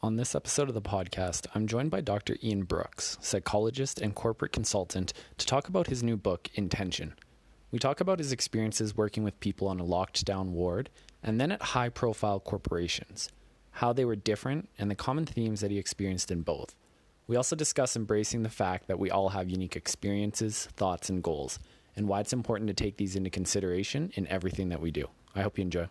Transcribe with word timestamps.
On 0.00 0.14
this 0.14 0.36
episode 0.36 0.68
of 0.68 0.74
the 0.74 0.80
podcast, 0.80 1.48
I'm 1.56 1.66
joined 1.66 1.90
by 1.90 2.02
Dr. 2.02 2.36
Ian 2.40 2.62
Brooks, 2.62 3.18
psychologist 3.20 4.00
and 4.00 4.14
corporate 4.14 4.52
consultant, 4.52 5.12
to 5.38 5.46
talk 5.46 5.66
about 5.66 5.88
his 5.88 6.04
new 6.04 6.16
book, 6.16 6.48
Intention. 6.54 7.14
We 7.72 7.80
talk 7.80 8.00
about 8.00 8.20
his 8.20 8.30
experiences 8.30 8.96
working 8.96 9.24
with 9.24 9.40
people 9.40 9.66
on 9.66 9.80
a 9.80 9.84
locked 9.84 10.24
down 10.24 10.52
ward 10.52 10.88
and 11.20 11.40
then 11.40 11.50
at 11.50 11.60
high 11.60 11.88
profile 11.88 12.38
corporations, 12.38 13.28
how 13.72 13.92
they 13.92 14.04
were 14.04 14.14
different, 14.14 14.68
and 14.78 14.88
the 14.88 14.94
common 14.94 15.26
themes 15.26 15.62
that 15.62 15.72
he 15.72 15.78
experienced 15.78 16.30
in 16.30 16.42
both. 16.42 16.76
We 17.26 17.34
also 17.34 17.56
discuss 17.56 17.96
embracing 17.96 18.44
the 18.44 18.50
fact 18.50 18.86
that 18.86 19.00
we 19.00 19.10
all 19.10 19.30
have 19.30 19.50
unique 19.50 19.74
experiences, 19.74 20.68
thoughts, 20.76 21.10
and 21.10 21.24
goals, 21.24 21.58
and 21.96 22.06
why 22.06 22.20
it's 22.20 22.32
important 22.32 22.68
to 22.68 22.74
take 22.74 22.98
these 22.98 23.16
into 23.16 23.30
consideration 23.30 24.12
in 24.14 24.28
everything 24.28 24.68
that 24.68 24.80
we 24.80 24.92
do. 24.92 25.08
I 25.34 25.42
hope 25.42 25.58
you 25.58 25.62
enjoy. 25.62 25.88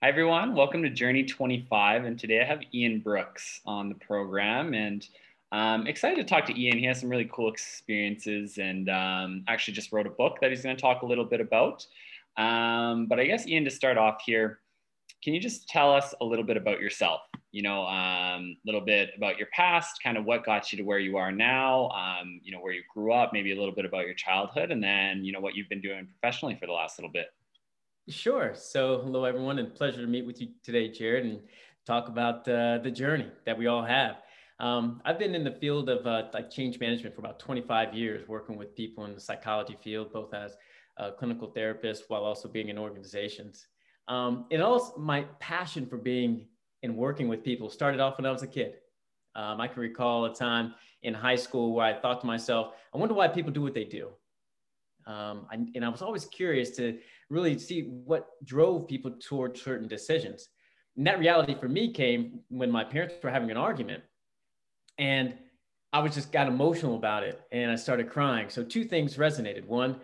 Hi, 0.00 0.10
everyone. 0.10 0.54
Welcome 0.54 0.84
to 0.84 0.90
Journey 0.90 1.24
25. 1.24 2.04
And 2.04 2.16
today 2.16 2.40
I 2.40 2.44
have 2.44 2.60
Ian 2.72 3.00
Brooks 3.00 3.60
on 3.66 3.88
the 3.88 3.96
program. 3.96 4.72
And 4.72 5.04
I'm 5.50 5.88
excited 5.88 6.18
to 6.18 6.22
talk 6.22 6.46
to 6.46 6.56
Ian. 6.56 6.78
He 6.78 6.84
has 6.84 7.00
some 7.00 7.08
really 7.08 7.28
cool 7.32 7.50
experiences 7.50 8.58
and 8.58 8.88
um, 8.90 9.42
actually 9.48 9.74
just 9.74 9.90
wrote 9.90 10.06
a 10.06 10.10
book 10.10 10.38
that 10.40 10.50
he's 10.50 10.62
going 10.62 10.76
to 10.76 10.80
talk 10.80 11.02
a 11.02 11.06
little 11.06 11.24
bit 11.24 11.40
about. 11.40 11.84
Um, 12.36 13.06
but 13.06 13.18
I 13.18 13.26
guess, 13.26 13.48
Ian, 13.48 13.64
to 13.64 13.72
start 13.72 13.98
off 13.98 14.22
here, 14.24 14.60
can 15.24 15.34
you 15.34 15.40
just 15.40 15.68
tell 15.68 15.92
us 15.92 16.14
a 16.20 16.24
little 16.24 16.44
bit 16.44 16.56
about 16.56 16.78
yourself? 16.78 17.22
You 17.50 17.62
know, 17.62 17.82
a 17.82 18.36
um, 18.36 18.56
little 18.64 18.82
bit 18.82 19.10
about 19.16 19.36
your 19.36 19.48
past, 19.52 20.00
kind 20.00 20.16
of 20.16 20.24
what 20.24 20.46
got 20.46 20.70
you 20.70 20.78
to 20.78 20.84
where 20.84 21.00
you 21.00 21.16
are 21.16 21.32
now, 21.32 21.88
um, 21.88 22.40
you 22.44 22.52
know, 22.52 22.60
where 22.60 22.72
you 22.72 22.82
grew 22.94 23.12
up, 23.12 23.32
maybe 23.32 23.50
a 23.50 23.58
little 23.58 23.74
bit 23.74 23.84
about 23.84 24.06
your 24.06 24.14
childhood, 24.14 24.70
and 24.70 24.80
then, 24.80 25.24
you 25.24 25.32
know, 25.32 25.40
what 25.40 25.56
you've 25.56 25.68
been 25.68 25.80
doing 25.80 26.06
professionally 26.06 26.54
for 26.54 26.66
the 26.66 26.72
last 26.72 27.00
little 27.00 27.10
bit. 27.10 27.30
Sure. 28.08 28.54
So, 28.54 29.02
hello, 29.04 29.24
everyone, 29.24 29.58
and 29.58 29.74
pleasure 29.74 30.00
to 30.00 30.06
meet 30.06 30.24
with 30.24 30.40
you 30.40 30.48
today, 30.62 30.88
Jared, 30.88 31.26
and 31.26 31.40
talk 31.86 32.08
about 32.08 32.48
uh, 32.48 32.78
the 32.78 32.90
journey 32.90 33.26
that 33.44 33.58
we 33.58 33.66
all 33.66 33.84
have. 33.84 34.22
Um, 34.60 35.02
I've 35.04 35.18
been 35.18 35.34
in 35.34 35.44
the 35.44 35.50
field 35.50 35.90
of 35.90 36.06
uh, 36.06 36.28
like 36.32 36.48
change 36.48 36.80
management 36.80 37.14
for 37.14 37.20
about 37.20 37.38
25 37.38 37.92
years, 37.92 38.26
working 38.26 38.56
with 38.56 38.74
people 38.74 39.04
in 39.04 39.14
the 39.14 39.20
psychology 39.20 39.76
field, 39.84 40.10
both 40.10 40.32
as 40.32 40.56
a 40.96 41.12
clinical 41.12 41.48
therapist 41.48 42.04
while 42.08 42.24
also 42.24 42.48
being 42.48 42.70
in 42.70 42.78
organizations. 42.78 43.66
Um, 44.08 44.46
and 44.50 44.62
also, 44.62 44.96
my 44.96 45.26
passion 45.38 45.84
for 45.84 45.98
being 45.98 46.46
and 46.82 46.96
working 46.96 47.28
with 47.28 47.44
people 47.44 47.68
started 47.68 48.00
off 48.00 48.16
when 48.16 48.24
I 48.24 48.30
was 48.30 48.42
a 48.42 48.46
kid. 48.46 48.76
Um, 49.34 49.60
I 49.60 49.68
can 49.68 49.82
recall 49.82 50.24
a 50.24 50.34
time 50.34 50.74
in 51.02 51.12
high 51.12 51.36
school 51.36 51.74
where 51.74 51.84
I 51.84 52.00
thought 52.00 52.22
to 52.22 52.26
myself, 52.26 52.72
I 52.94 52.96
wonder 52.96 53.14
why 53.14 53.28
people 53.28 53.52
do 53.52 53.60
what 53.60 53.74
they 53.74 53.84
do. 53.84 54.12
Um, 55.06 55.46
I, 55.50 55.56
and 55.74 55.84
I 55.84 55.88
was 55.88 56.02
always 56.02 56.24
curious 56.26 56.70
to 56.76 56.98
really 57.30 57.58
see 57.58 57.82
what 57.82 58.28
drove 58.44 58.88
people 58.88 59.12
toward 59.20 59.56
certain 59.56 59.88
decisions. 59.88 60.48
And 60.96 61.06
that 61.06 61.18
reality 61.18 61.54
for 61.58 61.68
me 61.68 61.92
came 61.92 62.40
when 62.48 62.70
my 62.70 62.84
parents 62.84 63.14
were 63.22 63.30
having 63.30 63.50
an 63.50 63.56
argument. 63.56 64.02
And 64.98 65.34
I 65.92 66.00
was 66.00 66.14
just 66.14 66.32
got 66.32 66.48
emotional 66.48 66.96
about 66.96 67.22
it 67.22 67.40
and 67.52 67.70
I 67.70 67.76
started 67.76 68.10
crying. 68.10 68.50
So, 68.50 68.62
two 68.62 68.84
things 68.84 69.16
resonated. 69.16 69.64
One, 69.66 70.00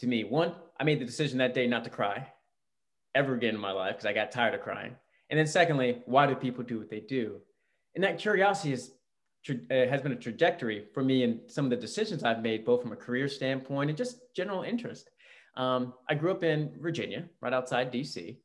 to 0.00 0.06
me, 0.06 0.24
one, 0.24 0.52
I 0.78 0.84
made 0.84 1.00
the 1.00 1.04
decision 1.04 1.38
that 1.38 1.54
day 1.54 1.66
not 1.66 1.84
to 1.84 1.90
cry 1.90 2.26
ever 3.14 3.34
again 3.34 3.54
in 3.54 3.60
my 3.60 3.70
life 3.70 3.92
because 3.92 4.06
I 4.06 4.12
got 4.12 4.32
tired 4.32 4.54
of 4.54 4.62
crying. 4.62 4.96
And 5.30 5.38
then 5.38 5.46
secondly, 5.46 6.02
why 6.06 6.26
do 6.26 6.34
people 6.34 6.64
do 6.64 6.78
what 6.78 6.90
they 6.90 7.00
do? 7.00 7.40
And 7.94 8.02
that 8.02 8.18
curiosity 8.18 8.72
is, 8.72 8.90
uh, 9.48 9.54
has 9.70 10.02
been 10.02 10.12
a 10.12 10.16
trajectory 10.16 10.86
for 10.92 11.02
me 11.02 11.22
in 11.22 11.40
some 11.46 11.64
of 11.64 11.70
the 11.70 11.76
decisions 11.76 12.24
I've 12.24 12.42
made, 12.42 12.64
both 12.64 12.82
from 12.82 12.92
a 12.92 12.96
career 12.96 13.28
standpoint 13.28 13.90
and 13.90 13.96
just 13.96 14.18
general 14.34 14.62
interest. 14.62 15.10
Um, 15.56 15.94
I 16.08 16.14
grew 16.14 16.30
up 16.30 16.44
in 16.44 16.72
Virginia, 16.80 17.24
right 17.40 17.52
outside 17.52 17.92
DC, 17.92 18.36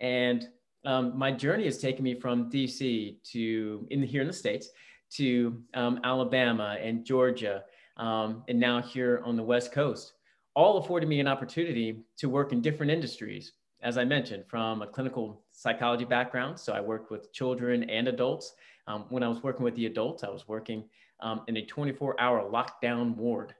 and 0.00 0.48
um, 0.84 1.16
my 1.16 1.32
journey 1.32 1.64
has 1.64 1.78
taken 1.78 2.04
me 2.04 2.18
from 2.18 2.50
DC 2.50 3.16
to 3.32 3.86
in 3.90 4.02
here 4.02 4.20
in 4.20 4.26
the 4.26 4.32
states 4.32 4.68
to 5.12 5.62
um, 5.74 6.00
Alabama 6.04 6.76
and 6.80 7.04
Georgia, 7.04 7.64
um, 7.96 8.42
and 8.48 8.58
now 8.58 8.82
here 8.82 9.22
on 9.24 9.36
the 9.36 9.42
West 9.42 9.72
Coast, 9.72 10.14
all 10.54 10.78
afforded 10.78 11.08
me 11.08 11.20
an 11.20 11.28
opportunity 11.28 12.04
to 12.18 12.28
work 12.28 12.52
in 12.52 12.60
different 12.60 12.90
industries, 12.90 13.52
as 13.82 13.98
I 13.98 14.04
mentioned, 14.04 14.44
from 14.48 14.82
a 14.82 14.86
clinical 14.86 15.42
psychology 15.50 16.04
background. 16.04 16.58
So 16.58 16.72
I 16.72 16.80
worked 16.80 17.10
with 17.10 17.32
children 17.32 17.88
and 17.90 18.08
adults. 18.08 18.54
Um, 18.86 19.06
when 19.08 19.22
I 19.22 19.28
was 19.28 19.42
working 19.42 19.64
with 19.64 19.74
the 19.76 19.86
adults, 19.86 20.24
I 20.24 20.28
was 20.28 20.46
working 20.46 20.84
um, 21.20 21.42
in 21.48 21.56
a 21.56 21.66
24 21.66 22.20
hour 22.20 22.50
lockdown 22.50 23.16
ward. 23.16 23.54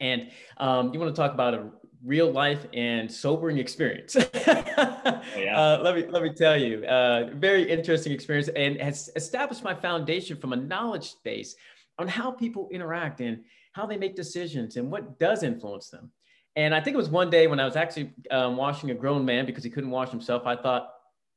And 0.00 0.30
um, 0.58 0.92
you 0.92 1.00
want 1.00 1.14
to 1.14 1.20
talk 1.20 1.32
about 1.32 1.54
a 1.54 1.68
real 2.04 2.30
life 2.30 2.66
and 2.72 3.10
sobering 3.10 3.58
experience. 3.58 4.16
oh, 4.34 5.22
yeah. 5.36 5.58
uh, 5.58 5.80
let 5.82 5.96
me 5.96 6.06
let 6.06 6.22
me 6.22 6.32
tell 6.32 6.56
you, 6.56 6.84
uh, 6.84 7.30
very 7.34 7.68
interesting 7.68 8.12
experience, 8.12 8.48
and 8.48 8.80
has 8.80 9.10
established 9.16 9.64
my 9.64 9.74
foundation 9.74 10.36
from 10.36 10.52
a 10.52 10.56
knowledge 10.56 11.14
base 11.24 11.56
on 11.98 12.08
how 12.08 12.30
people 12.30 12.68
interact 12.70 13.20
and 13.20 13.42
how 13.72 13.86
they 13.86 13.96
make 13.96 14.14
decisions 14.14 14.76
and 14.76 14.90
what 14.90 15.18
does 15.18 15.42
influence 15.42 15.90
them. 15.90 16.10
And 16.56 16.74
I 16.74 16.80
think 16.80 16.94
it 16.94 16.96
was 16.96 17.10
one 17.10 17.28
day 17.28 17.46
when 17.46 17.60
I 17.60 17.66
was 17.66 17.76
actually 17.76 18.14
um, 18.30 18.56
washing 18.56 18.90
a 18.90 18.94
grown 18.94 19.24
man 19.24 19.44
because 19.44 19.62
he 19.62 19.68
couldn't 19.68 19.90
wash 19.90 20.10
himself. 20.10 20.46
I 20.46 20.56
thought, 20.56 20.88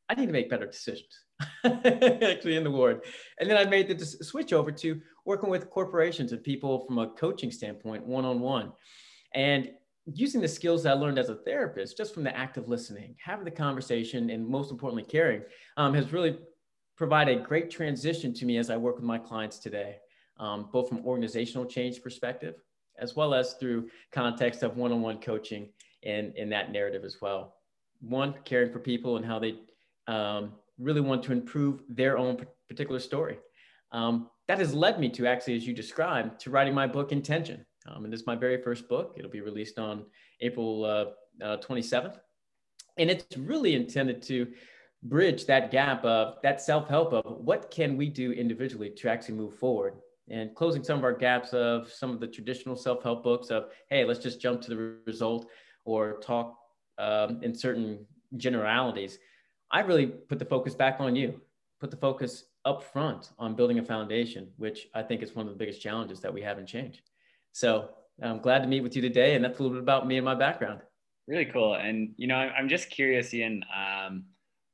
I 0.07 0.15
need 0.15 0.27
to 0.27 0.31
make 0.31 0.49
better 0.49 0.65
decisions, 0.65 1.25
actually 1.63 2.55
in 2.55 2.63
the 2.63 2.71
ward. 2.71 3.01
And 3.39 3.49
then 3.49 3.57
I 3.57 3.65
made 3.69 3.87
the 3.89 4.05
switch 4.05 4.53
over 4.53 4.71
to 4.71 5.01
working 5.29 5.51
with 5.51 5.69
corporations 5.69 6.31
and 6.31 6.43
people 6.43 6.79
from 6.87 6.97
a 6.97 7.07
coaching 7.11 7.51
standpoint, 7.51 8.03
one 8.03 8.25
on 8.25 8.39
one. 8.39 8.73
And 9.35 9.69
using 10.11 10.41
the 10.41 10.47
skills 10.47 10.81
that 10.81 10.97
I 10.97 10.99
learned 10.99 11.19
as 11.19 11.29
a 11.29 11.35
therapist, 11.35 11.95
just 11.95 12.15
from 12.15 12.23
the 12.23 12.35
act 12.35 12.57
of 12.57 12.67
listening, 12.67 13.15
having 13.23 13.45
the 13.45 13.51
conversation, 13.51 14.31
and 14.31 14.43
most 14.43 14.71
importantly, 14.71 15.03
caring, 15.03 15.43
um, 15.77 15.93
has 15.93 16.11
really 16.11 16.39
provided 16.97 17.37
a 17.37 17.41
great 17.43 17.69
transition 17.69 18.33
to 18.33 18.43
me 18.43 18.57
as 18.57 18.71
I 18.71 18.77
work 18.77 18.95
with 18.95 19.05
my 19.05 19.19
clients 19.19 19.59
today, 19.59 19.97
um, 20.39 20.67
both 20.73 20.89
from 20.89 21.05
organizational 21.05 21.67
change 21.67 22.01
perspective, 22.01 22.55
as 22.97 23.15
well 23.15 23.35
as 23.35 23.53
through 23.53 23.87
context 24.11 24.63
of 24.63 24.77
one-on-one 24.77 25.19
coaching 25.19 25.69
and 26.01 26.35
in 26.37 26.49
that 26.49 26.71
narrative 26.71 27.03
as 27.05 27.17
well. 27.21 27.53
One, 28.01 28.33
caring 28.45 28.71
for 28.71 28.79
people 28.79 29.17
and 29.17 29.25
how 29.25 29.37
they 29.37 29.59
um, 30.07 30.53
really 30.79 31.01
want 31.01 31.21
to 31.25 31.33
improve 31.33 31.83
their 31.87 32.17
own 32.17 32.43
particular 32.67 32.99
story. 32.99 33.37
Um, 33.91 34.31
that 34.49 34.57
has 34.57 34.73
led 34.73 34.99
me 34.99 35.09
to 35.09 35.27
actually, 35.27 35.55
as 35.55 35.67
you 35.67 35.75
described, 35.75 36.39
to 36.39 36.49
writing 36.49 36.73
my 36.73 36.87
book, 36.87 37.11
Intention. 37.11 37.63
Um, 37.87 38.03
and 38.03 38.11
this 38.11 38.21
is 38.21 38.25
my 38.25 38.35
very 38.35 38.59
first 38.59 38.89
book. 38.89 39.13
It'll 39.15 39.29
be 39.29 39.41
released 39.41 39.77
on 39.77 40.05
April 40.41 40.85
uh, 40.85 41.45
uh, 41.45 41.57
27th. 41.57 42.17
And 42.97 43.11
it's 43.11 43.37
really 43.37 43.75
intended 43.75 44.23
to 44.23 44.47
bridge 45.03 45.45
that 45.45 45.69
gap 45.69 46.03
of 46.03 46.37
that 46.41 46.61
self-help 46.61 47.13
of 47.13 47.37
what 47.45 47.69
can 47.69 47.95
we 47.95 48.09
do 48.09 48.31
individually 48.31 48.89
to 48.89 49.07
actually 49.07 49.35
move 49.35 49.53
forward 49.53 49.93
and 50.31 50.55
closing 50.55 50.83
some 50.83 50.97
of 50.97 51.03
our 51.03 51.13
gaps 51.13 51.53
of 51.53 51.87
some 51.91 52.09
of 52.09 52.19
the 52.19 52.27
traditional 52.27 52.75
self-help 52.75 53.23
books 53.23 53.49
of 53.49 53.69
hey 53.89 54.03
let's 54.03 54.19
just 54.19 54.41
jump 54.41 54.59
to 54.59 54.69
the 54.69 54.97
result 55.07 55.45
or 55.85 56.19
talk 56.19 56.57
um, 56.97 57.39
in 57.43 57.55
certain 57.55 58.05
generalities 58.35 59.19
i 59.71 59.79
really 59.79 60.07
put 60.07 60.37
the 60.37 60.43
focus 60.43 60.75
back 60.75 60.97
on 60.99 61.15
you 61.15 61.39
put 61.79 61.91
the 61.91 61.97
focus 61.97 62.43
up 62.65 62.83
front 62.83 63.31
on 63.39 63.55
building 63.55 63.79
a 63.79 63.83
foundation 63.83 64.49
which 64.57 64.87
i 64.93 65.01
think 65.01 65.21
is 65.23 65.35
one 65.35 65.47
of 65.47 65.53
the 65.53 65.57
biggest 65.57 65.81
challenges 65.81 66.19
that 66.19 66.33
we 66.33 66.41
have 66.41 66.59
in 66.59 66.65
change 66.65 67.03
so 67.51 67.89
I'm 68.21 68.39
glad 68.39 68.59
to 68.59 68.67
meet 68.67 68.81
with 68.81 68.95
you 68.95 69.01
today. 69.01 69.35
And 69.35 69.43
that's 69.43 69.59
a 69.59 69.63
little 69.63 69.77
bit 69.77 69.83
about 69.83 70.07
me 70.07 70.17
and 70.17 70.25
my 70.25 70.35
background. 70.35 70.81
Really 71.27 71.45
cool. 71.45 71.75
And, 71.75 72.13
you 72.17 72.27
know, 72.27 72.35
I'm 72.35 72.69
just 72.69 72.89
curious, 72.89 73.33
Ian, 73.33 73.63
um, 73.75 74.25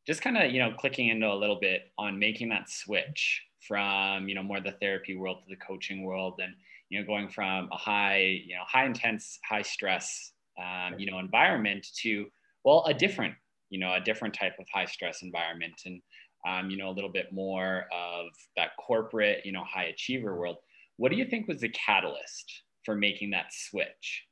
just 0.07 0.21
kind 0.21 0.37
of, 0.37 0.51
you 0.51 0.59
know, 0.59 0.71
clicking 0.77 1.09
into 1.09 1.27
a 1.27 1.33
little 1.33 1.59
bit 1.59 1.91
on 1.97 2.17
making 2.17 2.49
that 2.49 2.69
switch 2.69 3.43
from, 3.67 4.29
you 4.29 4.35
know, 4.35 4.43
more 4.43 4.61
the 4.61 4.71
therapy 4.71 5.15
world 5.15 5.43
to 5.43 5.49
the 5.49 5.55
coaching 5.57 6.03
world 6.03 6.39
and, 6.41 6.53
you 6.89 6.99
know, 6.99 7.05
going 7.05 7.27
from 7.29 7.67
a 7.71 7.77
high, 7.77 8.41
you 8.45 8.55
know, 8.55 8.63
high 8.65 8.85
intense, 8.85 9.39
high 9.47 9.61
stress, 9.61 10.31
um, 10.57 10.97
you 10.97 11.09
know, 11.09 11.19
environment 11.19 11.85
to, 12.01 12.27
well, 12.63 12.85
a 12.85 12.93
different, 12.93 13.33
you 13.69 13.79
know, 13.79 13.93
a 13.93 13.99
different 13.99 14.33
type 14.33 14.53
of 14.59 14.65
high 14.73 14.85
stress 14.85 15.23
environment 15.23 15.81
and, 15.85 16.01
um, 16.45 16.69
you 16.69 16.77
know, 16.77 16.89
a 16.89 16.91
little 16.91 17.11
bit 17.11 17.33
more 17.33 17.85
of 17.91 18.27
that 18.55 18.71
corporate, 18.79 19.45
you 19.45 19.51
know, 19.51 19.63
high 19.63 19.85
achiever 19.85 20.37
world. 20.37 20.57
What 20.97 21.11
do 21.11 21.17
you 21.17 21.25
think 21.25 21.47
was 21.47 21.61
the 21.61 21.69
catalyst 21.69 22.63
for 22.83 22.95
making 22.95 23.31
that 23.31 23.47
switch? 23.51 24.25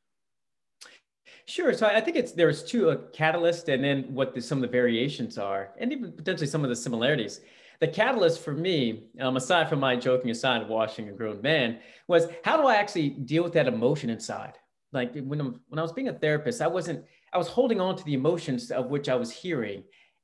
Sure. 1.46 1.74
So 1.74 1.88
I 1.88 2.00
think 2.00 2.16
it's 2.16 2.32
there's 2.32 2.64
two 2.64 2.90
a 2.90 2.98
catalyst 3.12 3.68
and 3.68 3.84
then 3.84 4.04
what 4.14 4.34
the, 4.34 4.42
some 4.42 4.60
of 4.60 4.62
the 4.62 4.68
variations 4.68 5.38
are, 5.38 5.72
and 5.78 5.92
even 5.92 6.12
potentially 6.14 6.48
some 6.48 6.64
of 6.64 6.70
the 6.70 6.76
similarities. 6.76 7.42
The 7.82 7.88
catalyst 7.88 8.42
for 8.42 8.54
me, 8.54 9.10
um, 9.20 9.36
aside 9.36 9.68
from 9.68 9.82
my 9.82 9.98
joking 9.98 10.32
aside 10.32 10.62
of 10.62 10.70
washing 10.70 11.10
a 11.10 11.12
grown 11.12 11.42
man, 11.42 11.80
was 12.08 12.28
how 12.46 12.56
do 12.56 12.66
I 12.66 12.76
actually 12.76 13.10
deal 13.10 13.44
with 13.44 13.52
that 13.54 13.68
emotion 13.68 14.10
inside? 14.10 14.54
Like 14.94 15.14
when 15.16 15.42
I'm, 15.42 15.60
when 15.68 15.80
I 15.80 15.82
was 15.82 15.92
being 15.92 16.08
a 16.08 16.14
therapist, 16.14 16.62
I 16.62 16.68
wasn't 16.68 17.04
I 17.34 17.38
was 17.38 17.48
holding 17.48 17.82
on 17.82 17.98
to 17.98 18.04
the 18.06 18.14
emotions 18.14 18.72
of 18.72 18.86
which 18.86 19.10
I 19.10 19.16
was 19.16 19.32
hearing, 19.32 19.84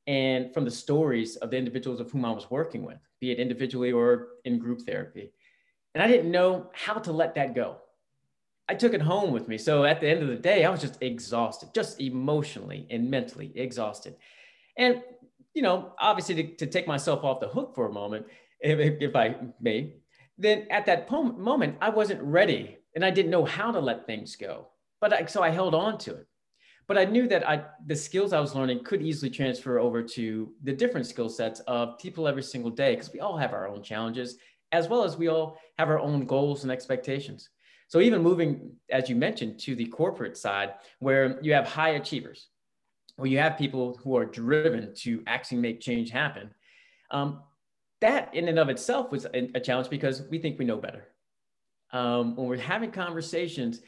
and 0.09 0.51
from 0.55 0.65
the 0.65 0.71
stories 0.71 1.35
of 1.35 1.51
the 1.51 1.57
individuals 1.57 1.99
of 1.99 2.09
whom 2.09 2.25
I 2.25 2.31
was 2.31 2.49
working 2.49 2.83
with, 2.83 2.97
be 3.21 3.29
it 3.31 3.37
individually 3.37 3.91
or 3.91 4.29
in 4.43 4.57
group 4.57 4.81
therapy, 4.81 5.31
and 5.93 6.01
I 6.01 6.07
didn't 6.07 6.31
know 6.31 6.71
how 6.73 6.95
to 6.95 7.11
let 7.11 7.35
that 7.35 7.53
go. 7.53 7.77
I 8.67 8.73
took 8.73 8.95
it 8.95 9.01
home 9.01 9.31
with 9.31 9.47
me. 9.47 9.59
So 9.59 9.83
at 9.83 10.01
the 10.01 10.09
end 10.09 10.23
of 10.23 10.29
the 10.29 10.35
day, 10.35 10.65
I 10.65 10.71
was 10.71 10.81
just 10.81 10.97
exhausted, 11.01 11.69
just 11.75 12.01
emotionally 12.01 12.87
and 12.89 13.11
mentally 13.11 13.51
exhausted. 13.55 14.15
And 14.77 15.03
you 15.53 15.61
know, 15.61 15.93
obviously 15.99 16.35
to, 16.35 16.55
to 16.55 16.65
take 16.65 16.87
myself 16.87 17.23
off 17.23 17.39
the 17.39 17.47
hook 17.47 17.73
for 17.75 17.87
a 17.87 17.93
moment, 17.93 18.25
if, 18.61 19.01
if 19.01 19.15
I 19.15 19.35
may, 19.59 19.93
then 20.37 20.65
at 20.71 20.87
that 20.87 21.11
moment, 21.11 21.77
I 21.81 21.89
wasn't 21.89 22.21
ready 22.23 22.77
and 22.95 23.05
I 23.05 23.11
didn't 23.11 23.31
know 23.31 23.45
how 23.45 23.71
to 23.71 23.79
let 23.79 24.07
things 24.07 24.35
go. 24.35 24.69
But 25.01 25.13
I, 25.13 25.25
so 25.25 25.43
I 25.43 25.49
held 25.49 25.75
on 25.75 25.97
to 25.99 26.15
it. 26.15 26.27
But 26.89 26.97
I 26.97 27.05
knew 27.05 27.27
that 27.27 27.47
I, 27.47 27.65
the 27.85 27.95
skills 27.95 28.33
I 28.33 28.39
was 28.39 28.55
learning 28.55 28.83
could 28.83 29.03
easily 29.03 29.29
transfer 29.29 29.77
over 29.77 30.01
to 30.01 30.51
the 30.63 30.73
different 30.73 31.05
skill 31.05 31.29
sets 31.29 31.59
of 31.61 31.99
people 31.99 32.27
every 32.27 32.41
single 32.41 32.71
day 32.71 32.95
because 32.95 33.13
we 33.13 33.19
all 33.19 33.37
have 33.37 33.53
our 33.53 33.67
own 33.67 33.83
challenges 33.83 34.37
as 34.71 34.87
well 34.87 35.03
as 35.03 35.15
we 35.15 35.27
all 35.27 35.59
have 35.77 35.89
our 35.89 35.99
own 35.99 36.25
goals 36.25 36.63
and 36.63 36.71
expectations. 36.71 37.49
So 37.89 37.99
even 37.99 38.23
moving, 38.23 38.71
as 38.89 39.07
you 39.07 39.15
mentioned, 39.15 39.59
to 39.61 39.75
the 39.75 39.85
corporate 39.85 40.35
side, 40.35 40.73
where 40.97 41.39
you 41.43 41.53
have 41.53 41.67
high 41.67 41.91
achievers, 41.91 42.47
where 43.17 43.29
you 43.29 43.37
have 43.37 43.55
people 43.55 43.99
who 44.03 44.17
are 44.17 44.25
driven 44.25 44.91
to 44.95 45.23
actually 45.27 45.59
make 45.59 45.81
change 45.81 46.09
happen, 46.09 46.49
um, 47.11 47.41
that 48.01 48.33
in 48.33 48.47
and 48.47 48.57
of 48.57 48.69
itself 48.69 49.11
was 49.11 49.27
a, 49.33 49.59
challenge 49.59 49.91
because 49.91 50.23
we 50.31 50.39
think 50.39 50.57
we 50.57 50.65
know 50.65 50.77
better. 50.77 51.07
Um, 51.93 52.35
when 52.35 52.47
we're 52.47 52.57
having 52.57 52.91
conversations, 52.91 53.81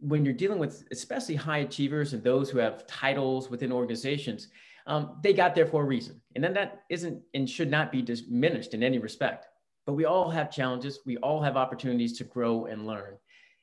when 0.00 0.24
you're 0.24 0.34
dealing 0.34 0.58
with 0.58 0.84
especially 0.90 1.34
high 1.34 1.58
achievers 1.58 2.12
and 2.12 2.22
those 2.22 2.50
who 2.50 2.58
have 2.58 2.86
titles 2.86 3.50
within 3.50 3.72
organizations, 3.72 4.48
um, 4.86 5.18
they 5.22 5.32
got 5.32 5.54
there 5.54 5.66
for 5.66 5.82
a 5.82 5.86
reason. 5.86 6.20
And 6.34 6.44
then 6.44 6.52
that 6.54 6.82
isn't 6.90 7.22
and 7.32 7.48
should 7.48 7.70
not 7.70 7.90
be 7.90 8.02
diminished 8.02 8.74
in 8.74 8.82
any 8.82 8.98
respect. 8.98 9.46
But 9.86 9.94
we 9.94 10.04
all 10.04 10.30
have 10.30 10.50
challenges. 10.50 11.00
We 11.06 11.16
all 11.18 11.42
have 11.42 11.56
opportunities 11.56 12.16
to 12.18 12.24
grow 12.24 12.66
and 12.66 12.86
learn 12.86 13.16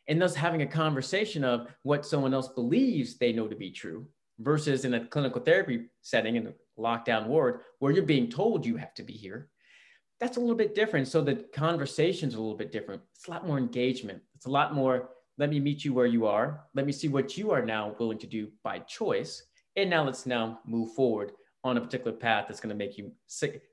and 0.08 0.22
thus 0.22 0.36
having 0.36 0.62
a 0.62 0.68
conversation 0.68 1.44
of 1.44 1.68
what 1.84 2.06
someone 2.06 2.34
else 2.34 2.50
believes 2.50 3.18
they 3.18 3.32
know 3.32 3.48
to 3.48 3.56
be 3.56 3.72
true 3.72 4.06
versus 4.40 4.86
in 4.86 4.94
a 4.96 5.06
clinical 5.06 5.42
therapy 5.42 5.86
setting 6.02 6.36
in 6.36 6.48
a 6.48 6.54
lockdown 6.80 7.28
ward 7.28 7.62
where 7.80 7.92
you're 7.92 8.04
being 8.04 8.30
told 8.30 8.66
you 8.66 8.76
have 8.76 8.94
to 8.94 9.04
be 9.04 9.14
here 9.14 9.50
that's 10.20 10.38
a 10.38 10.40
little 10.40 10.56
bit 10.56 10.76
different 10.76 11.08
so 11.08 11.22
the 11.22 11.46
conversation's 11.54 12.34
a 12.34 12.40
little 12.40 12.58
bit 12.58 12.72
different 12.72 13.02
it's 13.16 13.28
a 13.28 13.32
lot 13.32 13.46
more 13.46 13.58
engagement 13.58 14.22
it's 14.36 14.48
a 14.48 14.50
lot 14.50 14.74
more 14.74 15.10
let 15.42 15.50
me 15.50 15.60
meet 15.60 15.84
you 15.84 15.94
where 15.94 16.06
you 16.06 16.26
are 16.26 16.62
let 16.74 16.86
me 16.86 16.92
see 16.92 17.10
what 17.10 17.38
you 17.38 17.52
are 17.52 17.66
now 17.66 17.96
willing 18.00 18.18
to 18.18 18.28
do 18.28 18.48
by 18.64 18.80
choice 18.80 19.44
and 19.76 19.90
now 19.90 20.04
let's 20.04 20.26
now 20.26 20.60
move 20.66 20.94
forward 20.94 21.34
on 21.64 21.78
a 21.78 21.82
particular 21.82 22.16
path 22.16 22.46
that's 22.48 22.62
going 22.62 22.76
to 22.76 22.84
make 22.84 22.98
you 22.98 23.12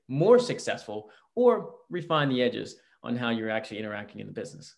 more 0.07 0.37
successful 0.37 1.09
or 1.35 1.75
refine 1.89 2.29
the 2.29 2.41
edges 2.41 2.75
on 3.03 3.15
how 3.15 3.29
you're 3.29 3.49
actually 3.49 3.79
interacting 3.79 4.19
in 4.19 4.27
the 4.27 4.33
business 4.33 4.75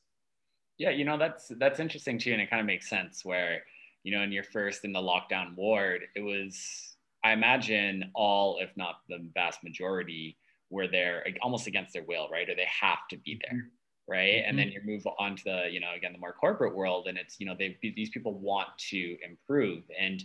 yeah, 0.82 0.90
you 0.90 1.06
know 1.06 1.16
that's 1.16 1.52
that's 1.60 1.80
interesting 1.80 2.18
too, 2.18 2.34
and 2.34 2.42
it 2.42 2.50
kind 2.50 2.60
of 2.60 2.66
makes 2.66 2.90
sense. 2.90 3.24
Where 3.24 3.62
you 4.02 4.18
know, 4.18 4.24
in 4.24 4.32
your 4.32 4.44
first 4.44 4.84
in 4.84 4.92
the 4.92 5.00
lockdown 5.00 5.56
ward, 5.56 6.02
it 6.16 6.22
was 6.22 6.96
I 7.24 7.34
imagine 7.34 8.10
all, 8.16 8.58
if 8.60 8.76
not 8.76 8.96
the 9.08 9.20
vast 9.36 9.64
majority, 9.64 10.40
were 10.72 10.88
there 10.88 11.24
almost 11.44 11.68
against 11.68 11.94
their 11.94 12.04
will, 12.04 12.30
right? 12.32 12.50
Or 12.50 12.56
they 12.56 12.68
have 12.82 13.08
to 13.12 13.18
be 13.18 13.40
there, 13.44 13.60
mm-hmm. 13.60 13.68
Mm-hmm. 14.12 14.19
right? 14.19 14.34
Mm-hmm. 14.34 14.50
And 14.50 14.60
then 14.60 14.72
you 14.72 14.81
move 14.84 15.06
on 15.19 15.36
to 15.38 15.44
the, 15.44 15.68
you 15.72 15.80
know, 15.80 15.94
again, 15.96 16.13
the 16.13 16.19
more 16.19 16.34
corporate 16.34 16.75
world, 16.75 17.08
and 17.08 17.18
it's, 17.18 17.40
you 17.40 17.46
know, 17.46 17.56
they 17.58 17.78
these 17.81 18.10
people 18.10 18.40
want 18.40 18.69
to 18.90 19.18
improve, 19.24 19.84
and 20.00 20.24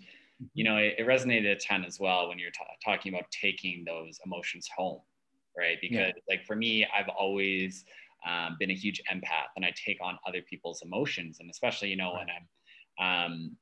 you 0.55 0.65
mm-hmm. 0.65 0.75
know, 0.75 0.79
it, 0.79 0.97
it 0.99 1.07
resonated 1.07 1.51
a 1.51 1.57
ton 1.57 1.85
as 1.85 1.99
well 1.99 2.29
when 2.29 2.39
you're 2.39 2.51
t- 2.51 2.61
talking 2.85 3.15
about 3.15 3.31
taking 3.31 3.85
those 3.85 4.19
emotions 4.25 4.69
home, 4.77 5.01
right? 5.57 5.79
Because 5.81 5.99
yeah. 5.99 6.13
like 6.29 6.45
for 6.45 6.57
me, 6.57 6.87
I've 6.87 7.09
always 7.09 7.85
um, 8.27 8.57
been 8.59 8.71
a 8.71 8.75
huge 8.75 9.01
empath 9.13 9.53
and 9.57 9.65
I 9.65 9.73
take 9.77 9.99
on 10.03 10.19
other 10.27 10.43
people's 10.43 10.83
emotions. 10.83 11.39
And 11.41 11.51
especially, 11.51 11.89
you 11.91 11.97
know, 11.97 12.15
when 12.15 12.27
I'm, 12.99 13.31
um, 13.33 13.57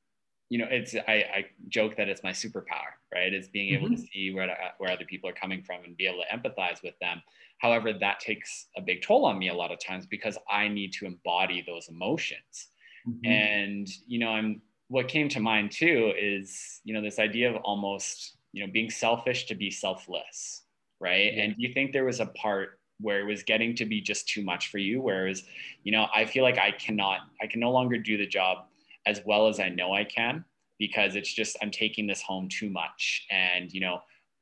you 0.49 0.59
know, 0.59 0.67
it's, 0.70 0.94
I, 0.94 1.12
I, 1.12 1.44
joke 1.69 1.97
that 1.97 2.09
it's 2.09 2.23
my 2.23 2.31
superpower, 2.31 2.93
right? 3.12 3.32
Is 3.32 3.49
being 3.49 3.75
able 3.75 3.88
mm-hmm. 3.88 3.97
to 3.97 4.09
see 4.12 4.32
where, 4.32 4.56
where 4.79 4.91
other 4.91 5.05
people 5.05 5.29
are 5.29 5.35
coming 5.35 5.62
from 5.62 5.85
and 5.85 5.97
be 5.97 6.06
able 6.06 6.23
to 6.23 6.37
empathize 6.37 6.82
with 6.82 6.94
them. 7.00 7.23
However, 7.64 7.94
that 7.94 8.20
takes 8.20 8.66
a 8.76 8.82
big 8.82 9.00
toll 9.00 9.25
on 9.25 9.38
me 9.38 9.49
a 9.49 9.55
lot 9.55 9.72
of 9.72 9.78
times 9.82 10.05
because 10.05 10.37
I 10.50 10.69
need 10.69 10.93
to 10.99 11.06
embody 11.06 11.64
those 11.66 11.88
emotions. 11.88 12.69
Mm-hmm. 13.08 13.25
And, 13.25 13.88
you 14.06 14.19
know, 14.19 14.28
I'm, 14.28 14.61
what 14.88 15.08
came 15.08 15.31
to 15.31 15.40
mind 15.40 15.72
too 15.72 16.12
is, 16.14 16.82
you 16.84 16.93
know, 16.93 17.00
this 17.00 17.19
idea 17.19 17.49
of 17.49 17.56
almost, 17.64 18.37
you 18.52 18.66
know, 18.66 18.70
being 18.70 18.90
selfish 18.90 19.46
to 19.46 19.55
be 19.55 19.70
selfless, 19.70 20.64
right? 21.00 21.32
Yeah. 21.32 21.44
And 21.44 21.56
do 21.56 21.62
you 21.62 21.72
think 21.72 21.94
there 21.94 22.05
was 22.05 22.20
a 22.20 22.26
part 22.26 22.81
where 23.00 23.19
it 23.20 23.25
was 23.25 23.43
getting 23.43 23.75
to 23.76 23.87
be 23.87 23.99
just 24.02 24.28
too 24.28 24.44
much 24.44 24.70
for 24.70 24.78
you 24.78 25.02
whereas 25.02 25.43
you 25.82 25.90
know 25.90 26.06
i 26.14 26.25
feel 26.25 26.44
like 26.44 26.58
i 26.58 26.70
cannot 26.70 27.22
i 27.43 27.46
can 27.49 27.58
no 27.58 27.72
longer 27.72 27.99
do 27.99 28.17
the 28.17 28.25
job 28.25 28.67
as 29.05 29.20
well 29.26 29.49
as 29.49 29.58
i 29.58 29.69
know 29.69 29.93
i 29.93 30.05
can 30.05 30.44
because 30.78 31.17
it's 31.17 31.34
just 31.34 31.56
i'm 31.60 31.72
taking 31.72 32.06
this 32.06 32.22
home 32.22 32.49
too 32.49 32.70
much 32.70 33.26
and 33.32 33.72
you 33.72 33.81
know 33.81 34.00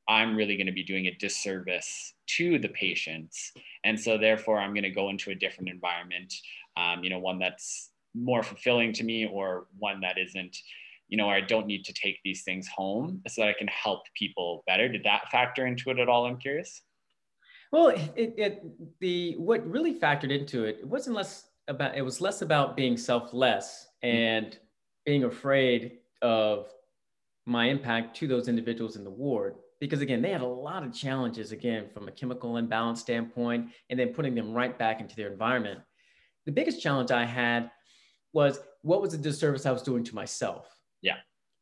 i'm 0.09 0.37
really 0.37 0.57
going 0.57 0.67
to 0.67 0.73
be 0.73 0.83
doing 0.83 1.07
a 1.07 1.15
disservice 1.17 2.15
to 2.27 2.59
the 2.59 2.69
patients. 2.69 3.53
And 3.85 3.99
so 3.99 4.17
therefore 4.17 4.59
i'm 4.59 4.75
going 4.75 4.85
to 4.85 4.91
go 4.91 5.09
into 5.09 5.31
a 5.31 5.35
different 5.35 5.71
environment 5.71 6.33
um, 6.77 7.05
you 7.05 7.11
know 7.11 7.19
one 7.19 7.39
that's 7.39 7.91
more 8.15 8.43
fulfilling 8.43 8.93
to 8.95 9.05
me 9.05 9.27
or 9.27 9.67
one 9.79 10.01
that 10.01 10.19
isn't 10.19 10.57
you 11.09 11.17
know 11.17 11.27
where 11.27 11.37
i 11.37 11.41
don't 11.41 11.67
need 11.67 11.85
to 11.85 11.93
take 11.93 12.19
these 12.25 12.43
things 12.43 12.69
home 12.69 13.23
so 13.27 13.43
that 13.43 13.49
i 13.49 13.55
can 13.59 13.69
help 13.69 14.03
people 14.15 14.63
better. 14.67 14.89
Did 14.89 15.05
that 15.05 15.31
factor 15.31 15.67
into 15.67 15.91
it 15.91 15.99
at 15.99 16.09
all 16.09 16.27
i'm 16.27 16.39
curious? 16.39 16.83
Well, 17.73 17.89
it, 17.89 18.35
it, 18.37 18.63
the 19.01 19.35
what 19.39 19.67
really 19.67 19.99
factored 19.99 20.31
into 20.31 20.65
it, 20.65 20.81
it 20.81 20.87
wasn't 20.87 21.17
less 21.17 21.49
about 21.69 21.97
it 21.97 22.03
was 22.03 22.21
less 22.21 22.43
about 22.43 22.77
being 22.77 22.99
selfless 22.99 23.87
and 24.03 24.59
being 25.07 25.25
afraid 25.25 25.99
of 26.21 26.69
my 27.47 27.67
impact 27.67 28.17
to 28.17 28.29
those 28.29 28.49
individuals 28.49 28.97
in 28.97 29.05
the 29.05 29.11
ward 29.11 29.57
because 29.83 30.01
again 30.01 30.23
they 30.23 30.31
had 30.31 30.43
a 30.43 30.47
lot 30.47 30.85
of 30.85 30.95
challenges 30.95 31.51
again 31.51 31.89
from 31.93 32.07
a 32.07 32.13
chemical 32.13 32.57
imbalance 32.57 33.01
standpoint 33.01 33.69
and 33.91 33.99
then 33.99 34.11
putting 34.11 34.33
them 34.33 34.53
right 34.53 34.79
back 34.79 35.01
into 35.01 35.17
their 35.17 35.29
environment. 35.29 35.81
The 36.47 36.53
biggest 36.53 36.81
challenge 36.81 37.11
i 37.11 37.25
had 37.25 37.69
was 38.33 38.61
what 38.83 39.03
was 39.03 39.11
the 39.11 39.19
disservice 39.19 39.67
i 39.67 39.73
was 39.73 39.83
doing 39.83 40.05
to 40.05 40.15
myself? 40.15 40.69
Yeah. 41.01 41.17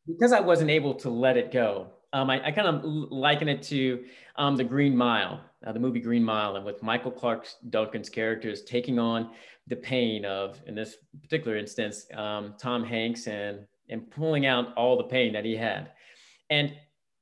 Because 0.05 0.33
i 0.33 0.39
wasn't 0.39 0.69
able 0.69 0.93
to 0.95 1.09
let 1.09 1.35
it 1.35 1.51
go. 1.51 1.87
Um, 2.13 2.29
I, 2.29 2.45
I, 2.45 2.51
kind 2.51 2.67
of 2.67 2.83
liken 2.83 3.47
it 3.47 3.63
to 3.63 4.03
um, 4.35 4.55
the 4.57 4.65
Green 4.65 4.95
Mile, 4.95 5.39
uh, 5.65 5.71
the 5.71 5.79
movie 5.79 6.01
Green 6.01 6.23
Mile, 6.23 6.57
and 6.57 6.65
with 6.65 6.83
Michael 6.83 7.09
Clarke 7.09 7.47
Duncan's 7.69 8.09
characters 8.09 8.63
taking 8.63 8.99
on 8.99 9.31
the 9.67 9.77
pain 9.77 10.25
of, 10.25 10.61
in 10.67 10.75
this 10.75 10.97
particular 11.21 11.55
instance, 11.55 12.05
um, 12.13 12.55
Tom 12.59 12.83
Hanks 12.83 13.27
and 13.27 13.65
and 13.89 14.11
pulling 14.11 14.45
out 14.45 14.73
all 14.75 14.97
the 14.97 15.05
pain 15.05 15.31
that 15.33 15.45
he 15.45 15.55
had. 15.55 15.91
And 16.49 16.73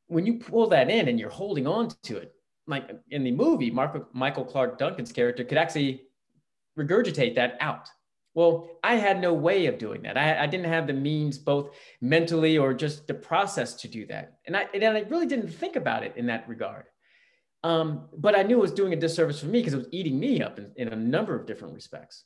when 0.10 0.26
you 0.26 0.36
pull 0.36 0.68
that 0.68 0.90
in 0.90 1.08
and 1.08 1.20
you're 1.20 1.30
holding 1.30 1.66
on 1.66 1.90
to 2.04 2.18
it, 2.18 2.34
like 2.68 2.90
in 3.10 3.24
the 3.24 3.32
movie, 3.32 3.72
Michael 3.72 4.46
Clarke 4.46 4.78
Duncan's 4.78 5.12
character 5.12 5.44
could 5.44 5.58
actually 5.58 6.04
regurgitate 6.78 7.36
that 7.36 7.58
out 7.62 7.90
well, 8.36 8.70
I 8.84 8.96
had 8.96 9.20
no 9.20 9.34
way 9.34 9.66
of 9.66 9.78
doing 9.78 10.04
that. 10.04 10.18
I, 10.18 10.44
I, 10.44 10.48
didn't 10.48 10.68
have 10.68 10.88
the 10.88 10.94
means, 10.94 11.38
both 11.38 11.76
mentally 12.00 12.58
or 12.58 12.74
just 12.74 13.08
the 13.08 13.14
process 13.14 13.74
to 13.82 13.88
do 13.88 14.06
that. 14.08 14.38
And 14.46 14.56
I, 14.56 14.68
and 14.74 14.84
I 14.86 15.02
really 15.02 15.26
didn't 15.26 15.50
think 15.50 15.76
about 15.76 16.04
it 16.04 16.14
in 16.16 16.28
that 16.28 16.48
regard. 16.48 16.86
Um, 17.64 18.08
but 18.16 18.38
I 18.38 18.44
knew 18.44 18.58
it 18.60 18.62
was 18.62 18.72
doing 18.72 18.94
a 18.94 18.96
disservice 18.96 19.40
for 19.40 19.48
me 19.48 19.60
because 19.60 19.74
it 19.74 19.78
was 19.78 19.90
eating 19.92 20.20
me 20.20 20.42
up 20.42 20.60
in, 20.60 20.72
in, 20.78 20.88
a 20.90 20.96
number 20.96 21.36
of 21.36 21.46
different 21.46 21.74
respects. 21.74 22.24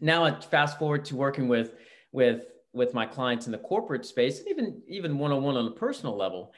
Now 0.00 0.24
I 0.24 0.40
fast 0.40 0.78
forward 0.78 1.04
to 1.04 1.16
working 1.16 1.46
with, 1.46 1.74
with, 2.10 2.46
with 2.72 2.94
my 2.94 3.06
clients 3.06 3.46
in 3.46 3.52
the 3.52 3.58
corporate 3.58 4.06
space, 4.06 4.42
even, 4.48 4.82
even 4.88 5.18
one-on-one 5.18 5.56
on 5.56 5.68
a 5.68 5.72
personal 5.72 6.16
level. 6.16 6.52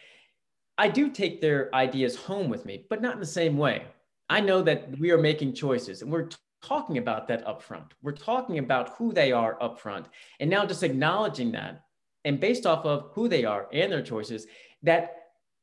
I 0.81 0.89
do 0.89 1.11
take 1.11 1.43
their 1.43 1.69
ideas 1.75 2.17
home 2.17 2.49
with 2.49 2.65
me, 2.65 2.87
but 2.89 3.03
not 3.03 3.13
in 3.13 3.21
the 3.21 3.27
same 3.27 3.59
way. 3.59 3.85
I 4.31 4.41
know 4.41 4.63
that 4.63 4.99
we 4.99 5.11
are 5.11 5.19
making 5.19 5.53
choices 5.53 6.01
and 6.01 6.11
we're 6.11 6.31
talking 6.63 6.97
about 6.97 7.29
that 7.29 7.45
upfront. 7.47 7.91
We're 8.01 8.13
talking 8.13 8.59
about 8.59 8.95
who 8.97 9.13
they 9.13 9.31
are 9.31 9.59
upfront. 9.59 10.07
And 10.41 10.49
now 10.49 10.65
just 10.65 10.83
acknowledging 10.83 11.53
that 11.53 11.83
and 12.25 12.41
based 12.41 12.65
off 12.65 12.87
of 12.87 13.11
who 13.13 13.29
they 13.29 13.45
are 13.45 13.69
and 13.75 13.93
their 13.93 14.01
choices, 14.01 14.47
that 14.83 15.17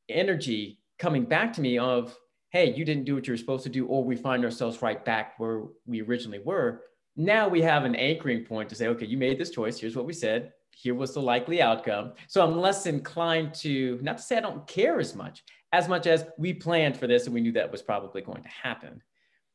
energy 0.08 0.78
coming 1.00 1.24
back 1.24 1.52
to 1.54 1.60
me 1.60 1.78
of, 1.78 2.16
hey, 2.50 2.72
you 2.72 2.84
didn't 2.84 3.04
do 3.04 3.16
what 3.16 3.26
you 3.26 3.32
were 3.32 3.38
supposed 3.38 3.64
to 3.64 3.70
do, 3.70 3.86
or 3.86 4.04
we 4.04 4.14
find 4.14 4.44
ourselves 4.44 4.82
right 4.82 5.04
back 5.04 5.34
where 5.38 5.64
we 5.84 6.00
originally 6.00 6.38
were. 6.44 6.82
Now 7.16 7.48
we 7.48 7.60
have 7.62 7.84
an 7.84 7.96
anchoring 7.96 8.44
point 8.44 8.68
to 8.68 8.76
say, 8.76 8.86
okay, 8.86 9.06
you 9.06 9.18
made 9.18 9.36
this 9.40 9.50
choice. 9.50 9.80
Here's 9.80 9.96
what 9.96 10.06
we 10.06 10.12
said. 10.12 10.52
Here 10.80 10.94
was 10.94 11.12
the 11.12 11.20
likely 11.20 11.60
outcome. 11.60 12.12
So 12.28 12.40
I'm 12.40 12.56
less 12.56 12.86
inclined 12.86 13.52
to, 13.54 13.98
not 14.00 14.18
to 14.18 14.22
say 14.22 14.36
I 14.36 14.40
don't 14.40 14.64
care 14.68 15.00
as 15.00 15.16
much, 15.16 15.42
as 15.72 15.88
much 15.88 16.06
as 16.06 16.24
we 16.38 16.54
planned 16.54 16.96
for 16.96 17.08
this 17.08 17.24
and 17.26 17.34
we 17.34 17.40
knew 17.40 17.50
that 17.52 17.72
was 17.72 17.82
probably 17.82 18.22
going 18.22 18.44
to 18.44 18.48
happen. 18.48 19.02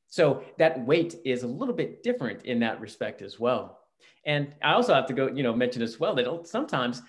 So 0.07 0.43
that 0.57 0.85
weight 0.85 1.15
is 1.23 1.43
a 1.43 1.47
little 1.47 1.73
bit 1.73 2.03
different 2.03 2.43
in 2.43 2.59
that 2.59 2.81
respect 2.81 3.21
as 3.21 3.39
well. 3.39 3.79
And 4.25 4.53
I 4.61 4.73
also 4.73 4.93
have 4.93 5.05
to 5.07 5.13
go, 5.13 5.27
you 5.27 5.43
know, 5.43 5.53
mention 5.53 5.81
as 5.81 5.97
well 5.97 6.13
that 6.15 6.45
sometimes 6.45 7.01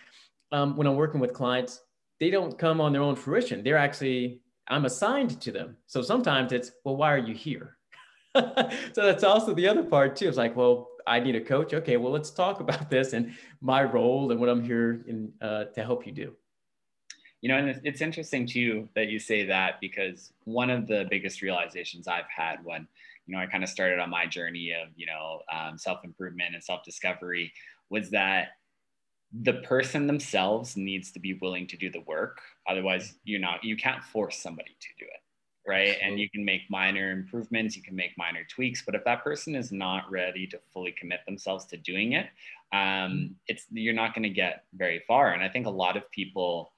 um, 0.52 0.76
when 0.76 0.86
I'm 0.86 0.94
working 0.94 1.20
with 1.20 1.32
clients, 1.32 1.80
they 2.20 2.30
don't 2.30 2.56
come 2.56 2.80
on 2.80 2.92
their 2.92 3.02
own 3.02 3.16
fruition. 3.16 3.64
They're 3.64 3.76
actually, 3.76 4.42
I'm 4.68 4.84
assigned 4.84 5.40
to 5.40 5.50
them. 5.50 5.76
So 5.86 6.02
sometimes 6.02 6.52
it's, 6.52 6.70
well, 6.84 6.96
why 6.96 7.12
are 7.12 7.18
you 7.18 7.34
here? 7.34 7.78
so 8.36 8.70
that's 8.94 9.24
also 9.24 9.54
the 9.54 9.66
other 9.66 9.82
part 9.82 10.14
too. 10.14 10.28
It's 10.28 10.36
like, 10.36 10.54
well, 10.54 10.88
I 11.06 11.20
need 11.20 11.36
a 11.36 11.40
coach. 11.40 11.74
Okay, 11.74 11.96
well, 11.96 12.12
let's 12.12 12.30
talk 12.30 12.60
about 12.66 12.90
this 12.90 13.12
and 13.12 13.34
my 13.60 13.82
role 13.82 14.30
and 14.30 14.40
what 14.40 14.48
I'm 14.48 14.62
here 14.62 15.04
in, 15.06 15.32
uh, 15.40 15.64
to 15.64 15.82
help 15.82 16.06
you 16.06 16.12
do. 16.12 16.34
You 17.40 17.48
know, 17.50 17.58
and 17.58 17.78
it's 17.84 18.00
interesting 18.00 18.46
too 18.46 18.88
that 18.94 19.08
you 19.08 19.18
say 19.18 19.44
that 19.44 19.78
because 19.78 20.32
one 20.44 20.70
of 20.70 20.86
the 20.86 21.06
biggest 21.10 21.42
realizations 21.42 22.08
I've 22.08 22.28
had 22.34 22.64
when, 22.64 22.88
you 23.26 23.34
know, 23.34 23.40
I 23.42 23.46
kind 23.46 23.62
of 23.62 23.68
started 23.68 23.98
on 23.98 24.08
my 24.08 24.24
journey 24.24 24.72
of, 24.72 24.88
you 24.96 25.04
know, 25.04 25.40
um, 25.52 25.76
self 25.76 26.04
improvement 26.04 26.54
and 26.54 26.64
self 26.64 26.82
discovery 26.84 27.52
was 27.90 28.08
that 28.10 28.48
the 29.42 29.54
person 29.54 30.06
themselves 30.06 30.74
needs 30.74 31.12
to 31.12 31.18
be 31.18 31.34
willing 31.34 31.66
to 31.66 31.76
do 31.76 31.90
the 31.90 32.00
work. 32.06 32.40
Otherwise, 32.66 33.14
you're 33.24 33.40
not, 33.40 33.62
you 33.62 33.76
can't 33.76 34.02
force 34.02 34.38
somebody 34.38 34.74
to 34.80 34.88
do 34.98 35.04
it 35.04 35.23
right? 35.66 35.96
And 36.02 36.18
you 36.18 36.28
can 36.28 36.44
make 36.44 36.62
minor 36.68 37.10
improvements, 37.10 37.76
you 37.76 37.82
can 37.82 37.96
make 37.96 38.16
minor 38.18 38.44
tweaks, 38.48 38.82
but 38.84 38.94
if 38.94 39.04
that 39.04 39.24
person 39.24 39.54
is 39.54 39.72
not 39.72 40.10
ready 40.10 40.46
to 40.48 40.60
fully 40.72 40.92
commit 40.92 41.20
themselves 41.26 41.64
to 41.66 41.76
doing 41.76 42.12
it, 42.12 42.26
um, 42.72 42.80
mm-hmm. 42.80 43.32
it's 43.46 43.66
you're 43.70 43.94
not 43.94 44.14
going 44.14 44.24
to 44.24 44.30
get 44.30 44.64
very 44.74 45.02
far. 45.06 45.32
And 45.32 45.42
I 45.42 45.48
think 45.48 45.66
a 45.66 45.70
lot 45.70 45.96
of 45.96 46.10
people 46.10 46.72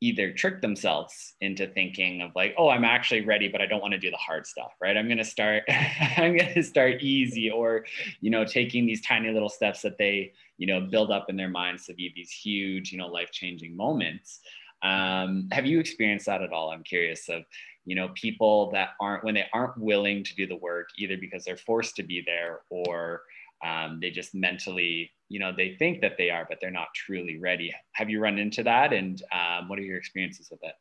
either 0.00 0.32
trick 0.32 0.60
themselves 0.60 1.34
into 1.40 1.66
thinking 1.66 2.20
of 2.22 2.30
like, 2.36 2.54
oh, 2.56 2.68
I'm 2.68 2.84
actually 2.84 3.22
ready, 3.22 3.48
but 3.48 3.60
I 3.60 3.66
don't 3.66 3.80
want 3.80 3.92
to 3.92 3.98
do 3.98 4.10
the 4.10 4.16
hard 4.16 4.46
stuff, 4.46 4.72
right? 4.80 4.96
I'm 4.96 5.06
going 5.06 5.18
to 5.18 5.24
start, 5.24 5.64
I'm 6.16 6.36
going 6.36 6.54
to 6.54 6.62
start 6.62 7.02
easy, 7.02 7.50
or 7.50 7.84
you 8.20 8.30
know, 8.30 8.44
taking 8.44 8.86
these 8.86 9.00
tiny 9.00 9.30
little 9.32 9.48
steps 9.48 9.82
that 9.82 9.98
they 9.98 10.32
you 10.56 10.66
know 10.66 10.80
build 10.80 11.10
up 11.10 11.26
in 11.28 11.36
their 11.36 11.48
minds 11.48 11.86
to 11.86 11.94
be 11.94 12.12
these 12.14 12.30
huge, 12.30 12.92
you 12.92 12.98
know, 12.98 13.08
life 13.08 13.30
changing 13.32 13.76
moments. 13.76 14.40
Um, 14.82 15.48
have 15.52 15.66
you 15.66 15.80
experienced 15.80 16.26
that 16.26 16.42
at 16.42 16.52
all? 16.52 16.70
I'm 16.70 16.84
curious 16.84 17.28
of 17.28 17.42
you 17.84 17.94
know 17.96 18.10
people 18.14 18.70
that 18.72 18.90
aren't 19.00 19.24
when 19.24 19.34
they 19.34 19.46
aren't 19.52 19.78
willing 19.78 20.22
to 20.22 20.34
do 20.34 20.46
the 20.46 20.56
work 20.56 20.88
either 20.98 21.16
because 21.16 21.44
they're 21.44 21.56
forced 21.56 21.96
to 21.96 22.02
be 22.02 22.22
there 22.24 22.60
or 22.70 23.22
um, 23.64 23.98
they 24.00 24.10
just 24.10 24.34
mentally 24.34 25.10
you 25.28 25.40
know 25.40 25.52
they 25.56 25.74
think 25.74 26.00
that 26.00 26.16
they 26.16 26.30
are 26.30 26.46
but 26.48 26.58
they're 26.60 26.70
not 26.70 26.88
truly 26.94 27.38
ready. 27.38 27.74
Have 27.92 28.10
you 28.10 28.20
run 28.20 28.38
into 28.38 28.62
that? 28.62 28.92
And 28.92 29.22
um, 29.32 29.68
what 29.68 29.78
are 29.78 29.82
your 29.82 29.98
experiences 29.98 30.48
with 30.50 30.62
it? 30.62 30.74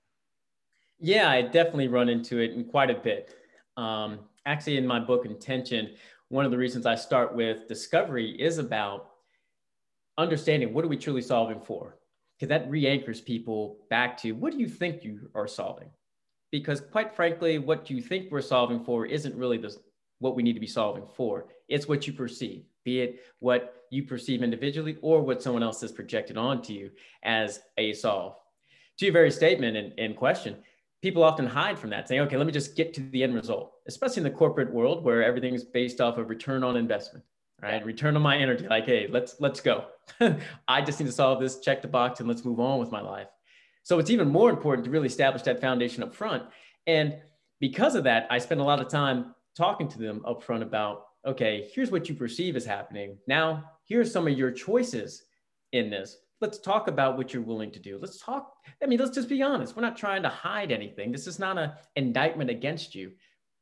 Yeah 1.00 1.30
i 1.30 1.42
definitely 1.42 1.88
run 1.88 2.10
into 2.10 2.40
it 2.40 2.52
in 2.52 2.66
quite 2.66 2.90
a 2.90 2.96
bit. 2.96 3.36
Um, 3.78 4.20
actually 4.48 4.78
in 4.78 4.88
my 4.88 5.00
book 5.00 5.26
intention 5.26 5.92
one 6.30 6.46
of 6.46 6.52
the 6.52 6.58
reasons 6.58 6.86
i 6.86 6.96
start 6.96 7.36
with 7.36 7.68
discovery 7.68 8.32
is 8.42 8.58
about 8.58 9.12
understanding 10.18 10.74
what 10.74 10.84
are 10.84 10.88
we 10.88 10.98
truly 10.98 11.22
solving 11.22 11.60
for 11.60 11.98
because 12.38 12.50
that 12.50 12.70
re-anchors 12.70 13.22
people 13.22 13.78
back 13.90 14.18
to 14.18 14.34
what 14.34 14.54
do 14.54 14.60
you 14.60 14.68
think 14.68 15.04
you 15.04 15.30
are 15.34 15.48
solving 15.48 15.90
because 16.52 16.82
quite 16.82 17.16
frankly, 17.16 17.60
what 17.60 17.90
you 17.90 18.02
think 18.02 18.32
we're 18.32 18.42
solving 18.42 18.84
for 18.84 19.06
isn't 19.06 19.36
really 19.36 19.58
the, 19.58 19.76
what 20.20 20.36
we 20.36 20.44
need 20.44 20.54
to 20.54 20.60
be 20.60 20.68
solving 20.68 21.06
for. 21.16 21.48
It's 21.68 21.88
what 21.88 22.08
you 22.08 22.14
perceive, 22.14 22.64
be 22.86 23.02
it 23.02 23.20
what 23.40 23.74
you 23.92 24.04
perceive 24.04 24.44
individually 24.44 24.98
or 25.02 25.22
what 25.22 25.42
someone 25.42 25.64
else 25.64 25.82
has 25.82 25.92
projected 25.92 26.38
onto 26.38 26.74
you 26.74 26.92
as 27.24 27.62
a 27.78 27.94
solve. 27.94 28.36
To 29.00 29.06
your 29.06 29.14
very 29.14 29.32
statement 29.32 29.78
and, 29.78 29.94
and 29.98 30.16
question, 30.16 30.58
people 31.02 31.24
often 31.24 31.46
hide 31.46 31.78
from 31.78 31.92
that, 31.92 32.08
saying, 32.08 32.22
okay, 32.22 32.38
let 32.38 32.48
me 32.48 32.54
just 32.54 32.76
get 32.76 32.94
to 32.96 33.02
the 33.02 33.24
end 33.24 33.36
result, 33.36 33.74
especially 33.88 34.18
in 34.18 34.24
the 34.24 34.32
corporate 34.32 34.74
world 34.74 35.04
where 35.04 35.24
everything 35.24 35.54
is 35.54 35.64
based 35.64 36.02
off 36.02 36.18
of 36.18 36.30
return 36.30 36.64
on 36.64 36.76
investment, 36.76 37.24
right? 37.62 37.84
Return 37.86 38.16
on 38.16 38.22
my 38.22 38.38
energy. 38.38 38.68
Like, 38.68 38.86
hey, 38.86 39.08
let's 39.10 39.36
let's 39.40 39.60
go. 39.60 39.86
I 40.68 40.82
just 40.82 41.00
need 41.00 41.08
to 41.08 41.12
solve 41.12 41.40
this, 41.40 41.60
check 41.60 41.82
the 41.82 41.88
box, 41.88 42.20
and 42.20 42.30
let's 42.30 42.46
move 42.46 42.60
on 42.60 42.80
with 42.80 42.92
my 42.92 43.02
life. 43.02 43.28
So 43.84 44.00
it's 44.00 44.10
even 44.10 44.30
more 44.30 44.50
important 44.50 44.86
to 44.86 44.92
really 44.92 45.08
establish 45.08 45.44
that 45.44 45.62
foundation 45.62 46.04
up 46.04 46.14
front. 46.14 46.44
And 46.88 47.18
because 47.60 47.96
of 47.96 48.04
that, 48.04 48.28
I 48.30 48.38
spend 48.38 48.62
a 48.62 48.64
lot 48.64 48.82
of 48.82 48.90
time 48.90 49.34
talking 49.56 49.88
to 49.88 49.98
them 49.98 50.22
up 50.26 50.44
front 50.44 50.62
about, 50.62 51.06
okay, 51.26 51.70
here's 51.74 51.90
what 51.90 52.08
you 52.08 52.16
perceive 52.16 52.56
as 52.56 52.66
happening. 52.66 53.18
Now, 53.28 53.72
here's 53.86 54.12
some 54.12 54.28
of 54.28 54.38
your 54.38 54.52
choices 54.52 55.24
in 55.72 55.90
this. 55.90 56.18
Let's 56.42 56.60
talk 56.60 56.88
about 56.88 57.18
what 57.18 57.34
you're 57.34 57.42
willing 57.42 57.72
to 57.72 57.80
do. 57.80 57.98
Let's 58.00 58.20
talk. 58.20 58.54
I 58.84 58.86
mean, 58.86 59.00
let's 59.00 59.16
just 59.16 59.30
be 59.30 59.42
honest. 59.42 59.76
We're 59.76 59.82
not 59.82 59.98
trying 59.98 60.22
to 60.24 60.30
hide 60.30 60.72
anything. 60.72 61.12
This 61.12 61.26
is 61.26 61.40
not 61.40 61.58
an 61.58 61.72
indictment 61.96 62.50
against 62.50 62.94
you. 62.94 63.14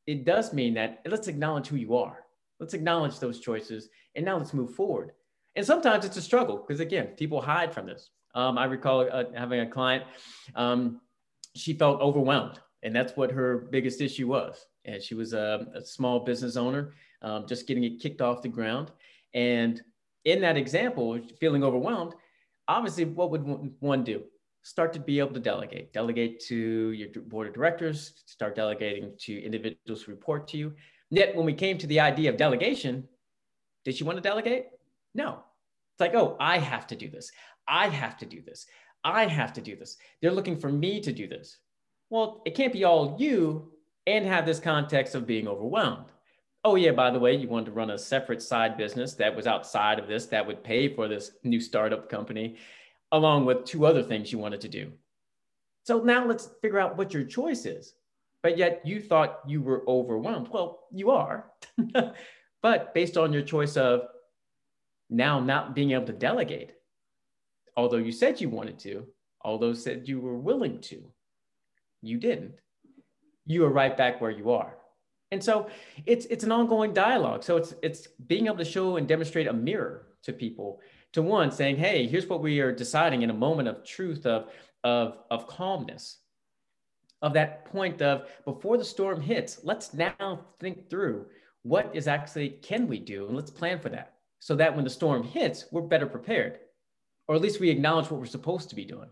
It 0.06 0.24
does 0.24 0.52
mean 0.52 0.74
that 0.74 1.00
let's 1.06 1.28
acknowledge 1.28 1.68
who 1.68 1.76
you 1.76 1.96
are. 1.96 2.25
Let's 2.60 2.74
acknowledge 2.74 3.18
those 3.18 3.40
choices. 3.40 3.88
And 4.14 4.24
now 4.24 4.38
let's 4.38 4.54
move 4.54 4.74
forward. 4.74 5.12
And 5.56 5.64
sometimes 5.64 6.04
it's 6.04 6.16
a 6.16 6.22
struggle 6.22 6.56
because, 6.58 6.80
again, 6.80 7.08
people 7.16 7.40
hide 7.40 7.72
from 7.72 7.86
this. 7.86 8.10
Um, 8.34 8.58
I 8.58 8.66
recall 8.66 9.08
uh, 9.10 9.24
having 9.34 9.60
a 9.60 9.66
client, 9.66 10.04
um, 10.54 11.00
she 11.54 11.72
felt 11.72 12.02
overwhelmed, 12.02 12.60
and 12.82 12.94
that's 12.94 13.16
what 13.16 13.30
her 13.30 13.68
biggest 13.70 14.02
issue 14.02 14.28
was. 14.28 14.66
And 14.84 15.02
she 15.02 15.14
was 15.14 15.32
a, 15.32 15.66
a 15.74 15.80
small 15.82 16.20
business 16.20 16.56
owner, 16.56 16.92
um, 17.22 17.46
just 17.46 17.66
getting 17.66 17.84
it 17.84 17.98
kicked 17.98 18.20
off 18.20 18.42
the 18.42 18.48
ground. 18.48 18.90
And 19.32 19.82
in 20.26 20.42
that 20.42 20.58
example, 20.58 21.18
feeling 21.40 21.64
overwhelmed, 21.64 22.14
obviously, 22.68 23.06
what 23.06 23.30
would 23.30 23.72
one 23.80 24.04
do? 24.04 24.24
Start 24.62 24.92
to 24.92 25.00
be 25.00 25.18
able 25.18 25.32
to 25.32 25.40
delegate. 25.40 25.92
Delegate 25.94 26.40
to 26.48 26.90
your 26.90 27.08
board 27.26 27.46
of 27.46 27.54
directors, 27.54 28.22
start 28.26 28.54
delegating 28.54 29.12
to 29.20 29.42
individuals 29.42 30.02
who 30.02 30.12
report 30.12 30.46
to 30.48 30.58
you. 30.58 30.74
Yet, 31.10 31.36
when 31.36 31.46
we 31.46 31.54
came 31.54 31.78
to 31.78 31.86
the 31.86 32.00
idea 32.00 32.30
of 32.30 32.36
delegation, 32.36 33.08
did 33.84 33.96
she 33.96 34.04
want 34.04 34.16
to 34.16 34.22
delegate? 34.22 34.66
No. 35.14 35.44
It's 35.94 36.00
like, 36.00 36.14
oh, 36.14 36.36
I 36.40 36.58
have 36.58 36.86
to 36.88 36.96
do 36.96 37.08
this. 37.08 37.30
I 37.68 37.88
have 37.88 38.16
to 38.18 38.26
do 38.26 38.42
this. 38.42 38.66
I 39.04 39.26
have 39.26 39.52
to 39.54 39.60
do 39.60 39.76
this. 39.76 39.96
They're 40.20 40.32
looking 40.32 40.58
for 40.58 40.70
me 40.70 41.00
to 41.00 41.12
do 41.12 41.28
this. 41.28 41.58
Well, 42.10 42.42
it 42.44 42.54
can't 42.54 42.72
be 42.72 42.84
all 42.84 43.16
you 43.18 43.72
and 44.06 44.26
have 44.26 44.46
this 44.46 44.60
context 44.60 45.14
of 45.14 45.26
being 45.26 45.48
overwhelmed. 45.48 46.06
Oh, 46.64 46.74
yeah, 46.74 46.90
by 46.90 47.12
the 47.12 47.18
way, 47.18 47.36
you 47.36 47.48
wanted 47.48 47.66
to 47.66 47.72
run 47.72 47.90
a 47.90 47.98
separate 47.98 48.42
side 48.42 48.76
business 48.76 49.14
that 49.14 49.34
was 49.34 49.46
outside 49.46 50.00
of 50.00 50.08
this 50.08 50.26
that 50.26 50.46
would 50.46 50.64
pay 50.64 50.92
for 50.92 51.06
this 51.06 51.30
new 51.44 51.60
startup 51.60 52.08
company, 52.08 52.56
along 53.12 53.46
with 53.46 53.64
two 53.64 53.86
other 53.86 54.02
things 54.02 54.32
you 54.32 54.38
wanted 54.38 54.60
to 54.62 54.68
do. 54.68 54.92
So 55.84 56.00
now 56.00 56.26
let's 56.26 56.50
figure 56.60 56.80
out 56.80 56.96
what 56.96 57.14
your 57.14 57.22
choice 57.24 57.66
is. 57.66 57.94
But 58.46 58.58
yet 58.58 58.82
you 58.84 59.00
thought 59.00 59.40
you 59.44 59.60
were 59.60 59.82
overwhelmed. 59.88 60.46
Well, 60.52 60.84
you 60.92 61.10
are. 61.10 61.50
but 62.62 62.94
based 62.94 63.16
on 63.16 63.32
your 63.32 63.42
choice 63.42 63.76
of 63.76 64.02
now 65.10 65.40
not 65.40 65.74
being 65.74 65.90
able 65.90 66.06
to 66.06 66.12
delegate, 66.12 66.70
although 67.76 67.96
you 67.96 68.12
said 68.12 68.40
you 68.40 68.48
wanted 68.48 68.78
to, 68.78 69.04
although 69.42 69.74
said 69.74 70.06
you 70.06 70.20
were 70.20 70.38
willing 70.38 70.80
to, 70.82 71.12
you 72.02 72.18
didn't. 72.18 72.60
You 73.46 73.64
are 73.64 73.72
right 73.72 73.96
back 73.96 74.20
where 74.20 74.30
you 74.30 74.52
are. 74.52 74.76
And 75.32 75.42
so 75.42 75.68
it's 76.04 76.26
it's 76.26 76.44
an 76.44 76.52
ongoing 76.52 76.94
dialogue. 76.94 77.42
So 77.42 77.56
it's 77.56 77.74
it's 77.82 78.06
being 78.28 78.46
able 78.46 78.58
to 78.58 78.64
show 78.64 78.96
and 78.96 79.08
demonstrate 79.08 79.48
a 79.48 79.52
mirror 79.52 80.06
to 80.22 80.32
people. 80.32 80.78
To 81.14 81.22
one, 81.22 81.50
saying, 81.50 81.78
"Hey, 81.78 82.06
here's 82.06 82.28
what 82.28 82.42
we 82.42 82.60
are 82.60 82.70
deciding 82.70 83.22
in 83.22 83.30
a 83.30 83.34
moment 83.34 83.66
of 83.66 83.82
truth, 83.84 84.24
of 84.24 84.52
of 84.84 85.18
of 85.32 85.48
calmness, 85.48 86.18
of 87.26 87.32
that 87.34 87.64
point 87.66 88.00
of 88.02 88.28
before 88.44 88.78
the 88.78 88.84
storm 88.84 89.20
hits. 89.20 89.60
Let's 89.62 89.92
now 89.92 90.40
think 90.60 90.88
through 90.88 91.26
what 91.62 91.90
is 91.94 92.08
actually 92.08 92.50
can 92.50 92.86
we 92.86 92.98
do, 92.98 93.26
and 93.26 93.36
let's 93.36 93.50
plan 93.50 93.78
for 93.78 93.88
that, 93.90 94.14
so 94.38 94.54
that 94.56 94.74
when 94.74 94.84
the 94.84 94.90
storm 94.90 95.22
hits, 95.22 95.66
we're 95.72 95.82
better 95.82 96.06
prepared 96.06 96.60
or 97.28 97.34
at 97.34 97.42
least 97.42 97.60
we 97.60 97.70
acknowledge 97.70 98.10
what 98.10 98.20
we're 98.20 98.26
supposed 98.26 98.68
to 98.70 98.76
be 98.76 98.84
doing. 98.84 99.08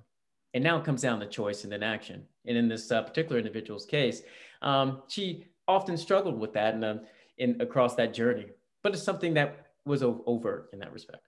And 0.53 0.63
now 0.63 0.79
it 0.79 0.85
comes 0.85 1.03
down 1.03 1.19
to 1.21 1.27
choice 1.27 1.65
and 1.65 1.73
then 1.73 1.83
action. 1.83 2.25
And 2.47 2.57
in 2.57 2.69
this 2.69 2.91
uh, 2.91 3.03
particular 3.03 3.39
individual's 3.39 3.85
case, 3.85 4.23
um, 4.63 5.03
she 5.09 5.47
often 5.67 5.97
struggled 5.97 6.39
with 6.39 6.53
that 6.53 6.75
and 6.75 7.01
in 7.39 7.61
across 7.61 7.97
that 7.97 8.15
journey. 8.15 8.47
But 8.83 8.95
it's 8.95 9.03
something 9.03 9.35
that 9.35 9.67
was 9.85 10.03
overt 10.03 10.71
in 10.73 10.79
that 10.79 10.93
respect. 10.93 11.27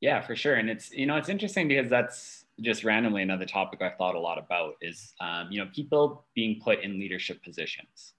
Yeah, 0.00 0.20
for 0.20 0.34
sure. 0.34 0.56
And 0.56 0.68
it's 0.68 0.92
you 0.92 1.06
know 1.06 1.16
it's 1.16 1.28
interesting 1.28 1.68
because 1.68 1.88
that's 1.88 2.44
just 2.60 2.84
randomly 2.84 3.22
another 3.22 3.46
topic 3.46 3.82
I've 3.82 3.96
thought 3.96 4.14
a 4.14 4.20
lot 4.20 4.38
about 4.38 4.74
is 4.80 5.14
um, 5.20 5.48
you 5.50 5.62
know 5.62 5.70
people 5.74 6.24
being 6.34 6.60
put 6.62 6.82
in 6.82 6.98
leadership 6.98 7.42
positions, 7.42 8.14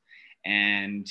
and 0.45 1.07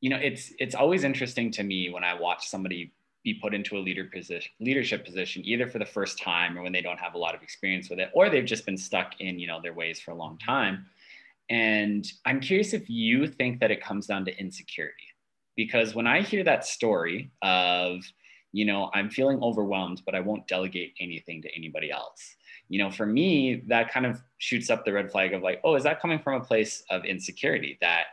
you 0.00 0.10
know 0.10 0.18
it's 0.18 0.52
it's 0.58 0.74
always 0.74 1.04
interesting 1.04 1.50
to 1.52 1.62
me 1.62 1.90
when 1.90 2.04
I 2.04 2.14
watch 2.14 2.48
somebody 2.48 2.92
be 3.24 3.34
put 3.34 3.54
into 3.54 3.76
a 3.76 3.80
leader 3.80 4.04
position, 4.04 4.50
leadership 4.60 5.04
position, 5.04 5.42
either 5.44 5.66
for 5.66 5.78
the 5.78 5.84
first 5.84 6.18
time 6.18 6.56
or 6.56 6.62
when 6.62 6.72
they 6.72 6.80
don't 6.80 7.00
have 7.00 7.14
a 7.14 7.18
lot 7.18 7.34
of 7.34 7.42
experience 7.42 7.90
with 7.90 7.98
it, 7.98 8.10
or 8.14 8.30
they've 8.30 8.44
just 8.44 8.64
been 8.64 8.78
stuck 8.78 9.20
in, 9.20 9.38
you 9.38 9.46
know, 9.46 9.60
their 9.60 9.74
ways 9.74 10.00
for 10.00 10.12
a 10.12 10.14
long 10.14 10.38
time. 10.38 10.86
And 11.50 12.06
I'm 12.24 12.40
curious 12.40 12.72
if 12.72 12.88
you 12.88 13.26
think 13.26 13.60
that 13.60 13.70
it 13.70 13.82
comes 13.82 14.06
down 14.06 14.24
to 14.26 14.38
insecurity, 14.38 15.08
because 15.56 15.94
when 15.94 16.06
I 16.06 16.22
hear 16.22 16.44
that 16.44 16.64
story 16.64 17.30
of, 17.42 18.00
you 18.52 18.64
know, 18.64 18.90
I'm 18.94 19.10
feeling 19.10 19.42
overwhelmed, 19.42 20.02
but 20.04 20.14
I 20.14 20.20
won't 20.20 20.46
delegate 20.46 20.94
anything 21.00 21.42
to 21.42 21.54
anybody 21.54 21.90
else. 21.90 22.36
You 22.68 22.78
know, 22.78 22.90
for 22.90 23.06
me, 23.06 23.62
that 23.68 23.92
kind 23.92 24.06
of 24.06 24.20
shoots 24.38 24.70
up 24.70 24.84
the 24.84 24.92
red 24.92 25.10
flag 25.10 25.32
of 25.32 25.42
like, 25.42 25.60
oh, 25.64 25.74
is 25.74 25.84
that 25.84 26.00
coming 26.00 26.18
from 26.18 26.40
a 26.40 26.44
place 26.44 26.82
of 26.90 27.04
insecurity 27.04 27.78
that, 27.80 28.04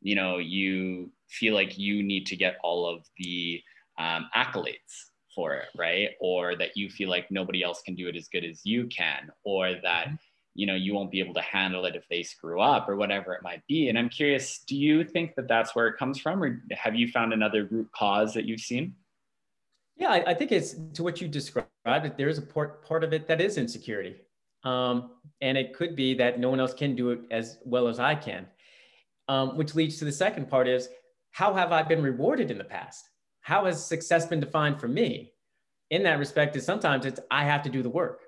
you 0.00 0.14
know, 0.14 0.38
you 0.38 1.10
feel 1.28 1.54
like 1.54 1.78
you 1.78 2.02
need 2.02 2.26
to 2.26 2.36
get 2.36 2.56
all 2.62 2.86
of 2.86 3.04
the 3.18 3.62
um, 3.98 4.28
accolades 4.36 5.10
for 5.34 5.54
it, 5.54 5.66
right? 5.76 6.10
Or 6.20 6.56
that 6.56 6.76
you 6.76 6.88
feel 6.88 7.08
like 7.08 7.30
nobody 7.30 7.62
else 7.62 7.82
can 7.82 7.94
do 7.94 8.08
it 8.08 8.16
as 8.16 8.28
good 8.28 8.44
as 8.44 8.60
you 8.64 8.86
can, 8.86 9.30
or 9.44 9.72
that 9.82 10.06
mm-hmm. 10.06 10.14
you 10.54 10.66
know 10.66 10.74
you 10.74 10.94
won't 10.94 11.10
be 11.10 11.20
able 11.20 11.34
to 11.34 11.40
handle 11.42 11.84
it 11.86 11.96
if 11.96 12.06
they 12.08 12.22
screw 12.22 12.60
up, 12.60 12.88
or 12.88 12.96
whatever 12.96 13.34
it 13.34 13.42
might 13.42 13.66
be. 13.66 13.88
And 13.88 13.98
I'm 13.98 14.08
curious, 14.08 14.60
do 14.60 14.76
you 14.76 15.04
think 15.04 15.34
that 15.34 15.48
that's 15.48 15.74
where 15.74 15.88
it 15.88 15.98
comes 15.98 16.20
from, 16.20 16.42
or 16.42 16.62
have 16.72 16.94
you 16.94 17.08
found 17.08 17.32
another 17.32 17.64
root 17.64 17.88
cause 17.92 18.34
that 18.34 18.44
you've 18.44 18.60
seen? 18.60 18.94
Yeah, 19.96 20.08
I, 20.08 20.30
I 20.30 20.34
think 20.34 20.52
it's 20.52 20.74
to 20.94 21.02
what 21.02 21.20
you 21.20 21.28
described. 21.28 21.68
There 22.16 22.28
is 22.28 22.38
a 22.38 22.42
part 22.42 22.84
part 22.86 23.04
of 23.04 23.12
it 23.12 23.26
that 23.28 23.40
is 23.40 23.58
insecurity. 23.58 24.16
Um, 24.64 25.10
and 25.40 25.58
it 25.58 25.74
could 25.74 25.94
be 25.94 26.14
that 26.14 26.40
no 26.40 26.50
one 26.50 26.58
else 26.58 26.74
can 26.74 26.96
do 26.96 27.10
it 27.10 27.20
as 27.30 27.58
well 27.64 27.86
as 27.86 28.00
I 28.00 28.14
can. 28.14 28.46
Um, 29.28 29.56
which 29.56 29.74
leads 29.74 29.98
to 29.98 30.04
the 30.04 30.12
second 30.12 30.48
part 30.48 30.68
is 30.68 30.88
how 31.30 31.54
have 31.54 31.72
I 31.72 31.82
been 31.82 32.02
rewarded 32.02 32.50
in 32.50 32.58
the 32.58 32.64
past? 32.64 33.08
How 33.40 33.66
has 33.66 33.84
success 33.84 34.26
been 34.26 34.40
defined 34.40 34.80
for 34.80 34.88
me? 34.88 35.32
In 35.90 36.02
that 36.04 36.18
respect, 36.18 36.56
is 36.56 36.64
sometimes 36.64 37.04
it's 37.04 37.20
I 37.30 37.44
have 37.44 37.62
to 37.62 37.70
do 37.70 37.82
the 37.82 37.90
work. 37.90 38.20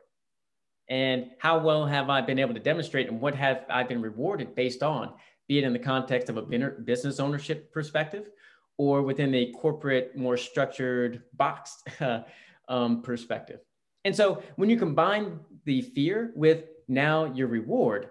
And 0.89 1.31
how 1.39 1.59
well 1.59 1.87
have 1.87 2.11
I 2.11 2.21
been 2.21 2.39
able 2.39 2.55
to 2.55 2.61
demonstrate 2.61 3.09
and 3.09 3.21
what 3.21 3.35
have 3.35 3.65
I 3.69 3.83
been 3.83 4.01
rewarded 4.01 4.55
based 4.55 4.83
on, 4.83 5.15
be 5.49 5.59
it 5.59 5.65
in 5.65 5.73
the 5.73 5.79
context 5.79 6.29
of 6.29 6.37
a 6.37 6.43
business 6.43 7.19
ownership 7.19 7.73
perspective 7.73 8.31
or 8.79 9.03
within 9.03 9.35
a 9.35 9.53
corporate, 9.53 10.17
more 10.17 10.37
structured, 10.37 11.23
boxed 11.35 11.89
um, 12.69 13.03
perspective. 13.03 13.61
And 14.05 14.15
so 14.15 14.43
when 14.57 14.71
you 14.71 14.77
combine 14.77 15.41
the 15.65 15.83
fear 15.83 16.33
with 16.37 16.65
now 16.89 17.25
your 17.35 17.49
reward, 17.49 18.11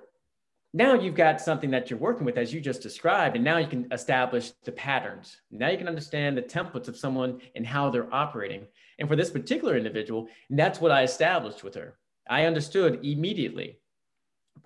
now 0.74 0.94
you've 0.94 1.16
got 1.16 1.40
something 1.40 1.72
that 1.72 1.90
you're 1.90 2.00
working 2.00 2.26
with 2.26 2.38
as 2.38 2.54
you 2.54 2.60
just 2.60 2.82
described, 2.82 3.38
and 3.38 3.46
now 3.46 3.60
you 3.60 3.68
can 3.68 3.88
establish 3.94 4.52
the 4.66 4.74
patterns. 4.74 5.38
Now 5.50 5.70
you 5.70 5.78
can 5.78 5.88
understand 5.88 6.38
the 6.38 6.42
templates 6.42 6.90
of 6.90 6.98
someone 6.98 7.40
and 7.56 7.66
how 7.66 7.90
they're 7.90 8.14
operating. 8.14 8.68
And 9.00 9.08
for 9.08 9.16
this 9.16 9.30
particular 9.30 9.78
individual, 9.78 10.28
that's 10.50 10.82
what 10.82 10.92
I 10.92 11.04
established 11.04 11.64
with 11.64 11.76
her. 11.76 11.98
I 12.30 12.44
understood 12.44 13.06
immediately 13.06 13.80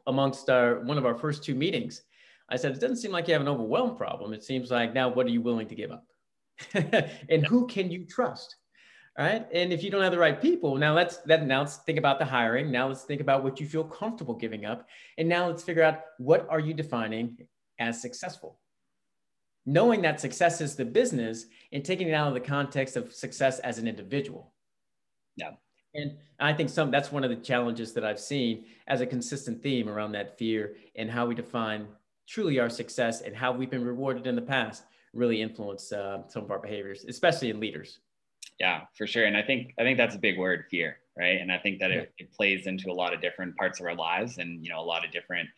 amongst 0.07 0.49
our 0.49 0.79
one 0.79 0.97
of 0.97 1.05
our 1.05 1.15
first 1.15 1.43
two 1.43 1.53
meetings. 1.53 2.01
I 2.49 2.55
said, 2.55 2.71
it 2.71 2.79
doesn't 2.79 2.97
seem 2.97 3.11
like 3.11 3.27
you 3.27 3.33
have 3.33 3.41
an 3.41 3.47
overwhelm 3.47 3.95
problem. 3.95 4.33
It 4.33 4.43
seems 4.43 4.71
like 4.71 4.93
now 4.93 5.09
what 5.09 5.25
are 5.25 5.29
you 5.29 5.41
willing 5.41 5.67
to 5.67 5.75
give 5.75 5.91
up? 5.91 6.05
and 7.29 7.45
who 7.45 7.67
can 7.67 7.91
you 7.91 8.05
trust? 8.05 8.55
right? 9.19 9.45
And 9.53 9.73
if 9.73 9.83
you 9.83 9.91
don't 9.91 10.01
have 10.01 10.13
the 10.13 10.17
right 10.17 10.41
people, 10.41 10.77
now 10.77 10.95
let's 10.95 11.17
that 11.17 11.45
now 11.45 11.59
let's 11.59 11.77
think 11.77 11.99
about 11.99 12.19
the 12.19 12.25
hiring. 12.25 12.71
Now 12.71 12.87
let's 12.87 13.03
think 13.03 13.19
about 13.19 13.43
what 13.43 13.59
you 13.59 13.67
feel 13.67 13.83
comfortable 13.83 14.33
giving 14.33 14.65
up. 14.65 14.87
And 15.17 15.27
now 15.27 15.47
let's 15.47 15.61
figure 15.61 15.83
out 15.83 15.99
what 16.17 16.47
are 16.49 16.59
you 16.59 16.73
defining 16.73 17.37
as 17.79 18.01
successful? 18.01 18.59
Knowing 19.65 20.01
that 20.01 20.21
success 20.21 20.61
is 20.61 20.75
the 20.75 20.85
business 20.85 21.45
and 21.73 21.83
taking 21.83 22.07
it 22.07 22.13
out 22.13 22.29
of 22.29 22.33
the 22.33 22.39
context 22.39 22.95
of 22.95 23.13
success 23.13 23.59
as 23.59 23.77
an 23.77 23.87
individual. 23.87 24.53
Yeah. 25.35 25.51
And 25.93 26.17
I 26.39 26.53
think 26.53 26.69
some 26.69 26.89
that's 26.89 27.11
one 27.11 27.25
of 27.25 27.29
the 27.29 27.35
challenges 27.35 27.93
that 27.93 28.05
I've 28.05 28.19
seen 28.19 28.65
as 28.87 29.01
a 29.01 29.05
consistent 29.05 29.61
theme 29.61 29.89
around 29.89 30.13
that 30.13 30.37
fear 30.37 30.75
and 30.95 31.11
how 31.11 31.25
we 31.25 31.35
define 31.35 31.87
truly 32.29 32.59
our 32.59 32.69
success 32.69 33.21
and 33.21 33.35
how 33.35 33.51
we've 33.51 33.71
been 33.71 33.83
rewarded 33.83 34.27
in 34.27 34.35
the 34.35 34.41
past 34.41 34.83
really 35.13 35.41
influence 35.41 35.91
uh, 35.91 36.21
some 36.27 36.43
of 36.43 36.51
our 36.51 36.59
behaviors, 36.59 37.03
especially 37.05 37.49
in 37.49 37.59
leaders. 37.59 37.99
Yeah 38.59 38.81
for 38.93 39.07
sure. 39.07 39.25
And 39.25 39.35
i 39.35 39.41
think 39.41 39.73
i 39.79 39.83
think 39.83 39.97
that's 39.97 40.15
a 40.15 40.19
big 40.19 40.37
word 40.37 40.65
fear 40.69 40.97
right? 41.17 41.39
And 41.41 41.51
i 41.51 41.57
think 41.57 41.79
that 41.79 41.91
yeah. 41.91 41.97
it, 41.97 42.13
it 42.17 42.31
plays 42.31 42.67
into 42.67 42.91
a 42.91 42.93
lot 42.93 43.13
of 43.13 43.21
different 43.21 43.55
parts 43.55 43.79
of 43.79 43.85
our 43.85 43.95
lives 43.95 44.37
and 44.37 44.63
you 44.63 44.69
know 44.69 44.79
a 44.79 44.83
lot 44.93 45.05
of 45.05 45.11
different 45.11 45.49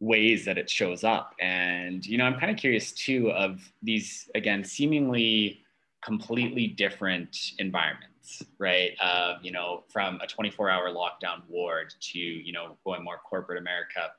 ways 0.00 0.44
that 0.44 0.58
it 0.58 0.68
shows 0.68 1.04
up. 1.04 1.34
And 1.40 2.04
you 2.04 2.18
know 2.18 2.24
i'm 2.24 2.38
kind 2.38 2.50
of 2.50 2.58
curious 2.58 2.92
too 2.92 3.30
of 3.32 3.60
these 3.82 4.30
again 4.34 4.62
seemingly 4.62 5.62
completely 6.04 6.66
different 6.66 7.36
environments 7.58 8.42
right? 8.58 8.92
Uh, 9.00 9.34
you 9.42 9.50
know 9.50 9.84
from 9.88 10.20
a 10.22 10.26
24 10.26 10.70
hour 10.70 10.90
lockdown 10.90 11.42
ward 11.48 11.92
to 12.00 12.18
you 12.18 12.52
know 12.52 12.76
going 12.84 13.02
more 13.02 13.18
corporate 13.28 13.58
america 13.58 14.12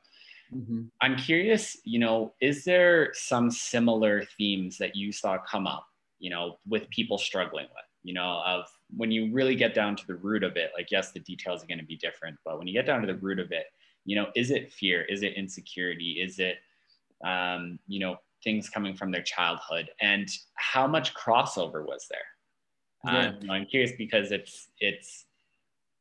mm-hmm. 0.53 0.81
i'm 1.01 1.15
curious 1.15 1.77
you 1.83 2.00
know 2.00 2.33
is 2.41 2.63
there 2.63 3.12
some 3.13 3.50
similar 3.50 4.24
themes 4.38 4.77
that 4.77 4.95
you 4.95 5.12
saw 5.12 5.38
come 5.50 5.67
up 5.67 5.88
you 6.24 6.29
know, 6.29 6.57
with 6.65 6.89
people 6.89 7.17
struggling 7.17 7.65
with, 7.65 7.83
you 8.01 8.13
know, 8.13 8.41
of 8.45 8.65
when 8.95 9.12
you 9.12 9.29
really 9.33 9.55
get 9.55 9.75
down 9.75 9.93
to 9.93 10.07
the 10.07 10.15
root 10.15 10.41
of 10.41 10.55
it, 10.55 10.72
like, 10.74 10.89
yes, 10.89 11.12
the 11.12 11.19
details 11.19 11.62
are 11.62 11.67
going 11.67 11.79
to 11.79 11.86
be 11.86 11.98
different, 11.98 12.38
but 12.45 12.57
when 12.57 12.65
you 12.65 12.74
get 12.74 12.86
down 12.86 13.01
to 13.01 13.07
the 13.07 13.17
root 13.19 13.39
of 13.39 13.51
it, 13.51 13.65
you 14.05 14.15
know, 14.15 14.27
is 14.33 14.50
it 14.50 14.72
fear? 14.72 15.01
Is 15.03 15.22
it 15.22 15.33
insecurity? 15.33 16.22
Is 16.24 16.39
it, 16.39 16.60
um, 17.25 17.77
you 17.88 18.00
know, 18.00 18.15
things 18.41 18.69
coming 18.69 18.95
from 18.95 19.12
their 19.12 19.22
childhood? 19.22 19.89
And 20.00 20.29
how 20.55 20.88
much 20.88 21.13
crossover 21.13 21.86
was 21.86 22.07
there? 22.10 23.13
Yeah. 23.13 23.28
Um, 23.28 23.49
I'm 23.49 23.65
curious 23.65 23.91
because 23.97 24.32
it's, 24.32 24.69
it's, 24.80 25.25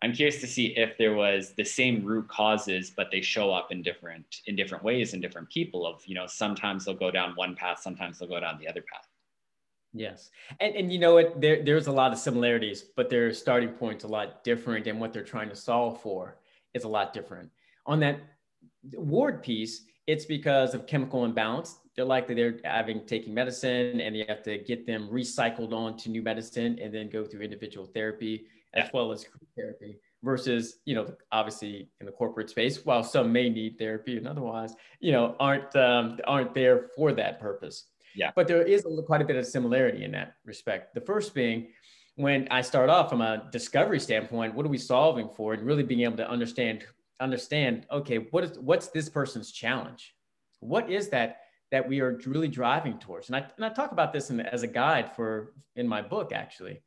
I'm 0.03 0.13
curious 0.13 0.41
to 0.41 0.49
see 0.49 0.77
if 0.77 0.99
there 0.99 1.15
was 1.15 1.53
the 1.53 1.65
same 1.65 2.05
root 2.05 2.27
causes, 2.29 2.91
but 2.91 3.11
they 3.13 3.21
show 3.21 3.53
up 3.53 3.71
in 3.71 3.83
different 3.83 4.41
in 4.47 4.57
different 4.57 4.83
ways 4.83 5.15
in 5.15 5.21
different 5.21 5.49
people. 5.49 5.87
Of 5.87 6.03
you 6.07 6.15
know, 6.15 6.27
sometimes 6.27 6.85
they'll 6.85 6.95
go 6.95 7.11
down 7.11 7.33
one 7.37 7.55
path, 7.55 7.81
sometimes 7.81 8.19
they'll 8.19 8.29
go 8.29 8.41
down 8.41 8.59
the 8.59 8.69
other 8.69 8.83
path. 8.83 9.07
Yes. 9.95 10.31
And, 10.61 10.75
and 10.75 10.93
you 10.93 10.99
know 10.99 11.15
what, 11.15 11.41
there, 11.41 11.63
there's 11.63 11.87
a 11.87 11.93
lot 11.93 12.13
of 12.13 12.19
similarities, 12.19 12.83
but 12.97 13.11
their 13.11 13.33
starting 13.33 13.71
point's 13.71 14.05
a 14.05 14.09
lot 14.09 14.43
different 14.43 14.87
and 14.87 14.99
what 14.99 15.13
they're 15.13 15.23
trying 15.23 15.51
to 15.51 15.57
solve 15.57 16.01
for 16.01 16.39
is 16.73 16.85
a 16.85 16.89
lot 16.89 17.13
different. 17.13 17.51
On 17.85 18.01
that 18.01 18.21
ward 18.95 19.43
piece, 19.43 19.85
it's 20.07 20.25
because 20.25 20.75
of 20.75 20.87
chemical 20.87 21.25
imbalance. 21.25 21.79
They're 21.95 22.07
likely 22.07 22.35
they're 22.35 22.59
having 22.65 23.05
taking 23.07 23.35
medicine 23.35 24.01
and 24.01 24.17
you 24.17 24.25
have 24.29 24.43
to 24.45 24.59
get 24.59 24.87
them 24.87 25.09
recycled 25.13 25.73
onto 25.73 26.09
new 26.09 26.23
medicine 26.23 26.79
and 26.81 26.93
then 26.93 27.11
go 27.11 27.25
through 27.25 27.43
individual 27.43 27.87
therapy 27.87 28.47
as 28.75 28.89
well 28.93 29.13
as 29.13 29.27
therapy 29.57 29.99
versus, 30.23 30.79
you 30.85 30.95
know, 30.95 31.13
obviously 31.31 31.89
in 32.01 32.07
the 32.07 32.13
corporate 32.13 32.49
space, 32.49 32.85
while 32.85 33.03
some 33.03 33.33
may 33.33 33.49
need 33.49 33.79
therapy 33.79 34.17
and 34.17 34.27
otherwise, 34.27 34.75
you 35.01 35.13
know, 35.13 35.37
aren't 35.41 35.75
um, 35.77 36.19
aren't 36.27 36.55
there 36.55 36.89
for 36.97 37.13
that 37.13 37.41
purpose. 37.41 37.87
Yeah. 38.15 38.31
But 38.35 38.47
there 38.47 38.63
is 38.63 38.85
a, 38.85 39.03
quite 39.03 39.23
a 39.23 39.25
bit 39.25 39.37
of 39.37 39.47
similarity 39.47 40.05
in 40.05 40.13
that 40.13 40.35
respect. 40.45 40.95
The 40.95 41.01
first 41.01 41.35
being 41.35 41.69
when 42.17 42.47
I 42.51 42.61
start 42.61 42.91
off 42.91 43.09
from 43.09 43.23
a 43.23 43.49
discovery 43.51 43.99
standpoint, 43.99 44.55
what 44.55 44.67
are 44.67 44.69
we 44.69 44.79
solving 44.79 45.29
for? 45.35 45.55
And 45.55 45.63
really 45.63 45.83
being 45.83 46.03
able 46.03 46.19
to 46.19 46.29
understand, 46.29 46.85
understand, 47.21 47.87
okay, 47.91 48.19
what 48.31 48.45
is 48.45 48.59
what's 48.59 48.89
this 48.89 49.09
person's 49.09 49.51
challenge? 49.51 50.15
What 50.61 50.91
is 50.91 51.09
that 51.09 51.39
that 51.71 51.89
we 51.89 52.01
are 52.01 52.21
really 52.27 52.49
driving 52.49 52.99
towards? 52.99 53.29
And 53.29 53.37
I, 53.37 53.47
and 53.57 53.65
I 53.65 53.71
talk 53.71 53.93
about 53.93 54.13
this 54.13 54.29
in, 54.31 54.41
as 54.41 54.63
a 54.63 54.67
guide 54.67 55.17
for 55.17 55.55
in 55.75 55.89
my 55.89 56.03
book, 56.03 56.33
actually. 56.33 56.83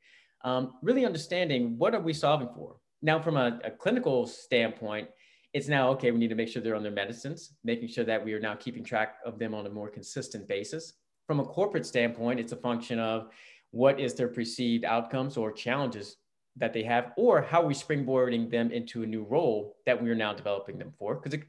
Um, 0.46 0.76
really 0.82 1.06
understanding 1.06 1.78
what 1.78 1.94
are 1.94 2.00
we 2.00 2.14
solving 2.14 2.50
for? 2.56 2.78
Now, 3.02 3.20
from 3.20 3.36
a, 3.36 3.60
a 3.66 3.72
clinical 3.72 4.26
standpoint, 4.26 5.10
it's 5.54 5.68
now 5.68 5.90
okay 5.90 6.12
we 6.12 6.20
need 6.20 6.30
to 6.30 6.36
make 6.36 6.48
sure 6.48 6.62
they're 6.62 6.76
on 6.76 6.84
their 6.84 6.92
medicines 6.92 7.54
making 7.64 7.88
sure 7.88 8.04
that 8.04 8.24
we 8.24 8.34
are 8.34 8.40
now 8.40 8.56
keeping 8.56 8.84
track 8.84 9.16
of 9.26 9.40
them 9.40 9.54
on 9.54 9.66
a 9.66 9.70
more 9.70 9.90
consistent 9.90 10.48
basis 10.48 10.94
from 11.26 11.40
a 11.40 11.44
corporate 11.44 11.86
standpoint, 11.86 12.40
it's 12.40 12.52
a 12.52 12.58
function 12.58 13.00
of 13.00 13.30
what 13.72 14.00
is 14.00 14.14
their 14.14 14.28
perceived 14.28 14.86
outcomes 14.86 15.38
or 15.38 15.52
challenges 15.52 16.18
that 16.58 16.72
they 16.72 16.84
have, 16.84 17.12
or 17.18 17.42
how 17.42 17.64
are 17.64 17.66
we 17.66 17.74
springboarding 17.74 18.50
them 18.50 18.72
into 18.72 19.04
a 19.04 19.06
new 19.06 19.24
role 19.24 19.76
that 19.86 20.02
we 20.02 20.10
are 20.10 20.16
now 20.16 20.34
developing 20.34 20.78
them 20.78 20.94
for. 20.98 21.16
Because 21.16 21.40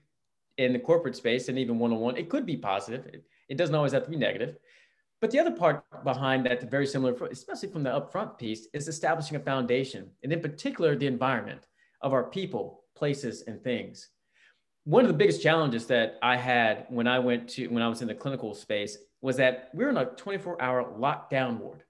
in 0.58 0.72
the 0.72 0.78
corporate 0.78 1.14
space 1.14 1.48
and 1.48 1.58
even 1.58 1.78
one-on-one, 1.78 2.16
it 2.16 2.28
could 2.28 2.46
be 2.46 2.56
positive. 2.56 3.06
It, 3.06 3.24
it 3.48 3.56
doesn't 3.56 3.74
always 3.74 3.92
have 3.92 4.04
to 4.04 4.10
be 4.10 4.16
negative. 4.16 4.56
But 5.20 5.30
the 5.30 5.38
other 5.38 5.52
part 5.52 5.84
behind 6.04 6.44
that, 6.46 6.70
very 6.70 6.86
similar, 6.86 7.14
especially 7.26 7.70
from 7.70 7.82
the 7.82 7.90
upfront 7.90 8.38
piece, 8.38 8.68
is 8.74 8.86
establishing 8.86 9.36
a 9.36 9.40
foundation, 9.40 10.10
and 10.22 10.32
in 10.32 10.40
particular, 10.40 10.94
the 10.94 11.06
environment 11.06 11.66
of 12.02 12.12
our 12.12 12.24
people, 12.24 12.84
places, 12.94 13.42
and 13.46 13.62
things. 13.62 14.10
One 14.84 15.04
of 15.04 15.08
the 15.08 15.16
biggest 15.16 15.42
challenges 15.42 15.86
that 15.86 16.18
I 16.22 16.36
had 16.36 16.86
when 16.90 17.06
I 17.06 17.18
went 17.18 17.48
to 17.50 17.66
when 17.68 17.82
I 17.82 17.88
was 17.88 18.02
in 18.02 18.08
the 18.08 18.14
clinical 18.14 18.54
space 18.54 18.98
was 19.20 19.36
that 19.38 19.70
we 19.74 19.84
are 19.84 19.88
in 19.88 19.96
a 19.96 20.04
24 20.04 20.60
hour 20.62 20.84
lockdown 20.96 21.58
ward. 21.58 21.82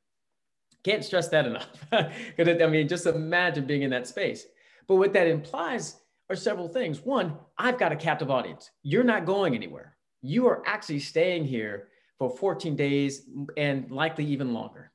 Can't 0.84 1.04
stress 1.04 1.28
that 1.28 1.46
enough. 1.46 1.68
Because 2.36 2.62
I 2.62 2.66
mean, 2.66 2.88
just 2.88 3.06
imagine 3.06 3.66
being 3.66 3.82
in 3.82 3.90
that 3.90 4.06
space. 4.06 4.46
But 4.86 4.96
what 4.96 5.12
that 5.14 5.26
implies 5.26 5.96
are 6.30 6.36
several 6.36 6.68
things. 6.68 7.04
One, 7.04 7.36
I've 7.58 7.78
got 7.78 7.92
a 7.92 7.96
captive 7.96 8.30
audience. 8.30 8.70
You're 8.82 9.04
not 9.04 9.26
going 9.26 9.54
anywhere. 9.54 9.96
You 10.22 10.46
are 10.46 10.62
actually 10.64 11.00
staying 11.00 11.44
here 11.44 11.88
for 12.18 12.30
14 12.30 12.76
days 12.76 13.28
and 13.56 13.90
likely 13.90 14.24
even 14.24 14.52
longer. 14.52 14.92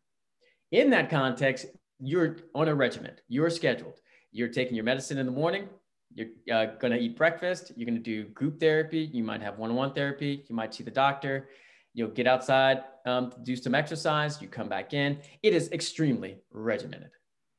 In 0.72 0.90
that 0.92 1.10
context, 1.10 1.66
you're 2.00 2.38
on 2.56 2.68
a 2.68 2.76
regiment, 2.76 3.22
you're 3.28 3.50
scheduled. 3.50 4.00
You're 4.32 4.48
taking 4.48 4.76
your 4.76 4.86
medicine 4.86 5.18
in 5.18 5.26
the 5.26 5.32
morning, 5.32 5.68
you're 6.14 6.28
uh, 6.52 6.66
going 6.80 6.94
to 6.94 7.00
eat 7.00 7.18
breakfast, 7.18 7.74
you're 7.76 7.86
going 7.86 8.02
to 8.02 8.04
do 8.04 8.30
group 8.30 8.60
therapy, 8.60 9.10
you 9.14 9.24
might 9.24 9.42
have 9.42 9.58
one 9.58 9.72
on 9.72 9.76
one 9.76 9.94
therapy, 9.94 10.46
you 10.48 10.56
might 10.56 10.74
see 10.74 10.84
the 10.84 10.92
doctor, 10.92 11.50
You'll 11.94 12.10
get 12.10 12.28
outside, 12.28 12.84
um, 13.06 13.34
do 13.44 13.56
some 13.56 13.76
exercise, 13.76 14.42
you 14.42 14.48
come 14.48 14.70
back 14.70 14.94
in. 14.94 15.20
It 15.44 15.54
is 15.54 15.72
extremely 15.72 16.38
regimented, 16.52 17.12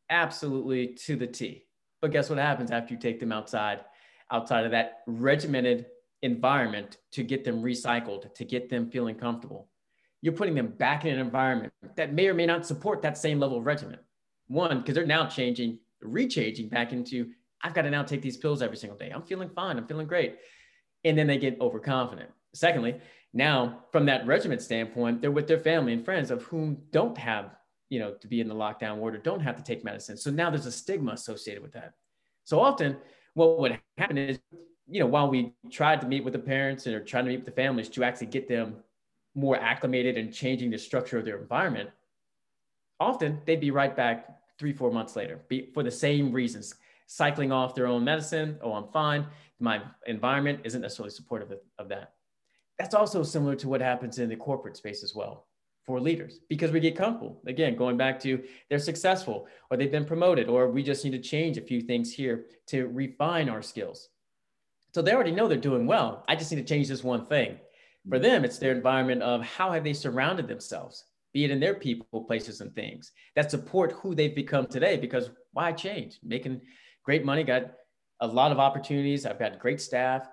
absolutely 0.09 0.95
to 1.07 1.17
the 1.17 1.27
T. 1.27 1.67
But 2.01 2.13
guess 2.13 2.31
what 2.31 2.39
happens 2.39 2.71
after 2.71 2.95
you 2.95 3.01
take 3.01 3.21
them 3.21 3.31
outside, 3.31 3.81
outside 4.31 4.65
of 4.65 4.71
that 4.71 5.01
regimented 5.07 5.87
environment 6.23 6.99
to 7.13 7.23
get 7.23 7.45
them 7.45 7.63
recycled, 7.63 8.33
to 8.35 8.45
get 8.45 8.69
them 8.69 8.91
feeling 8.91 9.17
comfortable? 9.17 9.69
You're 10.21 10.35
putting 10.35 10.55
them 10.55 10.69
back 10.69 11.05
in 11.05 11.15
an 11.15 11.21
environment 11.21 11.73
that 11.97 12.13
may 12.13 12.29
or 12.29 12.35
may 12.35 12.47
not 12.47 12.67
support 12.67 13.03
that 13.03 13.19
same 13.19 13.41
level 13.41 13.59
of 13.59 13.67
regimen. 13.67 13.99
One, 14.47 14.79
because 14.79 14.95
they're 14.95 15.07
now 15.07 15.27
changing, 15.27 15.81
rechanging 16.03 16.71
back 16.71 16.93
into, 16.93 17.31
I've 17.63 17.75
got 17.75 17.83
to 17.83 17.91
now 17.91 18.05
take 18.05 18.23
these 18.23 18.37
pills 18.37 18.63
every 18.63 18.77
single 18.77 18.99
day. 18.99 19.11
I'm 19.11 19.23
feeling 19.23 19.51
fine. 19.51 19.79
I'm 19.79 19.87
feeling 19.87 20.07
great. 20.07 20.37
And 21.05 21.19
then 21.19 21.27
they 21.27 21.39
get 21.39 21.61
overconfident. 21.61 22.31
Secondly, 22.55 23.01
now, 23.35 23.85
from 23.91 24.07
that 24.07 24.27
regiment 24.27 24.63
standpoint, 24.63 25.23
they're 25.23 25.31
with 25.31 25.49
their 25.49 25.59
family 25.59 25.93
and 25.93 26.05
friends 26.05 26.31
of 26.31 26.43
whom 26.43 26.79
don't 26.91 27.17
have, 27.17 27.57
you 27.89 27.99
know, 27.99 28.13
to 28.15 28.29
be 28.29 28.41
in 28.41 28.49
the 28.49 28.55
lockdown 28.55 28.99
ward 28.99 29.15
or 29.15 29.19
don't 29.19 29.41
have 29.41 29.57
to 29.57 29.63
take 29.63 29.85
medicine. 29.85 30.17
So 30.17 30.31
now 30.31 30.51
there's 30.51 30.67
a 30.67 30.73
stigma 30.73 31.13
associated 31.13 31.63
with 31.63 31.73
that. 31.73 31.95
So 32.45 32.61
often 32.61 32.99
what 33.35 33.59
would 33.59 33.81
happen 33.97 34.19
is, 34.19 34.39
you 34.93 35.01
know, 35.01 35.07
while 35.07 35.31
we 35.31 35.55
tried 35.71 36.03
to 36.03 36.07
meet 36.07 36.23
with 36.23 36.35
the 36.35 36.39
parents 36.39 36.85
and 36.87 36.95
are 36.95 37.03
trying 37.03 37.25
to 37.25 37.31
meet 37.31 37.39
with 37.39 37.47
the 37.47 37.63
families 37.63 37.89
to 37.89 38.05
actually 38.05 38.27
get 38.27 38.47
them 38.47 38.77
more 39.35 39.57
acclimated 39.57 40.19
and 40.19 40.33
changing 40.33 40.71
the 40.71 40.79
structure 40.79 41.19
of 41.19 41.25
their 41.25 41.39
environment, 41.39 41.89
often 43.01 43.41
they'd 43.47 43.61
be 43.61 43.71
right 43.71 43.97
back 43.97 44.29
three, 44.59 44.73
four 44.73 44.93
months 44.93 45.17
later 45.17 45.41
be, 45.49 45.71
for 45.73 45.83
the 45.83 45.91
same 45.91 46.31
reasons, 46.31 46.75
cycling 47.07 47.51
off 47.51 47.75
their 47.75 47.87
own 47.87 48.05
medicine. 48.05 48.59
Oh, 48.63 48.75
I'm 48.75 48.89
fine. 48.93 49.27
My 49.61 49.81
environment 50.07 50.61
isn't 50.65 50.83
necessarily 50.83 51.11
supportive 51.11 51.51
of, 51.51 51.61
of 51.79 51.89
that. 51.89 52.13
That's 52.79 52.95
also 52.95 53.23
similar 53.23 53.57
to 53.57 53.69
what 53.69 53.81
happens 53.81 54.19
in 54.19 54.29
the 54.29 54.37
corporate 54.37 54.77
space 54.77 55.03
as 55.03 55.15
well 55.15 55.47
for 55.87 56.01
leaders 56.01 56.41
because 56.51 56.71
we 56.71 56.81
get 56.81 56.97
comfortable. 56.97 57.41
Again, 57.47 57.77
going 57.77 57.97
back 57.97 58.21
to 58.21 58.45
they're 58.69 58.79
successful 58.79 59.47
or 59.71 59.79
they've 59.79 59.91
been 59.91 60.05
promoted 60.05 60.49
or 60.49 60.69
we 60.69 60.83
just 60.83 61.03
need 61.03 61.13
to 61.13 61.19
change 61.19 61.57
a 61.57 61.63
few 61.63 61.81
things 61.81 62.13
here 62.13 62.45
to 62.67 62.89
refine 62.89 63.49
our 63.49 63.63
skills. 63.63 64.11
So 64.95 65.03
they 65.03 65.13
already 65.13 65.33
know 65.33 65.49
they're 65.49 65.57
doing 65.57 65.87
well. 65.87 66.25
I 66.29 66.37
just 66.37 66.53
need 66.53 66.59
to 66.59 66.75
change 66.75 66.89
this 66.89 67.03
one 67.03 67.25
thing. 67.25 67.59
For 68.09 68.19
mm. 68.19 68.23
them, 68.23 68.45
it's 68.45 68.59
their 68.59 68.73
environment 68.73 69.23
of 69.23 69.43
how 69.43 69.73
have 69.73 69.85
they 69.85 69.95
surrounded 69.95 70.49
themselves, 70.49 71.05
be 71.33 71.45
it 71.45 71.51
in 71.51 71.61
their 71.61 71.75
people, 71.75 72.25
places, 72.25 72.61
and 72.61 72.75
things 72.75 73.13
that 73.35 73.51
support 73.51 73.93
who 73.93 74.15
they've 74.15 74.35
become 74.35 74.67
today. 74.67 74.97
Because 74.97 75.31
why 75.53 75.73
change? 75.73 76.19
Making 76.23 76.61
great 77.05 77.25
money, 77.25 77.43
got 77.43 77.73
a 78.21 78.27
lot 78.27 78.53
of 78.53 78.59
opportunities. 78.59 79.25
I've 79.25 79.39
got 79.39 79.59
great 79.59 79.81
staff. 79.81 80.29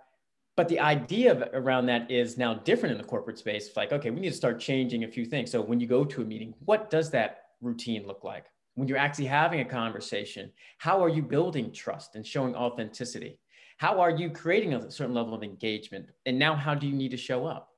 But 0.57 0.67
the 0.67 0.81
idea 0.81 1.31
of, 1.31 1.43
around 1.53 1.85
that 1.85 2.11
is 2.11 2.37
now 2.37 2.53
different 2.53 2.91
in 2.91 2.97
the 2.97 3.07
corporate 3.07 3.37
space. 3.37 3.67
It's 3.67 3.77
like, 3.77 3.93
okay, 3.93 4.09
we 4.09 4.19
need 4.19 4.31
to 4.31 4.35
start 4.35 4.59
changing 4.59 5.05
a 5.05 5.07
few 5.07 5.25
things. 5.25 5.51
So 5.51 5.61
when 5.61 5.79
you 5.79 5.87
go 5.87 6.03
to 6.03 6.21
a 6.21 6.25
meeting, 6.25 6.53
what 6.65 6.89
does 6.89 7.09
that 7.11 7.43
routine 7.61 8.05
look 8.05 8.25
like? 8.25 8.45
When 8.75 8.87
you're 8.87 8.97
actually 8.97 9.27
having 9.27 9.61
a 9.61 9.65
conversation, 9.65 10.51
how 10.77 11.01
are 11.01 11.07
you 11.09 11.21
building 11.21 11.71
trust 11.71 12.15
and 12.15 12.25
showing 12.25 12.55
authenticity? 12.55 13.39
How 13.79 14.01
are 14.01 14.09
you 14.11 14.29
creating 14.29 14.73
a 14.73 14.91
certain 14.91 15.13
level 15.13 15.33
of 15.33 15.41
engagement? 15.41 16.09
And 16.25 16.37
now, 16.37 16.53
how 16.53 16.75
do 16.75 16.85
you 16.85 16.93
need 16.93 17.11
to 17.11 17.17
show 17.17 17.45
up? 17.45 17.69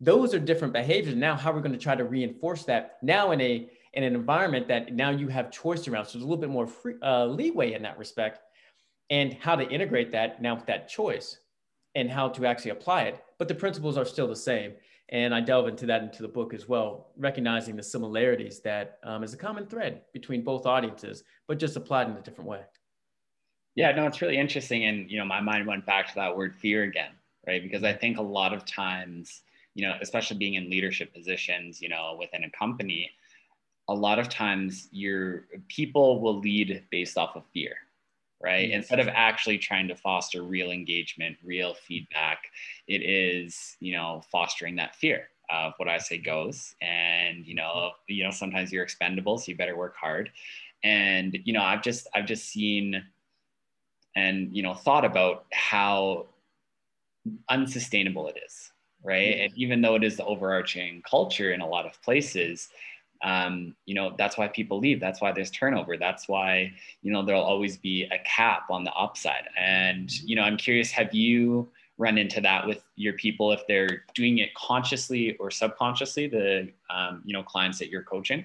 Those 0.00 0.32
are 0.32 0.38
different 0.38 0.72
behaviors. 0.72 1.14
Now, 1.16 1.36
how 1.36 1.52
we're 1.52 1.60
going 1.60 1.72
to 1.72 1.78
try 1.78 1.94
to 1.94 2.04
reinforce 2.04 2.64
that 2.64 2.96
now 3.02 3.32
in 3.32 3.40
a 3.42 3.68
in 3.92 4.04
an 4.04 4.14
environment 4.14 4.68
that 4.68 4.94
now 4.94 5.10
you 5.10 5.28
have 5.28 5.50
choice 5.50 5.86
around. 5.86 6.06
So 6.06 6.12
there's 6.12 6.24
a 6.24 6.26
little 6.26 6.40
bit 6.40 6.48
more 6.48 6.66
free, 6.66 6.94
uh, 7.02 7.26
leeway 7.26 7.74
in 7.74 7.82
that 7.82 7.98
respect, 7.98 8.40
and 9.10 9.34
how 9.34 9.54
to 9.54 9.68
integrate 9.68 10.12
that 10.12 10.40
now 10.40 10.54
with 10.54 10.64
that 10.64 10.88
choice 10.88 11.38
and 11.94 12.10
how 12.10 12.30
to 12.30 12.46
actually 12.46 12.70
apply 12.70 13.02
it. 13.02 13.22
But 13.38 13.48
the 13.48 13.54
principles 13.54 13.98
are 13.98 14.06
still 14.06 14.28
the 14.28 14.36
same. 14.36 14.72
And 15.10 15.34
I 15.34 15.42
delve 15.42 15.68
into 15.68 15.84
that 15.86 16.02
into 16.02 16.22
the 16.22 16.28
book 16.28 16.54
as 16.54 16.70
well, 16.70 17.12
recognizing 17.18 17.76
the 17.76 17.82
similarities 17.82 18.60
that 18.60 18.98
um, 19.04 19.22
is 19.22 19.34
a 19.34 19.38
common 19.38 19.66
thread 19.66 20.04
between 20.14 20.42
both 20.42 20.64
audiences, 20.64 21.22
but 21.46 21.58
just 21.58 21.76
applied 21.76 22.08
in 22.08 22.16
a 22.16 22.22
different 22.22 22.48
way. 22.48 22.62
Yeah, 23.78 23.92
no, 23.92 24.06
it's 24.08 24.20
really 24.20 24.36
interesting. 24.38 24.86
And, 24.86 25.08
you 25.08 25.18
know, 25.18 25.24
my 25.24 25.40
mind 25.40 25.64
went 25.68 25.86
back 25.86 26.08
to 26.08 26.14
that 26.16 26.36
word 26.36 26.52
fear 26.56 26.82
again, 26.82 27.12
right? 27.46 27.62
Because 27.62 27.84
I 27.84 27.92
think 27.92 28.18
a 28.18 28.22
lot 28.22 28.52
of 28.52 28.64
times, 28.64 29.42
you 29.76 29.86
know, 29.86 29.94
especially 30.00 30.36
being 30.36 30.54
in 30.54 30.68
leadership 30.68 31.14
positions, 31.14 31.80
you 31.80 31.88
know, 31.88 32.16
within 32.18 32.42
a 32.42 32.50
company, 32.50 33.08
a 33.88 33.94
lot 33.94 34.18
of 34.18 34.28
times 34.28 34.88
your 34.90 35.46
people 35.68 36.20
will 36.20 36.40
lead 36.40 36.82
based 36.90 37.16
off 37.16 37.36
of 37.36 37.44
fear, 37.54 37.76
right? 38.42 38.68
Yes. 38.68 38.78
Instead 38.78 38.98
of 38.98 39.06
actually 39.06 39.58
trying 39.58 39.86
to 39.86 39.94
foster 39.94 40.42
real 40.42 40.72
engagement, 40.72 41.36
real 41.44 41.74
feedback, 41.74 42.38
it 42.88 43.02
is, 43.04 43.76
you 43.78 43.92
know, 43.92 44.22
fostering 44.32 44.74
that 44.74 44.96
fear 44.96 45.28
of 45.50 45.74
what 45.76 45.88
I 45.88 45.98
say 45.98 46.18
goes. 46.18 46.74
And, 46.82 47.46
you 47.46 47.54
know, 47.54 47.92
you 48.08 48.24
know, 48.24 48.32
sometimes 48.32 48.72
you're 48.72 48.82
expendable, 48.82 49.38
so 49.38 49.52
you 49.52 49.56
better 49.56 49.76
work 49.76 49.94
hard. 49.94 50.32
And, 50.82 51.38
you 51.44 51.52
know, 51.52 51.62
I've 51.62 51.82
just, 51.82 52.08
I've 52.12 52.26
just 52.26 52.48
seen, 52.48 53.04
and 54.18 54.54
you 54.56 54.62
know 54.62 54.74
thought 54.74 55.04
about 55.04 55.46
how 55.52 56.26
unsustainable 57.48 58.28
it 58.28 58.38
is 58.46 58.72
right? 59.04 59.34
Mm-hmm. 59.34 59.44
and 59.44 59.52
even 59.56 59.80
though 59.82 59.94
it 59.94 60.04
is 60.04 60.16
the 60.16 60.24
overarching 60.24 61.02
culture 61.08 61.52
in 61.52 61.60
a 61.60 61.66
lot 61.66 61.86
of 61.86 62.00
places 62.02 62.68
um, 63.22 63.74
you 63.84 63.94
know 63.94 64.14
that's 64.16 64.38
why 64.38 64.48
people 64.48 64.78
leave. 64.78 65.00
That's 65.00 65.20
why 65.20 65.32
there's 65.32 65.50
turnover. 65.50 65.96
That's 65.96 66.28
why 66.28 66.72
you 67.02 67.12
know 67.12 67.24
there'll 67.24 67.42
always 67.42 67.76
be 67.76 68.04
a 68.04 68.18
cap 68.24 68.70
on 68.70 68.84
the 68.84 68.92
upside. 68.92 69.48
And 69.58 70.10
you 70.20 70.36
know 70.36 70.42
i'm 70.42 70.56
curious 70.56 70.90
have 70.92 71.12
you 71.12 71.68
run 71.96 72.16
into 72.16 72.40
that 72.40 72.64
with 72.64 72.84
your 72.94 73.14
people 73.14 73.50
if 73.50 73.66
they're 73.66 74.04
doing 74.14 74.38
it 74.38 74.54
consciously 74.54 75.36
or 75.38 75.50
subconsciously 75.50 76.28
the 76.28 76.70
um, 76.90 77.22
you 77.24 77.32
know 77.32 77.42
clients 77.42 77.78
that 77.78 77.90
you're 77.90 78.04
coaching? 78.04 78.44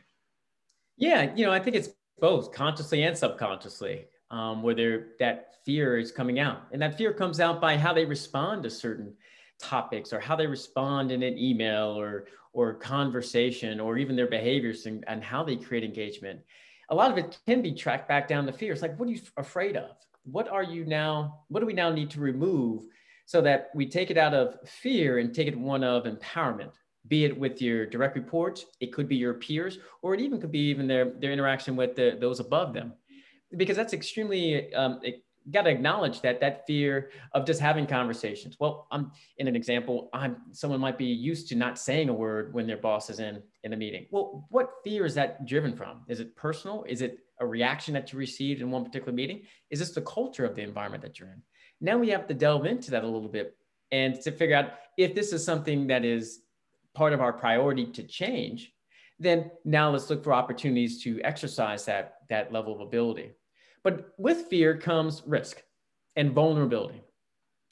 Yeah 0.97 1.33
you 1.35 1.45
know 1.45 1.51
i 1.51 1.59
think 1.59 1.75
it's 1.75 1.89
both 2.19 2.51
consciously 2.51 3.03
and 3.03 3.17
subconsciously 3.17 4.05
um, 4.33 4.63
where 4.63 5.09
that 5.19 5.57
fear 5.63 5.97
is 5.99 6.11
coming 6.11 6.39
out. 6.39 6.63
And 6.71 6.81
that 6.81 6.97
fear 6.97 7.13
comes 7.13 7.39
out 7.39 7.61
by 7.61 7.77
how 7.77 7.93
they 7.93 8.03
respond 8.03 8.63
to 8.63 8.69
certain 8.69 9.13
topics 9.59 10.11
or 10.11 10.19
how 10.19 10.35
they 10.35 10.47
respond 10.47 11.11
in 11.11 11.21
an 11.21 11.37
email 11.37 11.89
or, 11.97 12.25
or 12.51 12.73
conversation 12.73 13.79
or 13.79 13.97
even 13.99 14.15
their 14.15 14.27
behaviors 14.27 14.87
and, 14.87 15.03
and 15.07 15.23
how 15.23 15.43
they 15.43 15.55
create 15.55 15.83
engagement. 15.83 16.39
A 16.89 16.95
lot 16.95 17.11
of 17.11 17.17
it 17.19 17.37
can 17.45 17.61
be 17.61 17.73
tracked 17.73 18.07
back 18.07 18.27
down 18.27 18.47
to 18.47 18.51
fear. 18.51 18.73
It's 18.73 18.81
like, 18.81 18.99
what 18.99 19.07
are 19.07 19.11
you 19.11 19.21
afraid 19.37 19.77
of? 19.77 19.91
What 20.23 20.47
are 20.49 20.63
you 20.63 20.83
now? 20.83 21.41
What 21.49 21.59
do 21.59 21.67
we 21.67 21.73
now 21.73 21.91
need 21.91 22.09
to 22.11 22.19
remove 22.19 22.85
so 23.27 23.39
that 23.41 23.69
we 23.75 23.85
take 23.85 24.09
it 24.09 24.17
out 24.17 24.33
of 24.33 24.57
fear 24.67 25.19
and 25.19 25.33
take 25.33 25.47
it 25.47 25.57
one 25.57 25.83
of 25.83 26.05
empowerment? 26.05 26.71
Be 27.07 27.25
it 27.25 27.37
with 27.37 27.61
your 27.61 27.85
direct 27.85 28.15
reports, 28.15 28.65
it 28.79 28.93
could 28.93 29.07
be 29.07 29.17
your 29.17 29.35
peers, 29.35 29.77
or 30.01 30.15
it 30.15 30.21
even 30.21 30.41
could 30.41 30.51
be 30.51 30.69
even 30.69 30.87
their, 30.87 31.11
their 31.19 31.33
interaction 31.33 31.75
with 31.75 31.95
the, 31.95 32.17
those 32.19 32.39
above 32.39 32.73
them 32.73 32.93
because 33.55 33.77
that's 33.77 33.93
extremely 33.93 34.73
um, 34.73 34.99
got 35.51 35.63
to 35.63 35.69
acknowledge 35.69 36.21
that 36.21 36.39
that 36.39 36.65
fear 36.65 37.11
of 37.33 37.45
just 37.45 37.59
having 37.59 37.85
conversations. 37.85 38.55
Well 38.59 38.87
i'm 38.91 39.11
in 39.37 39.47
an 39.47 39.55
example 39.55 40.09
i'm 40.13 40.37
someone 40.51 40.79
might 40.79 40.97
be 40.97 41.05
used 41.05 41.47
to 41.49 41.55
not 41.55 41.77
saying 41.77 42.09
a 42.09 42.13
word 42.13 42.53
when 42.53 42.67
their 42.67 42.77
boss 42.77 43.09
is 43.09 43.19
in 43.19 43.41
in 43.63 43.73
a 43.73 43.77
meeting. 43.77 44.07
Well 44.11 44.45
what 44.49 44.71
fear 44.83 45.05
is 45.05 45.15
that 45.15 45.45
driven 45.45 45.75
from? 45.75 46.01
Is 46.07 46.19
it 46.19 46.35
personal? 46.35 46.85
Is 46.87 47.01
it 47.01 47.19
a 47.39 47.45
reaction 47.45 47.93
that 47.93 48.13
you 48.13 48.19
received 48.19 48.61
in 48.61 48.71
one 48.71 48.85
particular 48.85 49.13
meeting? 49.13 49.41
Is 49.69 49.79
this 49.79 49.91
the 49.91 50.01
culture 50.01 50.45
of 50.45 50.55
the 50.55 50.61
environment 50.61 51.03
that 51.03 51.19
you're 51.19 51.29
in? 51.29 51.41
Now 51.81 51.97
we 51.97 52.09
have 52.09 52.27
to 52.27 52.33
delve 52.33 52.65
into 52.65 52.91
that 52.91 53.03
a 53.03 53.07
little 53.07 53.29
bit 53.29 53.57
and 53.91 54.19
to 54.21 54.31
figure 54.31 54.55
out 54.55 54.71
if 54.97 55.13
this 55.13 55.33
is 55.33 55.43
something 55.43 55.87
that 55.87 56.05
is 56.05 56.39
part 56.93 57.11
of 57.11 57.21
our 57.21 57.33
priority 57.33 57.85
to 57.85 58.03
change 58.03 58.71
then 59.19 59.51
now 59.63 59.89
let's 59.89 60.09
look 60.09 60.23
for 60.23 60.33
opportunities 60.33 61.01
to 61.03 61.21
exercise 61.21 61.85
that 61.85 62.15
that 62.29 62.51
level 62.51 62.73
of 62.73 62.81
ability 62.81 63.31
but 63.83 64.13
with 64.17 64.47
fear 64.49 64.77
comes 64.77 65.21
risk 65.25 65.61
and 66.15 66.31
vulnerability. 66.31 67.01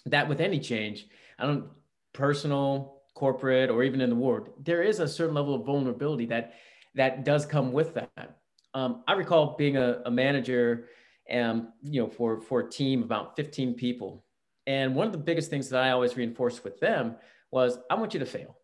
That 0.06 0.28
with 0.28 0.42
any 0.42 0.60
change, 0.60 1.08
I 1.38 1.46
don't 1.46 1.66
personal, 2.14 3.02
corporate, 3.16 3.70
or 3.70 3.84
even 3.84 4.02
in 4.02 4.10
the 4.10 4.16
world, 4.16 4.50
there 4.60 4.82
is 4.82 5.00
a 5.00 5.08
certain 5.08 5.36
level 5.36 5.56
of 5.56 5.66
vulnerability 5.66 6.26
that 6.28 6.54
that 6.96 7.24
does 7.24 7.46
come 7.46 7.72
with 7.72 7.94
that. 7.94 8.40
Um, 8.74 9.04
I 9.08 9.14
recall 9.14 9.56
being 9.58 9.78
a, 9.78 10.02
a 10.06 10.12
manager, 10.12 10.88
um, 11.32 11.74
you 11.82 12.02
know, 12.02 12.10
for 12.10 12.42
for 12.42 12.62
a 12.62 12.70
team 12.70 13.04
about 13.04 13.36
15 13.36 13.76
people, 13.76 14.26
and 14.68 14.96
one 14.96 15.08
of 15.08 15.12
the 15.14 15.20
biggest 15.20 15.50
things 15.50 15.70
that 15.70 15.84
I 15.84 15.92
always 15.92 16.18
reinforced 16.18 16.64
with 16.64 16.80
them 16.80 17.16
was, 17.52 17.78
I 17.90 17.96
want 17.96 18.14
you 18.14 18.20
to 18.22 18.26
fail. 18.26 18.58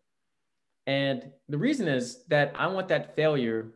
And 0.86 1.30
the 1.48 1.58
reason 1.58 1.86
is 1.86 2.24
that 2.28 2.54
I 2.56 2.66
want 2.68 2.88
that 2.88 3.14
failure 3.14 3.72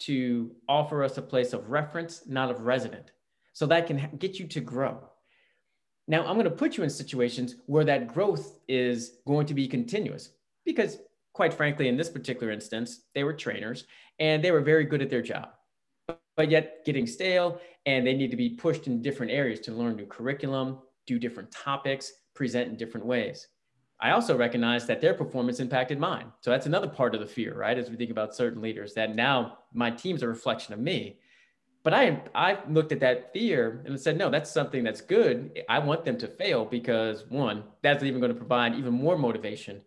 to 0.00 0.50
offer 0.68 1.04
us 1.04 1.18
a 1.18 1.22
place 1.22 1.52
of 1.52 1.70
reference, 1.70 2.22
not 2.26 2.50
of 2.50 2.62
resident. 2.62 3.12
So 3.52 3.66
that 3.66 3.86
can 3.86 4.10
get 4.18 4.38
you 4.38 4.46
to 4.48 4.60
grow. 4.60 5.10
Now, 6.08 6.26
I'm 6.26 6.34
going 6.34 6.44
to 6.44 6.50
put 6.50 6.76
you 6.76 6.82
in 6.82 6.90
situations 6.90 7.56
where 7.66 7.84
that 7.84 8.08
growth 8.12 8.58
is 8.66 9.18
going 9.26 9.46
to 9.46 9.54
be 9.54 9.68
continuous 9.68 10.30
because, 10.64 10.98
quite 11.34 11.54
frankly, 11.54 11.88
in 11.88 11.96
this 11.96 12.08
particular 12.08 12.52
instance, 12.52 13.02
they 13.14 13.22
were 13.22 13.32
trainers 13.32 13.84
and 14.18 14.42
they 14.42 14.50
were 14.50 14.60
very 14.60 14.84
good 14.84 15.02
at 15.02 15.10
their 15.10 15.22
job, 15.22 15.50
but 16.36 16.50
yet 16.50 16.84
getting 16.84 17.06
stale 17.06 17.60
and 17.86 18.06
they 18.06 18.14
need 18.14 18.30
to 18.30 18.36
be 18.36 18.50
pushed 18.50 18.86
in 18.86 19.02
different 19.02 19.30
areas 19.30 19.60
to 19.60 19.72
learn 19.72 19.96
new 19.96 20.06
curriculum, 20.06 20.78
do 21.06 21.18
different 21.18 21.50
topics, 21.50 22.12
present 22.34 22.68
in 22.68 22.76
different 22.76 23.06
ways. 23.06 23.46
I 24.02 24.12
also 24.12 24.36
recognize 24.36 24.86
that 24.86 25.00
their 25.00 25.14
performance 25.14 25.60
impacted 25.60 25.98
mine. 25.98 26.32
So 26.40 26.50
that's 26.50 26.66
another 26.66 26.88
part 26.88 27.14
of 27.14 27.20
the 27.20 27.26
fear, 27.26 27.54
right? 27.54 27.78
As 27.78 27.90
we 27.90 27.96
think 27.96 28.10
about 28.10 28.34
certain 28.34 28.62
leaders, 28.62 28.94
that 28.94 29.14
now 29.14 29.58
my 29.74 29.90
team's 29.90 30.22
a 30.22 30.28
reflection 30.28 30.72
of 30.72 30.80
me. 30.80 31.18
But 31.82 31.94
I 31.94 32.22
I 32.34 32.58
looked 32.68 32.92
at 32.92 33.00
that 33.00 33.32
fear 33.32 33.82
and 33.86 33.98
said, 34.00 34.16
no, 34.16 34.30
that's 34.30 34.50
something 34.50 34.82
that's 34.84 35.00
good. 35.00 35.62
I 35.68 35.78
want 35.78 36.04
them 36.04 36.18
to 36.18 36.28
fail 36.28 36.64
because 36.64 37.24
one, 37.28 37.64
that's 37.82 38.02
even 38.02 38.20
going 38.20 38.32
to 38.32 38.38
provide 38.38 38.74
even 38.74 38.92
more 38.92 39.18
motivation 39.18 39.82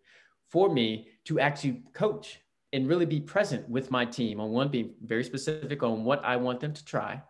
for 0.49 0.71
me 0.71 1.08
to 1.26 1.39
actually 1.39 1.84
coach 1.93 2.39
and 2.71 2.88
really 2.88 3.06
be 3.06 3.19
present 3.19 3.67
with 3.69 3.91
my 3.91 4.06
team 4.06 4.39
on 4.39 4.52
one, 4.52 4.69
being 4.69 4.93
very 5.04 5.23
specific 5.23 5.84
on 5.84 6.04
what 6.04 6.23
I 6.23 6.36
want 6.38 6.60
them 6.60 6.73
to 6.73 6.86
try. 6.86 7.21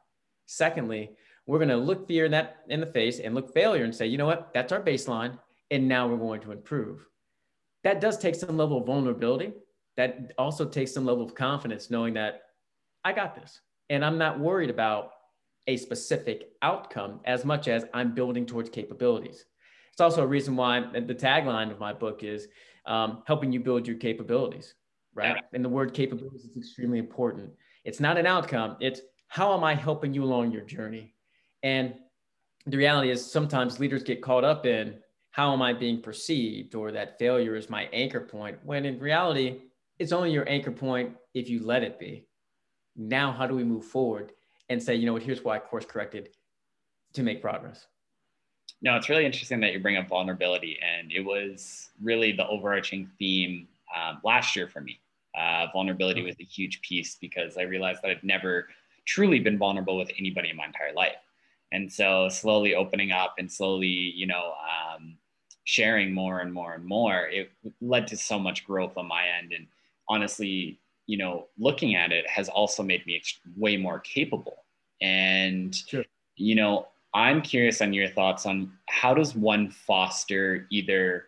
Secondly, 0.45 1.11
we're 1.45 1.59
going 1.59 1.69
to 1.69 1.77
look 1.77 2.07
fear 2.07 2.25
in 2.25 2.31
that 2.31 2.63
in 2.69 2.79
the 2.79 2.85
face 2.85 3.19
and 3.19 3.35
look 3.35 3.53
failure 3.53 3.83
and 3.83 3.93
say, 3.95 4.07
you 4.07 4.17
know 4.17 4.25
what, 4.25 4.51
that's 4.53 4.71
our 4.71 4.81
baseline 4.81 5.37
and 5.73 5.87
now 5.87 6.07
we're 6.07 6.17
going 6.17 6.41
to 6.41 6.51
improve. 6.51 7.05
That 7.83 7.99
does 7.99 8.17
take 8.17 8.35
some 8.35 8.55
level 8.55 8.77
of 8.77 8.85
vulnerability. 8.85 9.53
That 9.97 10.31
also 10.37 10.65
takes 10.65 10.93
some 10.93 11.05
level 11.05 11.23
of 11.25 11.35
confidence, 11.35 11.89
knowing 11.89 12.13
that 12.13 12.43
I 13.03 13.11
got 13.11 13.35
this 13.35 13.59
and 13.89 14.05
I'm 14.05 14.17
not 14.17 14.39
worried 14.39 14.69
about 14.69 15.11
a 15.67 15.77
specific 15.77 16.49
outcome 16.61 17.19
as 17.25 17.43
much 17.43 17.67
as 17.67 17.85
I'm 17.93 18.13
building 18.13 18.45
towards 18.45 18.69
capabilities. 18.69 19.45
It's 19.91 20.01
also 20.01 20.23
a 20.23 20.27
reason 20.27 20.55
why 20.55 20.79
the 20.79 21.15
tagline 21.15 21.71
of 21.71 21.79
my 21.79 21.93
book 21.93 22.23
is 22.23 22.47
um, 22.85 23.23
helping 23.27 23.51
you 23.51 23.59
build 23.59 23.87
your 23.87 23.97
capabilities, 23.97 24.73
right? 25.13 25.37
And 25.53 25.63
the 25.63 25.69
word 25.69 25.93
capabilities 25.93 26.45
is 26.45 26.57
extremely 26.57 26.99
important. 26.99 27.51
It's 27.83 27.99
not 27.99 28.17
an 28.17 28.25
outcome, 28.25 28.77
it's 28.79 29.01
how 29.27 29.55
am 29.55 29.63
I 29.63 29.73
helping 29.73 30.13
you 30.13 30.23
along 30.23 30.51
your 30.51 30.63
journey? 30.63 31.13
And 31.61 31.95
the 32.65 32.77
reality 32.77 33.09
is 33.09 33.23
sometimes 33.23 33.79
leaders 33.79 34.03
get 34.03 34.21
caught 34.21 34.43
up 34.43 34.65
in 34.65 34.99
how 35.33 35.51
am 35.51 35.63
I 35.63 35.73
being 35.73 35.99
perceived 35.99 36.75
or 36.75 36.91
that 36.91 37.17
failure 37.17 37.55
is 37.55 37.67
my 37.67 37.89
anchor 37.91 38.21
point, 38.21 38.59
when 38.63 38.85
in 38.85 38.99
reality, 38.99 39.61
it's 39.97 40.11
only 40.11 40.31
your 40.31 40.47
anchor 40.47 40.71
point 40.71 41.15
if 41.33 41.49
you 41.49 41.65
let 41.65 41.81
it 41.81 41.97
be. 41.97 42.27
Now, 42.95 43.31
how 43.31 43.47
do 43.47 43.55
we 43.55 43.63
move 43.63 43.83
forward 43.83 44.31
and 44.69 44.81
say, 44.81 44.93
you 44.93 45.07
know 45.07 45.13
what, 45.13 45.23
here's 45.23 45.43
why 45.43 45.55
I 45.55 45.59
course 45.59 45.85
corrected 45.85 46.29
to 47.13 47.23
make 47.23 47.41
progress? 47.41 47.87
No, 48.83 48.95
it's 48.95 49.09
really 49.09 49.25
interesting 49.25 49.59
that 49.61 49.73
you 49.73 49.79
bring 49.79 49.97
up 49.97 50.07
vulnerability. 50.07 50.77
And 50.83 51.11
it 51.11 51.21
was 51.21 51.89
really 51.99 52.31
the 52.31 52.45
overarching 52.47 53.09
theme 53.17 53.67
um, 53.95 54.21
last 54.23 54.55
year 54.55 54.67
for 54.67 54.81
me. 54.81 54.99
Uh, 55.35 55.65
vulnerability 55.73 56.21
was 56.21 56.35
a 56.39 56.43
huge 56.43 56.79
piece 56.81 57.15
because 57.19 57.57
I 57.57 57.63
realized 57.63 58.03
that 58.03 58.11
I'd 58.11 58.23
never 58.23 58.67
truly 59.05 59.39
been 59.39 59.57
vulnerable 59.57 59.97
with 59.97 60.11
anybody 60.19 60.51
in 60.51 60.57
my 60.57 60.67
entire 60.67 60.93
life. 60.93 61.15
And 61.71 61.91
so 61.91 62.29
slowly 62.29 62.75
opening 62.75 63.11
up 63.11 63.33
and 63.39 63.51
slowly, 63.51 63.87
you 63.87 64.27
know, 64.27 64.53
um, 64.61 65.17
sharing 65.65 66.13
more 66.13 66.39
and 66.39 66.53
more 66.53 66.73
and 66.73 66.85
more, 66.85 67.27
it 67.27 67.51
led 67.81 68.07
to 68.07 68.17
so 68.17 68.37
much 68.39 68.65
growth 68.65 68.97
on 68.97 69.07
my 69.07 69.25
end. 69.39 69.53
And 69.53 69.67
honestly, 70.09 70.79
you 71.07 71.17
know, 71.17 71.47
looking 71.57 71.95
at 71.95 72.11
it 72.11 72.29
has 72.29 72.49
also 72.49 72.83
made 72.83 73.05
me 73.05 73.21
way 73.57 73.77
more 73.77 73.99
capable. 73.99 74.63
And, 75.01 75.75
sure. 75.75 76.05
you 76.35 76.55
know, 76.55 76.87
I'm 77.13 77.41
curious 77.41 77.81
on 77.81 77.93
your 77.93 78.07
thoughts 78.07 78.45
on 78.45 78.71
how 78.87 79.13
does 79.13 79.35
one 79.35 79.69
foster 79.69 80.67
either 80.71 81.25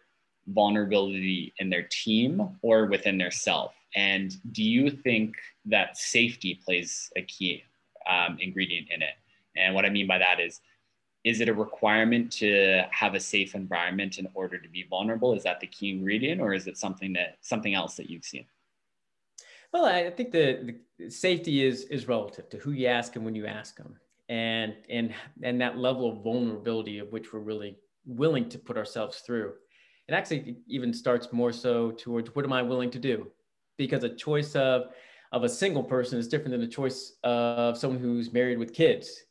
vulnerability 0.48 1.54
in 1.60 1.70
their 1.70 1.88
team 1.90 2.58
or 2.62 2.86
within 2.86 3.18
their 3.18 3.32
self? 3.32 3.74
And 3.96 4.36
do 4.52 4.64
you 4.64 4.90
think 4.90 5.36
that 5.66 5.98
safety 5.98 6.60
plays 6.64 7.12
a 7.16 7.22
key 7.22 7.64
um, 8.10 8.38
ingredient 8.40 8.88
in 8.94 9.02
it? 9.02 9.16
And 9.56 9.74
what 9.74 9.86
I 9.86 9.90
mean 9.90 10.08
by 10.08 10.18
that 10.18 10.40
is, 10.40 10.62
is 11.26 11.42
it 11.42 11.50
a 11.50 11.54
requirement 11.54 12.32
to 12.32 12.84
have 12.92 13.16
a 13.16 13.20
safe 13.20 13.56
environment 13.56 14.20
in 14.20 14.28
order 14.36 14.60
to 14.60 14.70
be 14.70 14.86
vulnerable? 14.88 15.34
Is 15.34 15.42
that 15.44 15.60
the 15.60 15.66
key 15.66 15.90
ingredient, 15.90 16.40
or 16.40 16.54
is 16.54 16.68
it 16.68 16.78
something 16.78 17.12
that 17.14 17.40
something 17.42 17.74
else 17.74 17.96
that 17.96 18.10
you've 18.10 18.24
seen? 18.24 18.46
Well, 19.74 19.86
I 19.86 20.12
think 20.12 20.32
the, 20.32 20.76
the 21.00 21.10
safety 21.10 21.66
is 21.66 21.86
is 21.86 22.08
relative 22.08 22.48
to 22.52 22.58
who 22.58 22.72
you 22.72 22.86
ask 22.88 23.16
and 23.16 23.26
when 23.26 23.34
you 23.34 23.48
ask 23.48 23.76
them, 23.76 23.96
and 24.30 24.76
and 24.88 25.14
and 25.42 25.60
that 25.60 25.80
level 25.80 26.12
of 26.12 26.24
vulnerability 26.24 27.00
of 27.00 27.12
which 27.12 27.34
we're 27.34 27.40
really 27.40 27.76
willing 28.06 28.48
to 28.50 28.60
put 28.60 28.78
ourselves 28.78 29.18
through. 29.18 29.54
It 30.08 30.14
actually 30.14 30.58
even 30.68 30.94
starts 30.94 31.34
more 31.34 31.52
so 31.52 31.90
towards 31.90 32.36
what 32.36 32.46
am 32.46 32.54
I 32.54 32.62
willing 32.62 32.92
to 32.92 33.00
do, 33.00 33.32
because 33.78 34.04
a 34.04 34.16
choice 34.16 34.56
of 34.56 34.94
of 35.32 35.44
a 35.44 35.50
single 35.50 35.84
person 35.84 36.20
is 36.20 36.28
different 36.28 36.52
than 36.52 36.62
a 36.62 36.68
choice 36.68 37.14
of 37.24 37.80
someone 37.80 38.00
who's 38.00 38.32
married 38.32 38.60
with 38.60 38.74
kids 38.74 39.24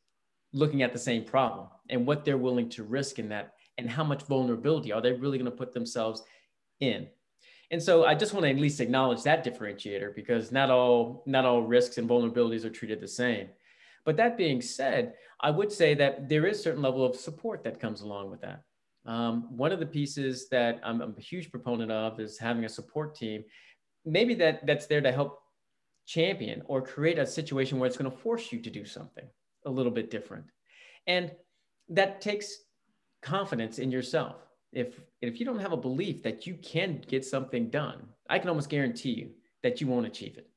looking 0.52 0.83
at 0.83 0.92
the 0.92 0.98
same 0.98 1.24
problem 1.24 1.68
and 1.90 2.07
what 2.07 2.25
they're 2.25 2.38
willing 2.38 2.68
to 2.70 2.83
risk 2.83 3.18
in 3.18 3.29
that 3.29 3.55
and 3.79 3.90
how 3.90 4.05
much 4.05 4.23
vulnerability 4.23 4.92
are 4.92 5.01
they 5.01 5.12
really 5.12 5.38
going 5.38 5.51
to 5.51 5.57
put 5.57 5.73
themselves 5.73 6.23
in? 6.81 7.09
And 7.70 7.83
so 7.83 8.05
i 8.05 8.14
just 8.14 8.33
want 8.33 8.44
to 8.44 8.51
at 8.51 8.59
least 8.59 8.81
acknowledge 8.81 9.23
that 9.23 9.44
differentiator 9.44 10.14
because 10.14 10.53
not 10.53 10.70
all 10.70 11.25
not 11.27 11.44
all 11.44 11.62
risks 11.62 11.99
and 11.99 12.09
vulnerabilities 12.09 12.64
are 12.64 12.70
treated 12.70 13.01
the 13.01 13.09
same. 13.09 13.49
But 14.05 14.16
that 14.18 14.37
being 14.37 14.61
said 14.61 15.14
i 15.40 15.51
would 15.51 15.73
say 15.73 15.94
that 15.94 16.29
there 16.29 16.47
is 16.47 16.62
certain 16.62 16.83
level 16.83 17.05
of 17.05 17.16
support 17.16 17.64
that 17.64 17.81
comes 17.81 18.03
along 18.03 18.31
with 18.31 18.42
that. 18.42 18.62
Um, 19.07 19.55
one 19.57 19.73
of 19.73 19.81
the 19.81 19.87
pieces 19.87 20.49
that 20.51 20.81
I'm, 20.83 21.03
I'm 21.03 21.14
a 21.18 21.20
huge 21.20 21.51
proponent 21.51 21.90
of 21.90 22.20
is 22.20 22.38
having 22.38 22.64
a 22.64 22.68
support 22.68 23.14
team 23.14 23.44
maybe 24.05 24.35
that 24.35 24.66
that's 24.66 24.87
there 24.87 25.01
to 25.01 25.12
help 25.12 25.40
champion 26.07 26.62
or 26.66 26.83
create 26.83 27.18
a 27.18 27.27
situation 27.27 27.79
where 27.79 27.87
it's 27.87 27.97
going 27.97 28.11
to 28.11 28.16
force 28.16 28.53
you 28.53 28.61
to 28.61 28.70
do 28.70 28.85
something 28.85 29.25
a 29.66 29.70
little 29.70 29.92
bit 29.92 30.11
different. 30.11 30.44
And 31.07 31.33
that 31.88 32.20
takes 32.20 32.59
confidence 33.23 33.79
in 33.79 33.90
yourself. 33.90 34.37
If, 34.73 35.01
if 35.23 35.38
you 35.38 35.47
don't 35.47 35.61
have 35.61 35.73
a 35.73 35.77
belief 35.77 36.23
that 36.23 36.47
you 36.47 36.55
can 36.57 37.03
get 37.07 37.25
something 37.25 37.70
done, 37.70 38.09
I 38.29 38.38
can 38.38 38.49
almost 38.49 38.68
guarantee 38.68 39.12
you 39.12 39.31
that 39.62 39.81
you 39.81 39.87
won't 39.87 40.07
achieve 40.07 40.37
it. 40.37 40.49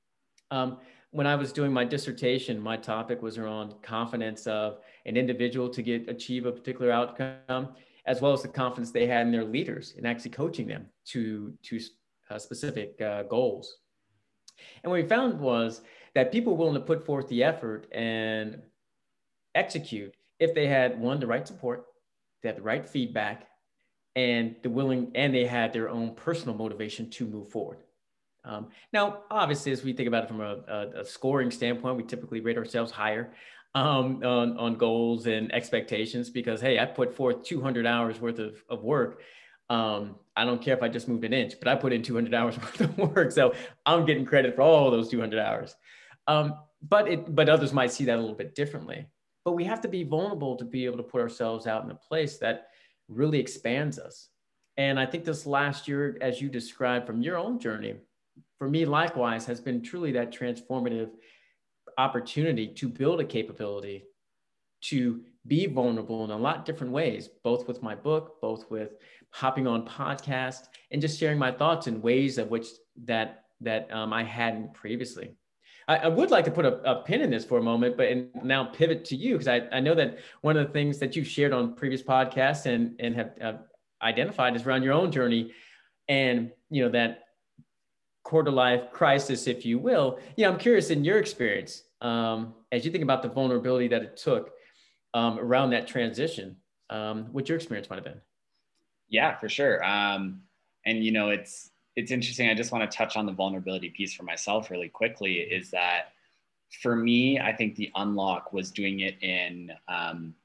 Um, 0.51 0.77
when 1.11 1.27
I 1.27 1.35
was 1.35 1.53
doing 1.53 1.71
my 1.71 1.85
dissertation, 1.85 2.59
my 2.59 2.77
topic 2.77 3.21
was 3.21 3.37
around 3.37 3.81
confidence 3.81 4.45
of 4.47 4.79
an 5.05 5.15
individual 5.15 5.69
to 5.69 5.81
get 5.81 6.09
achieve 6.09 6.45
a 6.45 6.51
particular 6.51 6.91
outcome, 6.91 7.69
as 8.05 8.21
well 8.21 8.33
as 8.33 8.41
the 8.41 8.47
confidence 8.47 8.91
they 8.91 9.07
had 9.07 9.25
in 9.25 9.31
their 9.31 9.45
leaders 9.45 9.93
and 9.97 10.05
actually 10.05 10.31
coaching 10.31 10.67
them 10.67 10.85
to 11.05 11.53
to 11.63 11.79
uh, 12.29 12.37
specific 12.37 12.99
uh, 13.01 13.23
goals. 13.23 13.77
And 14.83 14.91
what 14.91 15.01
we 15.01 15.07
found 15.07 15.39
was 15.39 15.81
that 16.13 16.31
people 16.31 16.57
willing 16.57 16.73
to 16.73 16.81
put 16.81 17.05
forth 17.05 17.27
the 17.29 17.43
effort 17.43 17.87
and 17.91 18.61
execute 19.55 20.16
if 20.39 20.53
they 20.53 20.67
had 20.67 20.99
one, 20.99 21.19
the 21.19 21.27
right 21.27 21.47
support, 21.47 21.85
they 22.41 22.49
had 22.49 22.57
the 22.57 22.63
right 22.63 22.87
feedback, 22.87 23.47
and 24.15 24.55
the 24.63 24.69
willing, 24.69 25.11
and 25.15 25.33
they 25.33 25.45
had 25.45 25.73
their 25.73 25.89
own 25.89 26.15
personal 26.15 26.55
motivation 26.55 27.09
to 27.11 27.25
move 27.25 27.49
forward. 27.49 27.77
Um, 28.43 28.69
now, 28.93 29.23
obviously, 29.29 29.71
as 29.71 29.83
we 29.83 29.93
think 29.93 30.07
about 30.07 30.23
it 30.23 30.27
from 30.27 30.41
a, 30.41 30.55
a, 30.67 31.01
a 31.01 31.05
scoring 31.05 31.51
standpoint, 31.51 31.97
we 31.97 32.03
typically 32.03 32.39
rate 32.39 32.57
ourselves 32.57 32.91
higher 32.91 33.33
um, 33.75 34.23
on, 34.23 34.57
on 34.57 34.75
goals 34.75 35.27
and 35.27 35.53
expectations 35.53 36.29
because, 36.29 36.61
hey, 36.61 36.79
I 36.79 36.85
put 36.85 37.13
forth 37.13 37.43
200 37.43 37.85
hours 37.85 38.19
worth 38.19 38.39
of, 38.39 38.63
of 38.69 38.83
work. 38.83 39.21
Um, 39.69 40.15
I 40.35 40.45
don't 40.45 40.61
care 40.61 40.75
if 40.75 40.81
I 40.81 40.87
just 40.87 41.07
moved 41.07 41.25
an 41.25 41.33
inch, 41.33 41.55
but 41.59 41.67
I 41.67 41.75
put 41.75 41.91
in 41.91 42.01
200 42.01 42.33
hours 42.33 42.57
worth 42.61 42.81
of 42.81 42.97
work. 42.97 43.31
So 43.31 43.53
I'm 43.85 44.05
getting 44.05 44.25
credit 44.25 44.55
for 44.55 44.61
all 44.61 44.89
those 44.89 45.09
200 45.09 45.39
hours. 45.39 45.75
Um, 46.25 46.55
but 46.81 47.07
it, 47.07 47.35
but 47.35 47.49
others 47.49 47.73
might 47.73 47.91
see 47.91 48.05
that 48.05 48.17
a 48.17 48.21
little 48.21 48.35
bit 48.35 48.55
differently 48.55 49.07
but 49.47 49.53
we 49.53 49.63
have 49.63 49.79
to 49.79 49.87
be 49.87 50.03
vulnerable 50.03 50.57
to 50.57 50.65
be 50.65 50.83
able 50.83 50.97
to 50.97 51.03
put 51.03 51.21
ourselves 51.21 51.67
out 51.67 51.85
in 51.85 51.91
a 51.91 51.95
place 51.95 52.37
that 52.37 52.67
really 53.07 53.39
expands 53.39 53.97
us. 53.97 54.27
And 54.75 54.99
I 54.99 55.05
think 55.05 55.23
this 55.23 55.45
last 55.45 55.87
year, 55.87 56.17
as 56.19 56.41
you 56.41 56.49
described 56.49 57.07
from 57.07 57.21
your 57.21 57.37
own 57.37 57.57
journey, 57.57 57.95
for 58.57 58.69
me, 58.69 58.83
likewise, 58.83 59.45
has 59.45 59.61
been 59.61 59.81
truly 59.81 60.11
that 60.11 60.33
transformative 60.33 61.11
opportunity 61.97 62.67
to 62.73 62.89
build 62.89 63.21
a 63.21 63.23
capability 63.23 64.03
to 64.81 65.21
be 65.47 65.65
vulnerable 65.65 66.25
in 66.25 66.31
a 66.31 66.37
lot 66.37 66.65
different 66.65 66.91
ways, 66.91 67.29
both 67.41 67.69
with 67.69 67.81
my 67.81 67.95
book, 67.95 68.41
both 68.41 68.69
with 68.69 68.95
hopping 69.29 69.65
on 69.65 69.87
podcasts, 69.87 70.67
and 70.91 71.01
just 71.01 71.17
sharing 71.17 71.39
my 71.39 71.53
thoughts 71.53 71.87
in 71.87 72.01
ways 72.01 72.37
of 72.37 72.49
which 72.49 72.67
that 73.05 73.45
that 73.61 73.89
um, 73.93 74.11
I 74.11 74.25
hadn't 74.25 74.73
previously. 74.73 75.37
I, 75.87 75.97
I 75.97 76.07
would 76.07 76.31
like 76.31 76.45
to 76.45 76.51
put 76.51 76.65
a, 76.65 76.81
a, 76.89 77.03
pin 77.03 77.21
in 77.21 77.29
this 77.29 77.45
for 77.45 77.57
a 77.57 77.63
moment, 77.63 77.97
but 77.97 78.07
and 78.07 78.29
now 78.43 78.65
pivot 78.65 79.05
to 79.05 79.15
you 79.15 79.33
because 79.33 79.47
I, 79.47 79.61
I 79.71 79.79
know 79.79 79.95
that 79.95 80.19
one 80.41 80.57
of 80.57 80.67
the 80.67 80.73
things 80.73 80.99
that 80.99 81.15
you've 81.15 81.27
shared 81.27 81.53
on 81.53 81.75
previous 81.75 82.03
podcasts 82.03 82.65
and 82.65 82.99
and 82.99 83.15
have 83.15 83.31
uh, 83.41 83.53
identified 84.01 84.55
is 84.55 84.65
around 84.65 84.83
your 84.83 84.93
own 84.93 85.11
journey, 85.11 85.53
and 86.07 86.51
you 86.69 86.83
know 86.83 86.89
that 86.89 87.23
quarter 88.23 88.51
life 88.51 88.91
crisis, 88.91 89.47
if 89.47 89.65
you 89.65 89.79
will. 89.79 90.19
Yeah, 90.35 90.49
I'm 90.49 90.59
curious 90.59 90.89
in 90.89 91.05
your 91.05 91.17
experience 91.17 91.83
um, 92.01 92.53
as 92.71 92.85
you 92.85 92.91
think 92.91 93.03
about 93.03 93.21
the 93.21 93.29
vulnerability 93.29 93.87
that 93.87 94.01
it 94.03 94.17
took 94.17 94.51
um, 95.13 95.39
around 95.39 95.69
that 95.71 95.87
transition. 95.87 96.57
Um, 96.89 97.27
what 97.33 97.49
your 97.49 97.57
experience 97.57 97.89
might 97.89 97.97
have 97.97 98.05
been. 98.05 98.21
Yeah, 99.09 99.35
for 99.35 99.49
sure. 99.49 99.83
Um, 99.83 100.41
and 100.85 101.03
you 101.03 101.11
know, 101.11 101.29
it's 101.29 101.71
it's 101.97 102.11
interesting. 102.11 102.47
I 102.47 102.53
just 102.53 102.71
want 102.71 102.89
to 102.89 102.95
touch 102.95 103.17
on 103.17 103.25
the 103.25 103.31
vulnerability 103.31 103.89
piece 103.89 104.13
for 104.13 104.21
myself 104.21 104.69
really 104.69 104.87
quickly. 104.87 105.39
Is 105.39 105.71
that 105.71 106.13
for 106.83 106.95
me? 106.95 107.39
I 107.39 107.51
think 107.51 107.75
the 107.75 107.91
unlock 107.95 108.53
was 108.53 108.69
doing 108.69 108.99
it 108.99 109.21
in, 109.23 109.71
um, 109.87 110.35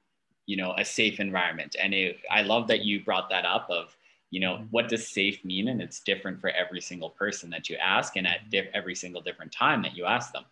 you 0.46 0.56
know, 0.56 0.74
a 0.78 0.84
safe 0.84 1.20
environment. 1.20 1.76
And 1.78 1.92
it, 1.92 2.16
I 2.30 2.40
love 2.40 2.68
that 2.68 2.86
you 2.86 3.04
brought 3.04 3.28
that 3.28 3.44
up. 3.44 3.68
Of 3.68 3.94
you 4.30 4.40
know, 4.40 4.54
mm-hmm. 4.54 4.64
what 4.70 4.88
does 4.88 5.06
safe 5.06 5.44
mean? 5.44 5.68
And 5.68 5.82
it's 5.82 6.00
different 6.00 6.40
for 6.40 6.48
every 6.48 6.80
single 6.80 7.10
person 7.10 7.50
that 7.50 7.68
you 7.68 7.76
ask, 7.76 8.16
and 8.16 8.26
at 8.26 8.48
diff- 8.48 8.70
every 8.72 8.94
single 8.94 9.20
different 9.20 9.52
time 9.52 9.82
that 9.82 9.94
you 9.94 10.06
ask 10.06 10.32
them. 10.32 10.46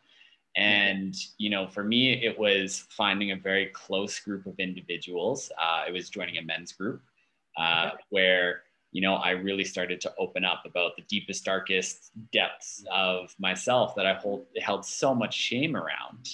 And 0.54 1.16
you 1.38 1.48
know, 1.48 1.66
for 1.66 1.82
me, 1.82 2.12
it 2.12 2.38
was 2.38 2.84
finding 2.90 3.30
a 3.30 3.36
very 3.36 3.68
close 3.68 4.20
group 4.20 4.44
of 4.44 4.58
individuals. 4.58 5.50
Uh, 5.58 5.84
it 5.88 5.92
was 5.92 6.10
joining 6.10 6.36
a 6.36 6.42
men's 6.42 6.72
group 6.72 7.00
uh, 7.56 7.92
where 8.10 8.64
you 8.92 9.00
know, 9.00 9.14
I 9.14 9.31
really 9.31 9.64
started 9.64 10.00
to 10.03 10.12
open 10.18 10.44
up 10.44 10.62
about 10.66 10.96
the 10.96 11.03
deepest, 11.03 11.44
darkest 11.44 12.11
depths 12.33 12.85
of 12.92 13.35
myself 13.38 13.94
that 13.94 14.07
I 14.07 14.14
hold 14.14 14.46
held 14.61 14.85
so 14.85 15.14
much 15.14 15.35
shame 15.35 15.76
around. 15.76 16.29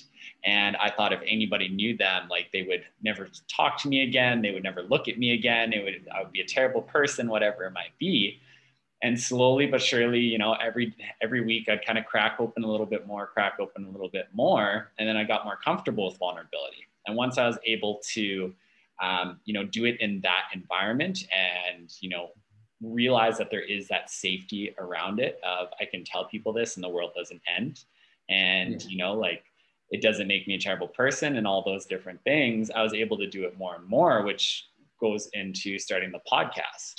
And 0.44 0.76
I 0.76 0.90
thought 0.90 1.12
if 1.12 1.20
anybody 1.26 1.68
knew 1.68 1.96
them, 1.96 2.28
like 2.30 2.50
they 2.52 2.62
would 2.62 2.84
never 3.02 3.28
talk 3.54 3.80
to 3.82 3.88
me 3.88 4.02
again, 4.02 4.42
they 4.42 4.52
would 4.52 4.62
never 4.62 4.82
look 4.82 5.08
at 5.08 5.18
me 5.18 5.32
again, 5.32 5.72
it 5.72 5.82
would 5.84 6.08
I 6.14 6.22
would 6.22 6.32
be 6.32 6.40
a 6.40 6.46
terrible 6.46 6.82
person, 6.82 7.28
whatever 7.28 7.64
it 7.64 7.72
might 7.72 7.96
be. 7.98 8.40
And 9.02 9.20
slowly 9.20 9.66
but 9.66 9.82
surely, 9.82 10.20
you 10.20 10.38
know, 10.38 10.54
every 10.54 10.94
every 11.20 11.44
week 11.44 11.68
I'd 11.68 11.84
kind 11.84 11.98
of 11.98 12.06
crack 12.06 12.36
open 12.38 12.64
a 12.64 12.66
little 12.66 12.86
bit 12.86 13.06
more, 13.06 13.26
crack 13.26 13.56
open 13.60 13.84
a 13.84 13.90
little 13.90 14.08
bit 14.08 14.28
more, 14.32 14.92
and 14.98 15.06
then 15.06 15.16
I 15.18 15.24
got 15.24 15.44
more 15.44 15.58
comfortable 15.62 16.06
with 16.06 16.16
vulnerability. 16.16 16.86
And 17.06 17.16
once 17.16 17.36
I 17.38 17.46
was 17.46 17.58
able 17.64 18.00
to, 18.14 18.54
um, 19.02 19.40
you 19.44 19.52
know, 19.52 19.64
do 19.64 19.84
it 19.84 20.00
in 20.00 20.20
that 20.22 20.44
environment 20.54 21.24
and, 21.30 21.92
you 22.00 22.08
know, 22.08 22.30
realize 22.82 23.38
that 23.38 23.50
there 23.50 23.62
is 23.62 23.88
that 23.88 24.10
safety 24.10 24.74
around 24.78 25.20
it 25.20 25.40
of 25.44 25.68
I 25.80 25.84
can 25.84 26.04
tell 26.04 26.26
people 26.26 26.52
this 26.52 26.76
and 26.76 26.84
the 26.84 26.88
world 26.88 27.12
doesn't 27.16 27.40
end. 27.56 27.84
And, 28.28 28.82
yeah. 28.82 28.88
you 28.88 28.98
know, 28.98 29.14
like 29.14 29.44
it 29.90 30.02
doesn't 30.02 30.26
make 30.26 30.46
me 30.48 30.54
a 30.54 30.60
terrible 30.60 30.88
person 30.88 31.36
and 31.36 31.46
all 31.46 31.62
those 31.62 31.86
different 31.86 32.22
things. 32.24 32.70
I 32.70 32.82
was 32.82 32.92
able 32.92 33.16
to 33.18 33.28
do 33.28 33.44
it 33.44 33.56
more 33.56 33.76
and 33.76 33.86
more, 33.86 34.22
which 34.22 34.68
goes 35.00 35.28
into 35.32 35.78
starting 35.78 36.12
the 36.12 36.20
podcast. 36.30 36.94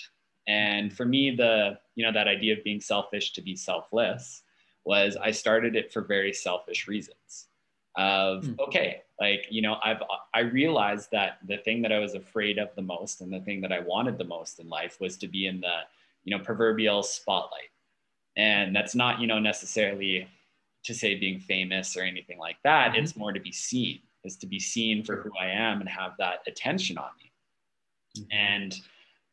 And 0.48 0.96
for 0.96 1.06
me, 1.06 1.36
the, 1.36 1.78
you 1.96 2.06
know, 2.06 2.14
that 2.14 2.28
idea 2.28 2.58
of 2.58 2.64
being 2.64 2.80
selfish 2.80 3.34
to 3.34 3.42
be 3.42 3.56
selfless 3.56 4.44
was 4.86 5.18
I 5.18 5.32
started 5.32 5.76
it 5.76 5.92
for 5.92 6.02
very 6.02 6.32
selfish 6.32 6.88
reasons 6.88 7.48
of, 7.98 8.46
mm. 8.46 8.60
okay, 8.60 9.02
like, 9.20 9.48
you 9.50 9.62
know, 9.62 9.78
I've, 9.84 10.02
I 10.34 10.42
realized 10.42 11.10
that 11.12 11.40
the 11.48 11.58
thing 11.58 11.82
that 11.82 11.92
I 11.92 12.00
was 12.00 12.14
afraid 12.14 12.60
of 12.60 12.70
the 12.76 12.82
most 12.82 13.22
and 13.22 13.34
the 13.34 13.40
thing 13.42 13.62
that 13.62 13.72
I 13.72 13.80
wanted 13.80 14.18
the 14.18 14.24
most 14.24 14.60
in 14.60 14.70
life 14.70 15.00
was 15.02 15.18
to 15.18 15.28
be 15.28 15.48
in 15.48 15.60
the, 15.62 15.80
you 16.24 16.38
know, 16.38 16.44
proverbial 16.44 17.02
spotlight. 17.04 17.70
And 18.36 18.76
that's 18.76 18.94
not, 18.94 19.20
you 19.20 19.28
know, 19.28 19.40
necessarily 19.40 20.28
to 20.84 20.94
say 20.94 21.16
being 21.16 21.40
famous 21.40 21.98
or 21.98 22.04
anything 22.04 22.38
like 22.38 22.58
that. 22.64 22.92
Mm-hmm. 22.92 23.04
It's 23.04 23.18
more 23.18 23.34
to 23.34 23.40
be 23.40 23.52
seen, 23.52 24.00
is 24.24 24.38
to 24.38 24.48
be 24.48 24.60
seen 24.60 25.04
for 25.04 25.16
who 25.16 25.32
I 25.40 25.48
am 25.48 25.80
and 25.80 25.90
have 25.90 26.14
that 26.20 26.40
attention 26.46 26.98
on 26.98 27.10
me. 27.22 27.32
Mm-hmm. 28.22 28.38
And 28.38 28.80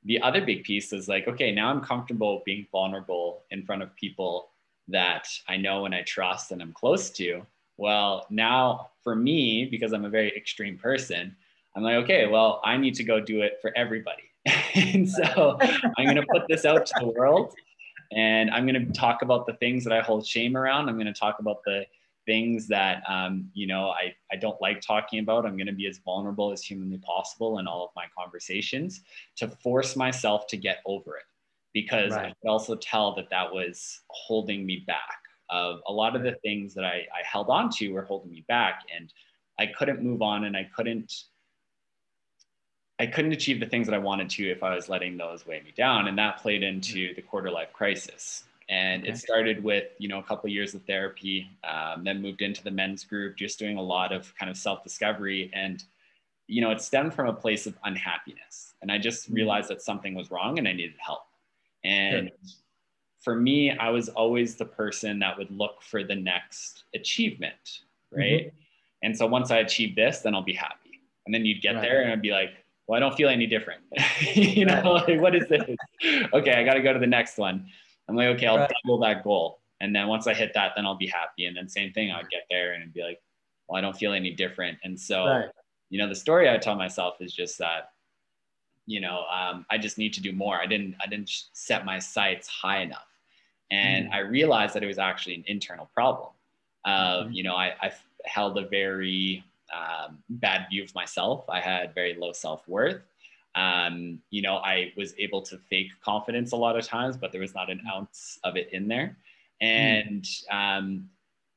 the 0.05 0.21
other 0.23 0.45
big 0.45 0.65
piece 0.65 0.93
is 0.93 1.09
like, 1.09 1.29
okay, 1.29 1.53
now 1.53 1.69
I'm 1.69 1.81
comfortable 1.81 2.43
being 2.47 2.67
vulnerable 2.73 3.43
in 3.51 3.65
front 3.65 3.83
of 3.83 3.95
people 3.97 4.49
that 4.89 5.29
I 5.49 5.57
know 5.57 5.87
and 5.87 5.95
I 5.95 6.03
trust 6.03 6.51
and 6.51 6.61
I'm 6.61 6.73
close 6.73 7.11
to. 7.11 7.47
Well, 7.77 8.27
now 8.31 8.91
for 9.03 9.17
me, 9.17 9.67
because 9.67 9.93
I'm 9.93 10.05
a 10.05 10.11
very 10.11 10.35
extreme 10.37 10.79
person, 10.79 11.37
I'm 11.77 11.83
like, 11.83 11.97
okay, 12.05 12.27
well, 12.27 12.61
I 12.65 12.77
need 12.77 12.95
to 12.95 13.05
go 13.05 13.21
do 13.21 13.43
it 13.43 13.59
for 13.61 13.73
everybody. 13.77 14.23
and 14.75 15.09
so 15.09 15.59
I'm 15.99 16.05
going 16.05 16.17
to 16.17 16.27
put 16.31 16.43
this 16.49 16.65
out 16.65 16.87
to 16.87 16.95
the 17.01 17.07
world 17.07 17.55
and 18.13 18.51
I'm 18.51 18.67
going 18.67 18.87
to 18.87 18.93
talk 18.93 19.23
about 19.23 19.47
the 19.47 19.55
things 19.55 19.85
that 19.85 19.93
I 19.93 20.01
hold 20.01 20.27
shame 20.27 20.57
around. 20.57 20.89
I'm 20.89 20.97
going 20.97 21.13
to 21.13 21.19
talk 21.19 21.41
about 21.41 21.65
the 21.65 21.87
things 22.27 22.67
that 22.69 23.03
um, 23.09 23.51
you 23.55 23.67
know 23.67 23.91
I, 23.91 24.15
I 24.33 24.37
don't 24.37 24.61
like 24.61 24.81
talking 24.81 25.19
about 25.19 25.45
i'm 25.47 25.57
going 25.57 25.67
to 25.67 25.73
be 25.73 25.87
as 25.87 25.99
vulnerable 25.99 26.53
as 26.53 26.63
humanly 26.63 26.99
possible 26.99 27.59
in 27.59 27.67
all 27.67 27.85
of 27.85 27.91
my 27.95 28.07
conversations 28.17 29.03
to 29.37 29.49
force 29.49 29.97
myself 29.97 30.47
to 30.49 30.57
get 30.57 30.79
over 30.87 31.17
it 31.17 31.25
because 31.73 32.13
right. 32.13 32.27
i 32.27 32.29
could 32.29 32.49
also 32.49 32.77
tell 32.77 33.15
that 33.17 33.31
that 33.31 33.53
was 33.53 34.01
holding 34.09 34.65
me 34.65 34.85
back 34.87 35.19
of 35.55 35.81
a 35.87 35.93
lot 35.93 36.17
of 36.17 36.23
the 36.23 36.33
things 36.43 36.75
that 36.75 36.85
I, 36.85 37.07
I 37.13 37.23
held 37.25 37.49
on 37.49 37.71
to 37.77 37.93
were 37.93 38.03
holding 38.03 38.31
me 38.31 38.45
back 38.49 38.83
and 38.95 39.13
i 39.59 39.67
couldn't 39.67 40.03
move 40.03 40.21
on 40.21 40.45
and 40.45 40.57
i 40.57 40.69
couldn't 40.77 41.25
I 43.01 43.07
couldn't 43.07 43.33
achieve 43.33 43.59
the 43.59 43.67
things 43.67 43.89
that 43.89 43.95
I 43.95 43.99
wanted 43.99 44.31
to 44.31 44.49
if 44.49 44.63
I 44.63 44.73
was 44.73 44.89
letting 44.89 45.17
those 45.17 45.45
weigh 45.45 45.61
me 45.63 45.73
down. 45.77 46.07
And 46.07 46.17
that 46.17 46.39
played 46.39 46.63
into 46.63 47.13
the 47.17 47.23
quarter 47.23 47.51
life 47.51 47.73
crisis 47.73 48.45
and 48.69 49.03
okay. 49.03 49.13
it 49.13 49.19
started 49.19 49.63
with 49.63 49.85
you 49.99 50.09
know 50.09 50.19
a 50.19 50.23
couple 50.23 50.47
of 50.47 50.53
years 50.53 50.75
of 50.75 50.83
therapy 50.85 51.51
um, 51.65 52.05
then 52.05 52.21
moved 52.21 52.43
into 52.43 52.63
the 52.63 52.71
men's 52.71 53.05
group 53.05 53.37
just 53.37 53.59
doing 53.59 53.77
a 53.77 53.83
lot 53.83 54.13
of 54.13 54.35
kind 54.37 54.51
of 54.51 54.57
self-discovery 54.57 55.51
and 55.53 55.85
you 56.47 56.61
know 56.61 56.71
it 56.71 56.81
stemmed 56.81 57.13
from 57.13 57.29
a 57.29 57.33
place 57.33 57.67
of 57.67 57.77
unhappiness 57.85 58.75
and 58.83 58.91
i 58.91 58.99
just 58.99 59.27
mm-hmm. 59.27 59.35
realized 59.35 59.69
that 59.69 59.83
something 59.83 60.15
was 60.15 60.31
wrong 60.31 60.59
and 60.59 60.67
i 60.67 60.73
needed 60.73 60.95
help 60.99 61.25
and 61.85 62.31
for 63.25 63.35
me 63.35 63.71
i 63.79 63.89
was 63.89 64.09
always 64.11 64.55
the 64.55 64.65
person 64.65 65.19
that 65.19 65.37
would 65.37 65.51
look 65.51 65.83
for 65.83 66.05
the 66.05 66.15
next 66.15 66.85
achievement 66.95 67.81
right 68.13 68.47
mm-hmm. 68.47 68.57
and 69.03 69.17
so 69.17 69.27
once 69.27 69.51
i 69.51 69.59
achieve 69.59 69.97
this 69.97 70.21
then 70.21 70.35
i'll 70.35 70.43
be 70.43 70.53
happy 70.53 71.01
and 71.27 71.35
then 71.35 71.45
you'd 71.45 71.63
get 71.63 71.75
right. 71.75 71.83
there 71.83 72.03
and 72.03 72.13
i'd 72.13 72.23
be 72.23 72.31
like 72.31 72.51
well 72.87 72.97
i 72.97 73.01
don't 73.01 73.17
feel 73.17 73.29
any 73.29 73.47
different 73.47 73.81
you 74.35 74.65
know 74.65 75.03
like, 75.09 75.21
what 75.21 75.35
is 75.35 75.49
this 75.49 75.63
okay 76.33 76.53
i 76.53 76.63
got 76.65 76.75
to 76.75 76.83
go 76.83 76.93
to 76.93 77.01
the 77.01 77.07
next 77.07 77.39
one 77.39 77.67
I'm 78.09 78.17
like, 78.17 78.29
okay, 78.37 78.47
I'll 78.47 78.59
right. 78.59 78.71
double 78.85 78.99
that 79.01 79.25
goal. 79.25 79.61
And 79.81 79.95
then 79.95 80.09
once 80.09 80.27
I 80.27 80.35
hit 80.35 80.53
that, 80.55 80.73
then 80.77 80.87
I'll 80.87 80.97
be 80.97 81.07
happy. 81.07 81.47
And 81.47 81.57
then 81.57 81.69
same 81.69 81.93
thing, 81.93 82.11
I 82.11 82.19
would 82.19 82.31
get 82.31 82.43
there 82.51 82.75
and 82.75 82.93
be 82.93 83.03
like, 83.03 83.21
well, 83.69 83.79
I 83.79 83.81
don't 83.81 83.97
feel 83.97 84.13
any 84.13 84.31
different. 84.31 84.79
And 84.85 84.99
so, 84.99 85.27
right. 85.27 85.49
you 85.91 85.99
know, 85.99 86.09
the 86.09 86.15
story 86.15 86.49
I 86.49 86.59
tell 86.59 86.77
myself 86.77 87.17
is 87.21 87.33
just 87.33 87.59
that, 87.59 87.91
you 88.87 89.01
know, 89.01 89.25
um, 89.33 89.65
I 89.71 89.79
just 89.79 89.99
need 89.99 90.13
to 90.15 90.21
do 90.21 90.33
more. 90.33 90.57
I 90.61 90.67
didn't, 90.67 90.97
I 91.03 91.07
didn't 91.07 91.31
set 91.53 91.85
my 91.85 91.99
sights 91.99 92.49
high 92.49 92.83
enough. 92.83 93.07
And 93.71 94.07
mm 94.07 94.13
I 94.13 94.19
realized 94.19 94.75
that 94.75 94.83
it 94.83 94.87
was 94.87 94.99
actually 94.99 95.37
an 95.37 95.45
internal 95.47 95.89
problem 95.95 96.31
of, 96.85 97.27
mm-hmm. 97.27 97.33
you 97.33 97.43
know, 97.43 97.55
I, 97.55 97.75
I 97.81 97.93
held 98.25 98.57
a 98.59 98.67
very 98.67 99.45
um, 99.75 100.19
bad 100.29 100.67
view 100.71 100.83
of 100.83 100.95
myself. 100.95 101.49
I 101.49 101.61
had 101.61 101.95
very 101.95 102.15
low 102.15 102.33
self-worth. 102.33 103.01
Um, 103.57 104.21
you 104.31 104.43
know, 104.43 104.57
I 104.57 104.93
was 104.97 105.15
able 105.19 105.43
to 105.43 105.59
fake 105.71 105.91
confidence 106.05 106.53
a 106.53 106.57
lot 106.57 106.77
of 106.77 106.85
times, 106.85 107.17
but 107.17 107.33
there 107.33 107.41
was 107.41 107.55
not 107.55 107.71
an 107.71 107.81
ounce 107.93 108.39
of 108.45 108.57
it 108.57 108.69
in 108.73 108.89
there. 108.89 109.17
And 109.61 110.27
um, 110.51 111.09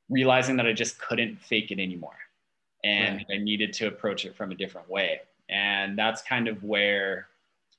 realizing 0.09 0.55
that 0.57 0.67
I 0.67 0.73
just 0.73 0.99
couldn't 0.99 1.39
fake 1.41 1.71
it 1.71 1.79
anymore. 1.79 2.17
And 2.83 3.17
right. 3.17 3.39
I 3.39 3.43
needed 3.43 3.73
to 3.73 3.87
approach 3.87 4.25
it 4.25 4.35
from 4.35 4.51
a 4.51 4.55
different 4.55 4.89
way. 4.89 5.21
And 5.49 5.97
that's 5.97 6.21
kind 6.21 6.47
of 6.47 6.63
where 6.63 7.27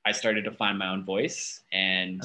I 0.05 0.12
started 0.12 0.45
to 0.45 0.51
find 0.51 0.79
my 0.79 0.88
own 0.88 1.05
voice. 1.05 1.61
And 1.73 2.23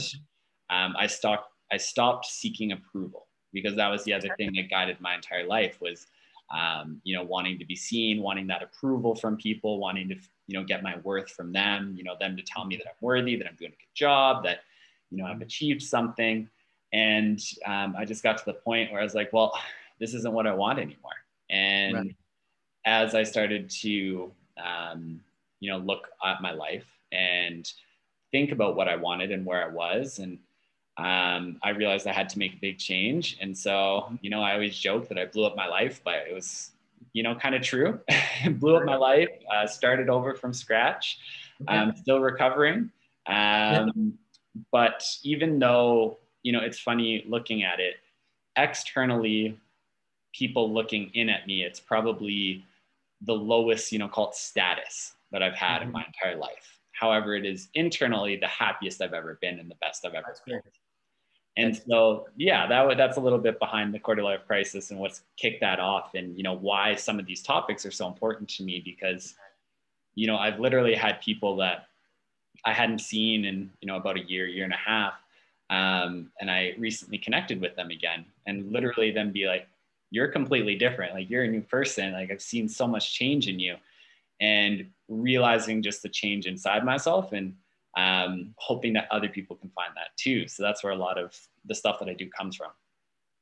um, 0.70 0.96
I 0.98 1.08
stopped, 1.08 1.53
I 1.74 1.78
stopped 1.78 2.26
seeking 2.26 2.72
approval 2.72 3.28
because 3.52 3.76
that 3.76 3.90
was 3.90 4.04
the 4.04 4.14
other 4.14 4.30
thing 4.38 4.52
that 4.56 4.70
guided 4.70 5.00
my 5.02 5.16
entire 5.16 5.46
life 5.46 5.80
was, 5.82 6.08
um, 6.56 7.02
you 7.04 7.16
know, 7.16 7.24
wanting 7.24 7.60
to 7.60 7.66
be 7.66 7.76
seen, 7.76 8.22
wanting 8.22 8.48
that 8.48 8.64
approval 8.64 9.16
from 9.16 9.38
people, 9.38 9.80
wanting 9.80 10.10
to 10.10 10.16
you 10.48 10.58
know, 10.58 10.66
get 10.66 10.84
my 10.84 10.98
worth 11.00 11.30
from 11.32 11.52
them, 11.52 11.94
you 11.98 12.04
know, 12.04 12.16
them 12.20 12.36
to 12.36 12.44
tell 12.44 12.66
me 12.66 12.76
that 12.76 12.88
I'm 12.88 12.96
worthy, 13.02 13.36
that 13.36 13.48
I'm 13.48 13.56
doing 13.56 13.72
a 13.72 13.76
good 13.76 13.96
job, 13.96 14.44
that, 14.44 14.62
you 15.10 15.18
know, 15.18 15.26
I've 15.26 15.42
achieved 15.42 15.82
something. 15.82 16.50
And 16.92 17.40
um, 17.66 17.96
I 17.98 18.06
just 18.06 18.24
got 18.24 18.38
to 18.38 18.46
the 18.46 18.54
point 18.54 18.92
where 18.92 19.00
I 19.02 19.04
was 19.04 19.16
like, 19.16 19.32
well, 19.32 19.54
this 20.00 20.14
isn't 20.14 20.34
what 20.34 20.48
I 20.48 20.54
want 20.54 20.80
anymore. 20.80 21.12
And 21.50 21.96
right. 21.96 22.16
as 22.86 23.16
I 23.16 23.24
started 23.24 23.70
to, 23.82 24.32
um, 24.64 25.22
you 25.60 25.72
know, 25.72 25.78
look 25.78 26.10
at 26.26 26.42
my 26.42 26.52
life 26.52 26.86
and 27.12 27.72
think 28.32 28.52
about 28.52 28.76
what 28.76 28.90
I 28.90 28.96
wanted 28.96 29.32
and 29.32 29.46
where 29.46 29.64
I 29.64 29.68
was, 29.68 30.20
and 30.20 30.40
um, 30.98 31.60
I 31.64 31.70
realized 31.70 32.08
I 32.08 32.14
had 32.14 32.30
to 32.30 32.40
make 32.40 32.54
a 32.54 32.58
big 32.58 32.78
change. 32.78 33.38
And 33.42 33.58
so, 33.58 34.18
you 34.22 34.30
know, 34.30 34.42
I 34.42 34.54
always 34.54 34.78
joke 34.78 35.08
that 35.10 35.18
I 35.18 35.26
blew 35.26 35.46
up 35.46 35.56
my 35.56 35.68
life, 35.68 36.02
but 36.04 36.16
it 36.30 36.34
was 36.34 36.74
you 37.14 37.22
know, 37.22 37.36
kind 37.36 37.56
of 37.56 37.62
true. 37.62 38.00
Blew 38.50 38.76
up 38.76 38.86
my 38.86 38.96
life, 38.96 39.30
uh, 39.54 39.68
started 39.68 40.10
over 40.10 40.34
from 40.34 40.52
scratch. 40.54 41.20
I'm 41.68 41.96
still 41.96 42.20
recovering. 42.20 42.92
Um, 43.28 44.18
but 44.72 45.04
even 45.24 45.60
though, 45.60 46.18
you 46.42 46.52
know, 46.52 46.60
it's 46.60 46.80
funny 46.80 47.24
looking 47.28 47.64
at 47.64 47.80
it 47.80 47.96
externally, 48.58 49.58
people 50.34 50.74
looking 50.74 51.12
in 51.14 51.30
at 51.30 51.48
me, 51.48 51.64
it's 51.64 51.80
probably 51.80 52.66
the 53.22 53.34
lowest, 53.34 53.92
you 53.92 54.00
know, 54.00 54.10
called 54.10 54.36
status 54.36 55.14
that 55.32 55.42
I've 55.42 55.56
had 55.56 55.80
mm-hmm. 55.80 55.88
in 55.88 55.92
my 55.94 56.06
entire 56.06 56.36
life. 56.36 56.80
However, 56.92 57.36
it 57.36 57.46
is 57.46 57.70
internally 57.76 58.36
the 58.36 58.48
happiest 58.48 59.02
I've 59.02 59.14
ever 59.14 59.38
been 59.42 59.60
and 59.60 59.70
the 59.70 59.76
best 59.76 60.06
I've 60.06 60.14
ever 60.14 60.36
been. 60.46 60.60
And 61.56 61.76
so, 61.78 62.28
yeah, 62.36 62.66
that 62.68 62.98
that's 62.98 63.18
a 63.18 63.20
little 63.22 63.38
bit 63.38 63.60
behind 63.60 63.94
the 63.94 64.00
quarter 64.00 64.24
life 64.24 64.42
crisis 64.48 64.90
and 64.90 65.00
what's 65.00 65.22
kicked 65.38 65.62
that 65.62 65.80
off, 65.80 66.16
and 66.16 66.36
you 66.36 66.44
know 66.44 66.54
why 66.54 66.96
some 66.96 67.20
of 67.20 67.26
these 67.28 67.44
topics 67.44 67.86
are 67.86 67.92
so 67.92 68.08
important 68.08 68.50
to 68.52 68.64
me 68.64 68.82
because, 68.84 69.36
you 70.16 70.28
know, 70.28 70.38
I've 70.38 70.60
literally 70.60 70.96
had 70.96 71.22
people 71.22 71.56
that 71.58 71.88
I 72.66 72.74
hadn't 72.74 73.00
seen 73.00 73.46
in 73.46 73.72
you 73.82 73.88
know 73.88 73.98
about 73.98 74.18
a 74.18 74.24
year, 74.24 74.48
year 74.48 74.64
and 74.64 74.74
a 74.74 74.78
half, 74.78 75.14
um, 75.70 76.32
and 76.42 76.50
I 76.52 76.74
recently 76.80 77.18
connected 77.20 77.62
with 77.62 77.76
them 77.76 77.92
again, 77.92 78.26
and 78.48 78.72
literally 78.72 79.12
them 79.12 79.32
be 79.32 79.48
like, 79.48 79.68
"You're 80.12 80.30
completely 80.30 80.76
different. 80.76 81.14
Like 81.14 81.30
you're 81.30 81.44
a 81.44 81.48
new 81.48 81.62
person. 81.62 82.14
Like 82.14 82.32
I've 82.32 82.42
seen 82.42 82.68
so 82.70 82.88
much 82.88 83.14
change 83.14 83.48
in 83.48 83.60
you," 83.60 83.76
and 84.40 84.90
realizing 85.08 85.82
just 85.84 86.02
the 86.04 86.10
change 86.10 86.48
inside 86.48 86.84
myself 86.86 87.34
and 87.34 87.56
um, 87.96 88.54
hoping 88.58 88.94
that 88.94 89.08
other 89.12 89.30
people 89.30 89.56
can 89.56 89.70
find 89.70 89.92
that 89.96 90.16
too. 90.18 90.48
So 90.48 90.64
that's 90.64 90.84
where 90.84 90.94
a 90.94 90.98
lot 90.98 91.18
of 91.18 91.38
the 91.66 91.76
stuff 91.76 92.00
that 92.00 92.10
I 92.10 92.14
do 92.14 92.30
comes 92.30 92.56
from. 92.56 92.72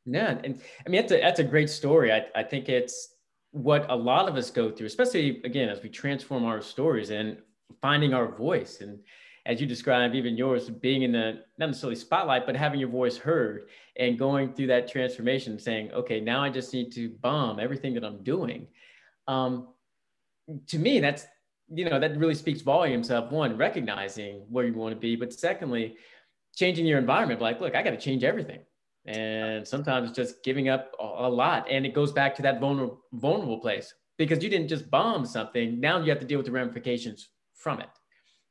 Yeah, 0.05 0.39
and 0.43 0.59
I 0.85 0.89
mean 0.89 1.01
that's 1.01 1.11
a 1.11 1.21
that's 1.21 1.39
a 1.39 1.43
great 1.43 1.69
story. 1.69 2.11
I, 2.11 2.25
I 2.35 2.43
think 2.43 2.69
it's 2.69 3.15
what 3.51 3.85
a 3.89 3.95
lot 3.95 4.27
of 4.27 4.35
us 4.35 4.49
go 4.49 4.71
through, 4.71 4.87
especially 4.87 5.41
again 5.43 5.69
as 5.69 5.83
we 5.83 5.89
transform 5.89 6.43
our 6.45 6.61
stories 6.61 7.11
and 7.11 7.37
finding 7.81 8.13
our 8.13 8.27
voice. 8.27 8.81
And 8.81 8.99
as 9.45 9.59
you 9.59 9.67
described, 9.67 10.15
even 10.15 10.37
yours 10.37 10.69
being 10.69 11.03
in 11.03 11.11
the 11.11 11.43
not 11.57 11.67
necessarily 11.67 11.95
spotlight, 11.95 12.45
but 12.45 12.55
having 12.55 12.79
your 12.79 12.89
voice 12.89 13.17
heard 13.17 13.69
and 13.97 14.17
going 14.17 14.53
through 14.53 14.67
that 14.67 14.87
transformation, 14.87 15.59
saying, 15.59 15.91
okay, 15.91 16.19
now 16.19 16.43
I 16.43 16.49
just 16.49 16.73
need 16.73 16.91
to 16.93 17.09
bomb 17.21 17.59
everything 17.59 17.93
that 17.95 18.03
I'm 18.03 18.23
doing. 18.23 18.67
Um, 19.27 19.69
to 20.67 20.77
me, 20.77 20.99
that's 20.99 21.25
you 21.73 21.89
know 21.89 21.99
that 21.99 22.17
really 22.17 22.35
speaks 22.35 22.61
volumes 22.61 23.09
of 23.09 23.31
one 23.31 23.57
recognizing 23.57 24.45
where 24.49 24.65
you 24.65 24.73
want 24.73 24.93
to 24.93 24.99
be 24.99 25.15
but 25.15 25.31
secondly 25.33 25.95
changing 26.55 26.85
your 26.85 26.99
environment 26.99 27.41
like 27.41 27.61
look 27.61 27.75
i 27.75 27.81
got 27.81 27.91
to 27.91 27.97
change 27.97 28.23
everything 28.23 28.59
and 29.05 29.67
sometimes 29.67 30.11
just 30.11 30.43
giving 30.43 30.69
up 30.69 30.91
a 30.99 31.29
lot 31.29 31.65
and 31.69 31.85
it 31.85 31.93
goes 31.93 32.11
back 32.11 32.35
to 32.35 32.41
that 32.41 32.59
vulnerable 32.59 33.01
vulnerable 33.13 33.59
place 33.59 33.93
because 34.21 34.43
you 34.43 34.49
didn't 34.49 34.67
just 34.67 34.89
bomb 34.91 35.25
something. 35.25 35.79
Now 35.79 35.99
you 35.99 36.11
have 36.11 36.19
to 36.19 36.25
deal 36.25 36.37
with 36.37 36.45
the 36.45 36.51
ramifications 36.51 37.29
from 37.55 37.79
it. 37.81 37.89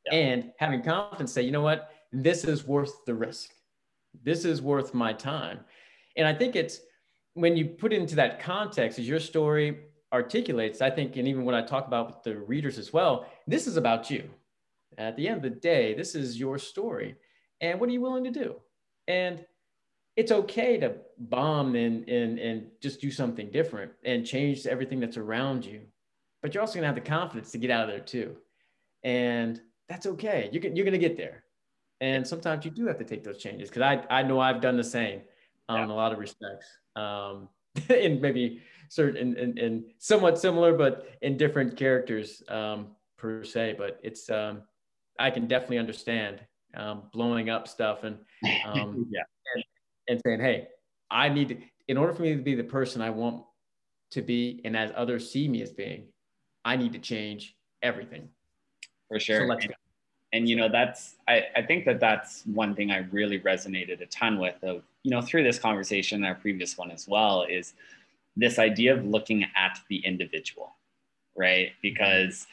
Yeah. 0.06 0.18
And 0.18 0.52
having 0.58 0.82
confidence 0.82 1.32
say, 1.32 1.42
you 1.42 1.52
know 1.52 1.60
what, 1.60 1.90
this 2.12 2.42
is 2.42 2.66
worth 2.66 2.92
the 3.06 3.14
risk. 3.14 3.50
This 4.24 4.44
is 4.44 4.60
worth 4.60 4.94
my 4.94 5.12
time. 5.12 5.60
And 6.16 6.26
I 6.26 6.34
think 6.34 6.56
it's 6.56 6.80
when 7.34 7.56
you 7.56 7.66
put 7.66 7.92
it 7.92 8.00
into 8.00 8.16
that 8.16 8.40
context, 8.40 8.98
is 8.98 9.08
your 9.08 9.20
story 9.20 9.78
articulates, 10.12 10.80
I 10.80 10.90
think, 10.90 11.16
and 11.16 11.28
even 11.28 11.44
when 11.44 11.54
I 11.54 11.62
talk 11.62 11.86
about 11.86 12.06
with 12.06 12.22
the 12.22 12.38
readers 12.38 12.78
as 12.78 12.92
well, 12.92 13.26
this 13.46 13.66
is 13.66 13.76
about 13.76 14.10
you. 14.10 14.28
At 14.98 15.16
the 15.16 15.28
end 15.28 15.36
of 15.36 15.42
the 15.42 15.60
day, 15.60 15.94
this 15.94 16.14
is 16.14 16.38
your 16.38 16.58
story. 16.58 17.16
And 17.60 17.78
what 17.78 17.88
are 17.88 17.92
you 17.92 18.00
willing 18.00 18.24
to 18.24 18.30
do? 18.30 18.56
And 19.06 19.44
it's 20.16 20.32
okay 20.32 20.78
to 20.78 20.96
bomb 21.18 21.76
and, 21.76 22.08
and, 22.08 22.38
and 22.38 22.66
just 22.82 23.00
do 23.00 23.10
something 23.10 23.50
different 23.50 23.92
and 24.04 24.26
change 24.26 24.66
everything 24.66 25.00
that's 25.00 25.16
around 25.16 25.64
you. 25.64 25.82
But 26.42 26.54
you're 26.54 26.60
also 26.60 26.74
going 26.74 26.82
to 26.82 26.88
have 26.88 26.94
the 26.94 27.00
confidence 27.02 27.52
to 27.52 27.58
get 27.58 27.70
out 27.70 27.84
of 27.84 27.90
there 27.90 28.00
too. 28.00 28.36
And 29.04 29.60
that's 29.88 30.06
okay. 30.06 30.48
You're, 30.52 30.62
you're 30.62 30.84
going 30.84 30.92
to 30.92 30.98
get 30.98 31.16
there. 31.16 31.44
And 32.00 32.26
sometimes 32.26 32.64
you 32.64 32.70
do 32.70 32.86
have 32.86 32.98
to 32.98 33.04
take 33.04 33.22
those 33.22 33.38
changes 33.38 33.68
because 33.68 33.82
I, 33.82 34.04
I 34.10 34.22
know 34.22 34.40
I've 34.40 34.60
done 34.60 34.76
the 34.76 34.84
same 34.84 35.20
um, 35.68 35.78
yeah. 35.78 35.84
in 35.84 35.90
a 35.90 35.94
lot 35.94 36.12
of 36.12 36.18
respects. 36.18 36.66
Um, 36.96 37.48
in 37.88 38.20
maybe 38.20 38.62
certain 38.88 39.36
and, 39.36 39.58
and, 39.58 39.84
somewhat 39.98 40.38
similar, 40.38 40.76
but 40.76 41.08
in 41.22 41.36
different 41.36 41.76
characters 41.76 42.42
um, 42.48 42.88
per 43.16 43.44
se. 43.44 43.76
But 43.78 44.00
it's 44.02 44.28
um, 44.30 44.62
I 45.18 45.30
can 45.30 45.46
definitely 45.46 45.78
understand 45.78 46.40
um, 46.74 47.02
blowing 47.12 47.50
up 47.50 47.68
stuff 47.68 48.04
and 48.04 48.18
um, 48.66 49.06
yeah, 49.10 49.22
and, 49.54 49.64
and 50.08 50.20
saying, 50.24 50.40
hey, 50.40 50.68
I 51.10 51.28
need 51.28 51.48
to, 51.48 51.58
in 51.88 51.96
order 51.96 52.12
for 52.12 52.22
me 52.22 52.34
to 52.34 52.42
be 52.42 52.54
the 52.54 52.64
person 52.64 53.02
I 53.02 53.10
want 53.10 53.44
to 54.10 54.22
be, 54.22 54.60
and 54.64 54.76
as 54.76 54.92
others 54.96 55.30
see 55.30 55.48
me 55.48 55.62
as 55.62 55.72
being, 55.72 56.08
I 56.64 56.76
need 56.76 56.92
to 56.92 56.98
change 56.98 57.56
everything. 57.82 58.28
For 59.08 59.18
sure. 59.18 59.46
So 59.46 59.52
and, 59.52 59.74
and, 60.32 60.48
you 60.48 60.56
know, 60.56 60.68
that's, 60.68 61.16
I, 61.28 61.46
I 61.56 61.62
think 61.62 61.84
that 61.86 62.00
that's 62.00 62.44
one 62.46 62.74
thing 62.74 62.90
I 62.90 62.98
really 63.10 63.40
resonated 63.40 64.00
a 64.00 64.06
ton 64.06 64.38
with 64.38 64.62
of, 64.62 64.82
you 65.02 65.10
know, 65.10 65.22
through 65.22 65.44
this 65.44 65.58
conversation, 65.58 66.24
our 66.24 66.34
previous 66.34 66.76
one 66.76 66.90
as 66.90 67.08
well, 67.08 67.42
is 67.42 67.74
this 68.36 68.58
idea 68.58 68.94
of 68.94 69.04
looking 69.04 69.44
at 69.56 69.78
the 69.88 69.98
individual, 69.98 70.72
right? 71.36 71.72
Because 71.82 72.46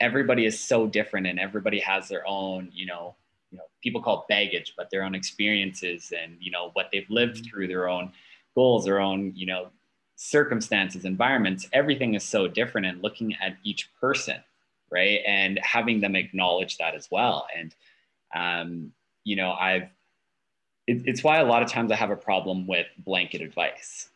everybody 0.00 0.46
is 0.46 0.58
so 0.58 0.86
different 0.86 1.26
and 1.26 1.38
everybody 1.38 1.80
has 1.80 2.08
their 2.08 2.26
own, 2.26 2.70
you 2.72 2.86
know, 2.86 3.14
you 3.54 3.58
know 3.58 3.64
people 3.84 4.02
call 4.02 4.26
baggage 4.28 4.74
but 4.76 4.90
their 4.90 5.04
own 5.04 5.14
experiences 5.14 6.12
and 6.20 6.36
you 6.40 6.50
know 6.50 6.70
what 6.72 6.88
they've 6.90 7.08
lived 7.08 7.36
mm-hmm. 7.36 7.44
through 7.44 7.68
their 7.68 7.88
own 7.88 8.10
goals 8.56 8.84
their 8.84 8.98
own 8.98 9.32
you 9.36 9.46
know 9.46 9.68
circumstances 10.16 11.04
environments 11.04 11.68
everything 11.72 12.14
is 12.14 12.24
so 12.24 12.48
different 12.48 12.84
and 12.84 13.00
looking 13.00 13.32
at 13.40 13.56
each 13.62 13.88
person 14.00 14.38
right 14.90 15.20
and 15.24 15.60
having 15.62 16.00
them 16.00 16.16
acknowledge 16.16 16.78
that 16.78 16.96
as 16.96 17.08
well 17.12 17.46
and 17.56 17.76
um, 18.34 18.92
you 19.22 19.36
know 19.36 19.52
i've 19.52 19.88
it, 20.86 21.02
it's 21.06 21.24
why 21.24 21.38
a 21.38 21.44
lot 21.44 21.62
of 21.62 21.68
times 21.68 21.90
i 21.90 21.96
have 21.96 22.10
a 22.10 22.16
problem 22.16 22.66
with 22.66 22.86
blanket 22.98 23.40
advice 23.40 24.10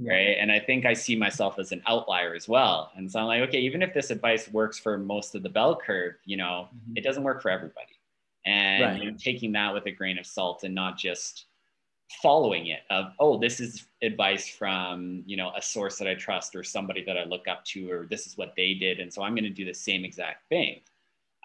right? 0.00 0.36
And 0.38 0.52
i 0.52 0.60
think 0.60 0.86
i 0.86 0.92
see 0.92 1.16
myself 1.16 1.58
as 1.58 1.72
an 1.72 1.82
outlier 1.86 2.34
as 2.34 2.48
well. 2.48 2.92
And 2.96 3.10
so 3.10 3.20
i'm 3.20 3.26
like 3.26 3.42
okay 3.48 3.58
even 3.58 3.82
if 3.82 3.92
this 3.92 4.10
advice 4.10 4.48
works 4.48 4.78
for 4.78 4.96
most 4.96 5.34
of 5.34 5.42
the 5.42 5.48
bell 5.48 5.76
curve 5.76 6.14
you 6.24 6.36
know 6.36 6.68
mm-hmm. 6.68 6.96
it 6.96 7.02
doesn't 7.02 7.24
work 7.24 7.42
for 7.42 7.50
everybody. 7.50 7.98
And 8.46 8.82
right. 8.82 9.02
you 9.02 9.10
know, 9.10 9.16
taking 9.18 9.52
that 9.52 9.74
with 9.74 9.86
a 9.86 9.90
grain 9.90 10.18
of 10.18 10.26
salt 10.26 10.62
and 10.64 10.74
not 10.74 10.96
just 10.96 11.46
following 12.22 12.68
it 12.68 12.80
of 12.90 13.12
oh 13.18 13.38
this 13.38 13.60
is 13.60 13.86
advice 14.02 14.48
from 14.48 15.22
you 15.26 15.36
know 15.36 15.52
a 15.56 15.60
source 15.60 15.98
that 15.98 16.08
i 16.08 16.14
trust 16.14 16.56
or 16.56 16.62
somebody 16.64 17.04
that 17.04 17.18
i 17.18 17.24
look 17.24 17.46
up 17.48 17.62
to 17.66 17.90
or 17.90 18.06
this 18.06 18.26
is 18.26 18.38
what 18.38 18.54
they 18.56 18.74
did. 18.74 19.00
And 19.00 19.12
so 19.12 19.22
i'm 19.22 19.34
going 19.34 19.44
to 19.44 19.50
do 19.50 19.64
the 19.64 19.74
same 19.74 20.04
exact 20.04 20.48
thing 20.48 20.80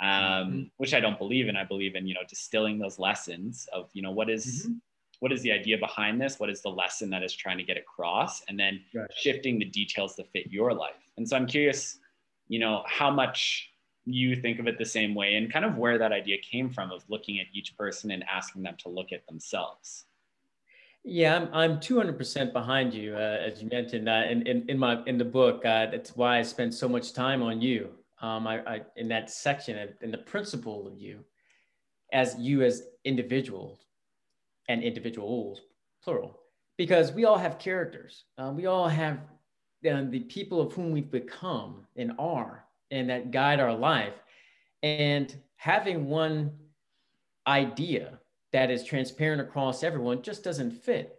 um, 0.02 0.08
mm-hmm. 0.10 0.62
which 0.78 0.94
i 0.94 1.00
don't 1.00 1.18
believe 1.18 1.48
in 1.48 1.56
i 1.56 1.64
believe 1.64 1.96
in 1.96 2.08
you 2.08 2.14
know 2.14 2.22
distilling 2.28 2.80
those 2.80 3.00
lessons 3.00 3.68
of 3.74 3.90
you 3.94 4.02
know 4.02 4.12
what 4.12 4.30
is, 4.30 4.64
mm-hmm. 4.64 4.74
what 5.20 5.32
is 5.32 5.42
the 5.42 5.52
idea 5.52 5.78
behind 5.78 6.20
this 6.20 6.40
what 6.40 6.50
is 6.50 6.62
the 6.62 6.70
lesson 6.70 7.10
that 7.10 7.24
is 7.24 7.34
trying 7.34 7.58
to 7.58 7.64
get 7.64 7.78
across 7.78 8.44
and 8.48 8.60
then 8.60 8.82
right. 8.94 9.08
shifting 9.16 9.60
the 9.60 9.66
details 9.66 10.16
to 10.16 10.24
fit 10.24 10.48
your 10.50 10.74
life 10.74 11.10
and 11.18 11.28
so 11.28 11.36
i'm 11.36 11.48
curious 11.48 12.00
you 12.48 12.60
know 12.60 12.84
how 12.88 13.10
much 13.10 13.74
you 14.06 14.36
think 14.36 14.60
of 14.60 14.68
it 14.68 14.78
the 14.78 14.86
same 14.86 15.16
way 15.16 15.36
and 15.36 15.52
kind 15.52 15.66
of 15.66 15.78
where 15.78 15.98
that 15.98 16.12
idea 16.12 16.38
came 16.38 16.70
from 16.70 16.92
of 16.92 17.04
looking 17.08 17.40
at 17.40 17.48
each 17.54 17.78
person 17.78 18.12
and 18.12 18.24
asking 18.32 18.64
them 18.64 18.76
to 18.80 18.90
look 18.90 19.12
at 19.12 19.26
themselves. 19.28 20.06
Yeah, 21.06 21.36
I'm, 21.36 21.54
I'm 21.54 21.78
200% 21.80 22.54
behind 22.54 22.94
you, 22.94 23.16
uh, 23.16 23.18
as 23.46 23.62
you 23.62 23.70
mentioned 23.70 24.08
uh, 24.08 24.24
in, 24.30 24.46
in, 24.48 24.70
in, 24.70 24.78
my, 24.78 25.04
in 25.06 25.18
the 25.18 25.26
book. 25.26 25.66
Uh, 25.66 25.88
that's 25.88 26.16
why 26.16 26.40
I 26.40 26.42
spent 26.44 26.74
so 26.74 26.88
much 26.88 27.14
time 27.14 27.42
on 27.42 27.62
you 27.62 27.90
um, 28.24 28.48
I, 28.48 28.60
I, 28.62 28.82
in 28.96 29.10
that 29.10 29.30
section 29.30 29.90
in 30.02 30.10
the 30.10 30.18
principle 30.18 30.88
of 30.88 30.98
you 30.98 31.20
as 32.14 32.36
you 32.40 32.64
as 32.64 32.84
individuals 33.04 33.86
and 34.70 34.82
individuals, 34.82 35.62
plural, 36.02 36.40
because 36.78 37.12
we 37.12 37.26
all 37.26 37.38
have 37.38 37.60
characters. 37.60 38.24
Um, 38.38 38.56
we 38.56 38.66
all 38.66 38.88
have 38.88 39.18
uh, 39.88 40.04
the 40.10 40.22
people 40.30 40.62
of 40.62 40.72
whom 40.72 40.92
we've 40.92 41.12
become 41.12 41.86
and 41.98 42.14
are 42.18 42.64
and 42.92 43.10
that 43.10 43.32
guide 43.32 43.60
our 43.60 43.76
life. 43.76 44.14
And 44.84 45.36
having 45.58 46.08
one 46.08 46.52
idea 47.46 48.20
that 48.54 48.72
is 48.72 48.86
transparent 48.86 49.42
across 49.42 49.84
everyone 49.84 50.22
just 50.22 50.46
doesn't 50.46 50.72
fit. 50.72 51.18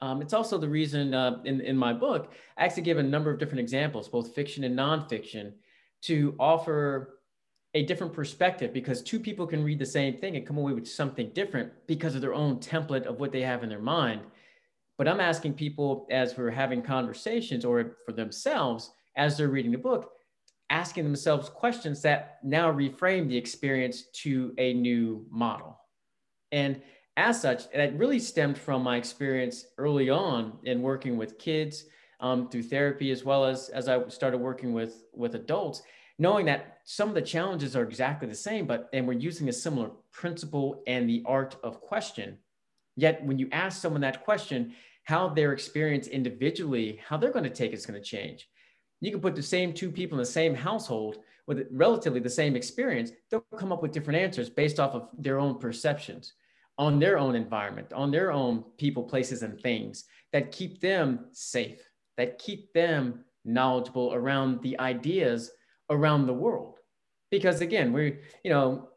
Um, 0.00 0.20
it's 0.20 0.32
also 0.32 0.58
the 0.58 0.68
reason 0.68 1.14
uh, 1.14 1.38
in, 1.44 1.60
in 1.60 1.76
my 1.76 1.92
book, 1.92 2.32
I 2.56 2.64
actually 2.64 2.82
give 2.82 2.98
a 2.98 3.02
number 3.02 3.30
of 3.30 3.38
different 3.38 3.60
examples, 3.60 4.08
both 4.08 4.34
fiction 4.34 4.64
and 4.64 4.76
nonfiction, 4.76 5.52
to 6.02 6.34
offer 6.38 7.18
a 7.74 7.84
different 7.84 8.12
perspective 8.12 8.72
because 8.72 9.02
two 9.02 9.18
people 9.18 9.46
can 9.46 9.64
read 9.64 9.78
the 9.78 9.86
same 9.86 10.16
thing 10.18 10.36
and 10.36 10.46
come 10.46 10.58
away 10.58 10.72
with 10.72 10.86
something 10.86 11.30
different 11.30 11.72
because 11.86 12.14
of 12.14 12.20
their 12.20 12.34
own 12.34 12.58
template 12.58 13.06
of 13.06 13.18
what 13.18 13.32
they 13.32 13.40
have 13.40 13.62
in 13.62 13.68
their 13.68 13.80
mind. 13.80 14.20
But 14.98 15.08
I'm 15.08 15.20
asking 15.20 15.54
people 15.54 16.06
as 16.10 16.36
we're 16.36 16.50
having 16.50 16.82
conversations 16.82 17.64
or 17.64 17.96
for 18.04 18.12
themselves 18.12 18.90
as 19.16 19.36
they're 19.36 19.48
reading 19.48 19.72
the 19.72 19.78
book, 19.78 20.10
asking 20.68 21.04
themselves 21.04 21.48
questions 21.48 22.02
that 22.02 22.38
now 22.42 22.70
reframe 22.70 23.28
the 23.28 23.36
experience 23.36 24.04
to 24.22 24.52
a 24.58 24.74
new 24.74 25.24
model. 25.30 25.78
And 26.50 26.82
as 27.16 27.40
such, 27.40 27.70
that 27.72 27.98
really 27.98 28.18
stemmed 28.18 28.58
from 28.58 28.82
my 28.82 28.96
experience 28.96 29.66
early 29.78 30.10
on 30.10 30.58
in 30.64 30.82
working 30.82 31.16
with 31.16 31.38
kids 31.38 31.84
um, 32.22 32.48
through 32.48 32.62
therapy, 32.64 33.10
as 33.10 33.24
well 33.24 33.44
as 33.44 33.68
as 33.68 33.88
I 33.88 34.08
started 34.08 34.38
working 34.38 34.72
with 34.72 35.04
with 35.12 35.34
adults, 35.34 35.82
knowing 36.18 36.46
that 36.46 36.78
some 36.84 37.08
of 37.08 37.14
the 37.14 37.22
challenges 37.22 37.76
are 37.76 37.82
exactly 37.82 38.28
the 38.28 38.34
same, 38.34 38.66
but 38.66 38.88
and 38.92 39.06
we're 39.06 39.12
using 39.12 39.48
a 39.48 39.52
similar 39.52 39.90
principle 40.12 40.82
and 40.86 41.08
the 41.08 41.22
art 41.26 41.56
of 41.62 41.80
question. 41.80 42.38
Yet, 42.96 43.24
when 43.24 43.38
you 43.38 43.48
ask 43.52 43.80
someone 43.80 44.02
that 44.02 44.24
question, 44.24 44.74
how 45.04 45.28
their 45.28 45.52
experience 45.52 46.06
individually, 46.06 47.00
how 47.06 47.18
they're 47.18 47.32
going 47.32 47.44
to 47.44 47.50
take 47.50 47.72
it's 47.72 47.86
going 47.86 48.00
to 48.00 48.06
change 48.06 48.48
you 49.02 49.10
can 49.10 49.20
put 49.20 49.34
the 49.34 49.42
same 49.42 49.74
two 49.74 49.90
people 49.90 50.16
in 50.16 50.22
the 50.22 50.30
same 50.30 50.54
household 50.54 51.18
with 51.48 51.66
relatively 51.72 52.20
the 52.20 52.30
same 52.30 52.54
experience, 52.54 53.10
they'll 53.30 53.44
come 53.58 53.72
up 53.72 53.82
with 53.82 53.90
different 53.90 54.20
answers 54.20 54.48
based 54.48 54.78
off 54.78 54.94
of 54.94 55.08
their 55.18 55.40
own 55.40 55.58
perceptions 55.58 56.34
on 56.78 56.98
their 56.98 57.18
own 57.18 57.34
environment, 57.34 57.92
on 57.92 58.10
their 58.10 58.32
own 58.32 58.64
people, 58.78 59.02
places, 59.02 59.42
and 59.42 59.60
things 59.60 60.04
that 60.32 60.52
keep 60.52 60.80
them 60.80 61.26
safe, 61.32 61.80
that 62.16 62.38
keep 62.38 62.72
them 62.72 63.24
knowledgeable 63.44 64.14
around 64.14 64.62
the 64.62 64.78
ideas 64.80 65.50
around 65.90 66.26
the 66.26 66.32
world. 66.32 66.78
Because 67.30 67.60
again, 67.60 67.92
we, 67.92 68.18
you 68.44 68.50
know, 68.50 68.88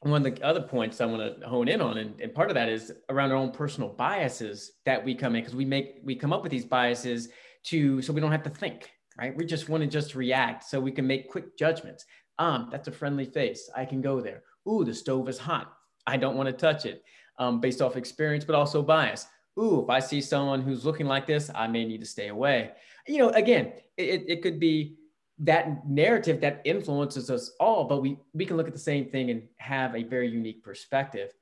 one 0.00 0.26
of 0.26 0.34
the 0.34 0.42
other 0.44 0.60
points 0.60 1.00
I 1.00 1.06
want 1.06 1.40
to 1.40 1.48
hone 1.48 1.68
in 1.68 1.80
on, 1.80 1.96
and, 1.96 2.20
and 2.20 2.34
part 2.34 2.50
of 2.50 2.54
that 2.54 2.68
is 2.68 2.92
around 3.08 3.30
our 3.30 3.38
own 3.38 3.52
personal 3.52 3.88
biases 3.88 4.72
that 4.84 5.02
we 5.02 5.14
come 5.14 5.34
in, 5.34 5.42
because 5.42 5.56
we 5.56 5.64
make 5.64 6.00
we 6.04 6.14
come 6.14 6.32
up 6.32 6.42
with 6.42 6.52
these 6.52 6.66
biases 6.66 7.28
to 7.64 8.02
so 8.02 8.12
we 8.12 8.20
don't 8.20 8.32
have 8.32 8.42
to 8.42 8.50
think 8.50 8.90
right? 9.18 9.36
We 9.36 9.44
just 9.44 9.68
want 9.68 9.82
to 9.82 9.88
just 9.88 10.14
react 10.14 10.64
so 10.64 10.80
we 10.80 10.92
can 10.92 11.06
make 11.06 11.30
quick 11.30 11.56
judgments. 11.56 12.04
Um, 12.38 12.68
that's 12.70 12.88
a 12.88 12.92
friendly 12.92 13.26
face. 13.26 13.70
I 13.74 13.84
can 13.84 14.00
go 14.00 14.20
there. 14.20 14.42
Ooh, 14.68 14.84
the 14.84 14.94
stove 14.94 15.28
is 15.28 15.38
hot. 15.38 15.72
I 16.06 16.16
don't 16.16 16.36
want 16.36 16.48
to 16.48 16.52
touch 16.52 16.84
it 16.84 17.02
um, 17.38 17.60
based 17.60 17.80
off 17.80 17.96
experience, 17.96 18.44
but 18.44 18.56
also 18.56 18.82
bias. 18.82 19.26
Ooh, 19.58 19.82
if 19.82 19.90
I 19.90 20.00
see 20.00 20.20
someone 20.20 20.62
who's 20.62 20.84
looking 20.84 21.06
like 21.06 21.26
this, 21.26 21.50
I 21.54 21.66
may 21.66 21.84
need 21.84 22.00
to 22.00 22.06
stay 22.06 22.28
away. 22.28 22.72
You 23.06 23.18
know, 23.18 23.28
again, 23.30 23.72
it, 23.96 24.24
it 24.26 24.42
could 24.42 24.58
be 24.58 24.96
that 25.38 25.86
narrative 25.88 26.40
that 26.40 26.60
influences 26.64 27.30
us 27.30 27.52
all, 27.60 27.84
but 27.84 28.00
we, 28.00 28.18
we 28.32 28.46
can 28.46 28.56
look 28.56 28.66
at 28.66 28.72
the 28.72 28.78
same 28.78 29.06
thing 29.06 29.30
and 29.30 29.42
have 29.56 29.94
a 29.94 30.02
very 30.02 30.28
unique 30.28 30.62
perspective. 30.62 31.32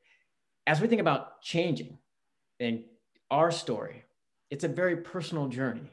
As 0.67 0.81
we 0.81 0.89
think 0.89 1.01
about 1.01 1.43
changing 1.43 1.99
and 2.61 2.85
our 3.31 3.51
story, 3.51 4.05
it's 4.51 4.65
a 4.65 4.69
very 4.69 4.97
personal 4.97 5.49
journey 5.49 5.91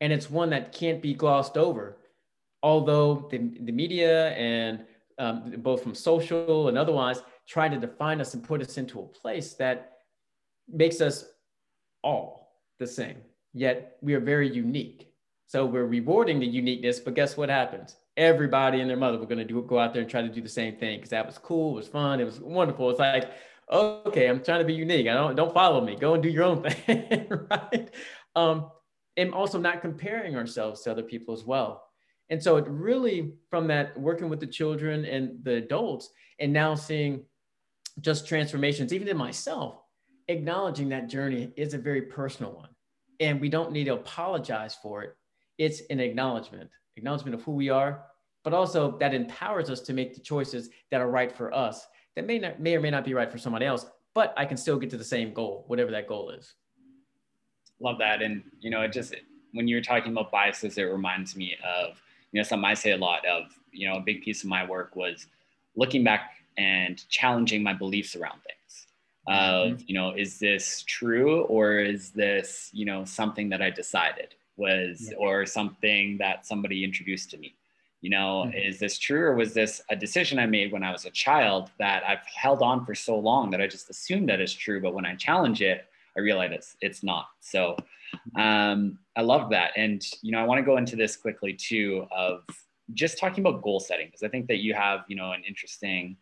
and 0.00 0.12
it's 0.12 0.30
one 0.30 0.50
that 0.50 0.72
can't 0.72 1.02
be 1.02 1.14
glossed 1.14 1.56
over. 1.56 1.98
Although 2.62 3.28
the, 3.30 3.38
the 3.60 3.72
media 3.72 4.30
and 4.32 4.84
um, 5.18 5.54
both 5.58 5.82
from 5.82 5.94
social 5.94 6.68
and 6.68 6.76
otherwise 6.76 7.22
try 7.46 7.68
to 7.68 7.78
define 7.78 8.20
us 8.20 8.34
and 8.34 8.42
put 8.42 8.60
us 8.60 8.76
into 8.76 9.00
a 9.00 9.06
place 9.06 9.54
that 9.54 9.92
makes 10.68 11.00
us 11.00 11.24
all 12.02 12.60
the 12.78 12.86
same, 12.86 13.16
yet 13.52 13.96
we 14.00 14.14
are 14.14 14.20
very 14.20 14.48
unique. 14.48 15.12
So 15.46 15.64
we're 15.64 15.86
rewarding 15.86 16.40
the 16.40 16.46
uniqueness, 16.46 16.98
but 16.98 17.14
guess 17.14 17.36
what 17.36 17.48
happens? 17.48 17.96
Everybody 18.16 18.80
and 18.80 18.90
their 18.90 18.96
mother 18.96 19.18
were 19.18 19.26
going 19.26 19.38
to 19.38 19.44
do 19.44 19.62
go 19.62 19.78
out 19.78 19.92
there 19.92 20.02
and 20.02 20.10
try 20.10 20.22
to 20.22 20.28
do 20.28 20.40
the 20.40 20.48
same 20.48 20.76
thing 20.76 20.98
because 20.98 21.10
that 21.10 21.26
was 21.26 21.38
cool, 21.38 21.72
it 21.72 21.76
was 21.76 21.88
fun, 21.88 22.20
it 22.20 22.24
was 22.24 22.40
wonderful. 22.40 22.90
It's 22.90 22.98
like, 22.98 23.30
okay, 23.70 24.28
I'm 24.28 24.42
trying 24.42 24.60
to 24.60 24.64
be 24.64 24.74
unique. 24.74 25.06
I 25.08 25.14
don't 25.14 25.36
don't 25.36 25.54
follow 25.54 25.84
me. 25.84 25.96
Go 25.96 26.14
and 26.14 26.22
do 26.22 26.28
your 26.28 26.44
own 26.44 26.62
thing, 26.70 27.28
right? 27.50 27.90
Um, 28.34 28.70
and 29.16 29.32
also 29.32 29.58
not 29.58 29.80
comparing 29.80 30.36
ourselves 30.36 30.82
to 30.82 30.90
other 30.90 31.02
people 31.02 31.34
as 31.34 31.44
well. 31.44 31.84
And 32.28 32.42
so 32.42 32.56
it 32.56 32.66
really, 32.66 33.34
from 33.50 33.68
that 33.68 33.98
working 33.98 34.28
with 34.28 34.40
the 34.40 34.46
children 34.46 35.04
and 35.04 35.42
the 35.44 35.54
adults, 35.54 36.10
and 36.38 36.52
now 36.52 36.74
seeing 36.74 37.24
just 38.00 38.26
transformations, 38.26 38.92
even 38.92 39.08
in 39.08 39.16
myself, 39.16 39.80
acknowledging 40.28 40.88
that 40.90 41.08
journey 41.08 41.52
is 41.56 41.74
a 41.74 41.78
very 41.78 42.02
personal 42.02 42.52
one. 42.52 42.68
And 43.20 43.40
we 43.40 43.48
don't 43.48 43.72
need 43.72 43.84
to 43.84 43.94
apologize 43.94 44.76
for 44.82 45.02
it. 45.02 45.16
It's 45.58 45.82
an 45.90 46.00
acknowledgement, 46.00 46.70
acknowledgement 46.96 47.34
of 47.34 47.42
who 47.42 47.52
we 47.52 47.70
are, 47.70 48.04
but 48.44 48.52
also 48.52 48.96
that 48.98 49.14
empowers 49.14 49.70
us 49.70 49.80
to 49.82 49.92
make 49.92 50.14
the 50.14 50.20
choices 50.20 50.68
that 50.90 51.00
are 51.00 51.10
right 51.10 51.32
for 51.32 51.54
us 51.54 51.86
that 52.16 52.26
may 52.26 52.38
not 52.38 52.58
may 52.58 52.74
or 52.74 52.80
may 52.80 52.90
not 52.90 53.04
be 53.04 53.14
right 53.14 53.30
for 53.30 53.38
someone 53.38 53.62
else, 53.62 53.86
but 54.14 54.34
I 54.36 54.44
can 54.46 54.56
still 54.56 54.78
get 54.78 54.90
to 54.90 54.96
the 54.96 55.04
same 55.04 55.32
goal, 55.32 55.64
whatever 55.68 55.90
that 55.92 56.08
goal 56.08 56.30
is. 56.30 56.54
Love 57.78 57.98
that. 57.98 58.22
And 58.22 58.42
you 58.58 58.70
know, 58.70 58.82
it 58.82 58.92
just 58.92 59.14
when 59.52 59.68
you're 59.68 59.82
talking 59.82 60.12
about 60.12 60.32
biases, 60.32 60.78
it 60.78 60.84
reminds 60.84 61.36
me 61.36 61.56
of, 61.64 62.00
you 62.32 62.40
know, 62.40 62.42
something 62.42 62.64
I 62.64 62.74
say 62.74 62.92
a 62.92 62.96
lot 62.96 63.24
of, 63.26 63.44
you 63.70 63.88
know, 63.88 63.96
a 63.96 64.00
big 64.00 64.22
piece 64.22 64.42
of 64.42 64.48
my 64.48 64.66
work 64.66 64.96
was 64.96 65.26
looking 65.76 66.02
back 66.02 66.32
and 66.58 67.06
challenging 67.10 67.62
my 67.62 67.74
beliefs 67.74 68.16
around 68.16 68.40
things 68.42 68.65
of 69.28 69.72
mm-hmm. 69.72 69.84
you 69.86 69.94
know 69.94 70.12
is 70.12 70.38
this 70.38 70.82
true 70.86 71.42
or 71.42 71.78
is 71.78 72.10
this 72.10 72.70
you 72.72 72.84
know 72.84 73.04
something 73.04 73.48
that 73.48 73.60
i 73.60 73.70
decided 73.70 74.34
was 74.56 75.08
yeah. 75.10 75.16
or 75.18 75.44
something 75.44 76.16
that 76.18 76.46
somebody 76.46 76.84
introduced 76.84 77.30
to 77.30 77.36
me 77.36 77.54
you 78.00 78.10
know 78.10 78.44
mm-hmm. 78.46 78.56
is 78.56 78.78
this 78.78 78.98
true 78.98 79.24
or 79.24 79.34
was 79.34 79.52
this 79.52 79.82
a 79.90 79.96
decision 79.96 80.38
i 80.38 80.46
made 80.46 80.70
when 80.70 80.84
i 80.84 80.92
was 80.92 81.06
a 81.06 81.10
child 81.10 81.70
that 81.78 82.04
i've 82.06 82.24
held 82.26 82.62
on 82.62 82.84
for 82.84 82.94
so 82.94 83.18
long 83.18 83.50
that 83.50 83.60
i 83.60 83.66
just 83.66 83.90
assumed 83.90 84.28
that 84.28 84.40
it's 84.40 84.52
true 84.52 84.80
but 84.80 84.94
when 84.94 85.04
i 85.04 85.14
challenge 85.16 85.60
it 85.60 85.86
i 86.16 86.20
realize 86.20 86.52
it's 86.52 86.76
it's 86.80 87.02
not 87.02 87.26
so 87.40 87.76
mm-hmm. 88.14 88.40
um, 88.40 88.98
i 89.16 89.22
love 89.22 89.50
that 89.50 89.72
and 89.76 90.06
you 90.22 90.30
know 90.30 90.38
i 90.38 90.44
want 90.44 90.58
to 90.58 90.64
go 90.64 90.76
into 90.76 90.94
this 90.94 91.16
quickly 91.16 91.52
too 91.52 92.06
of 92.14 92.44
just 92.94 93.18
talking 93.18 93.44
about 93.44 93.60
goal 93.62 93.80
setting 93.80 94.06
because 94.06 94.22
i 94.22 94.28
think 94.28 94.46
that 94.46 94.58
you 94.58 94.72
have 94.72 95.00
you 95.08 95.16
know 95.16 95.32
an 95.32 95.42
interesting 95.46 96.16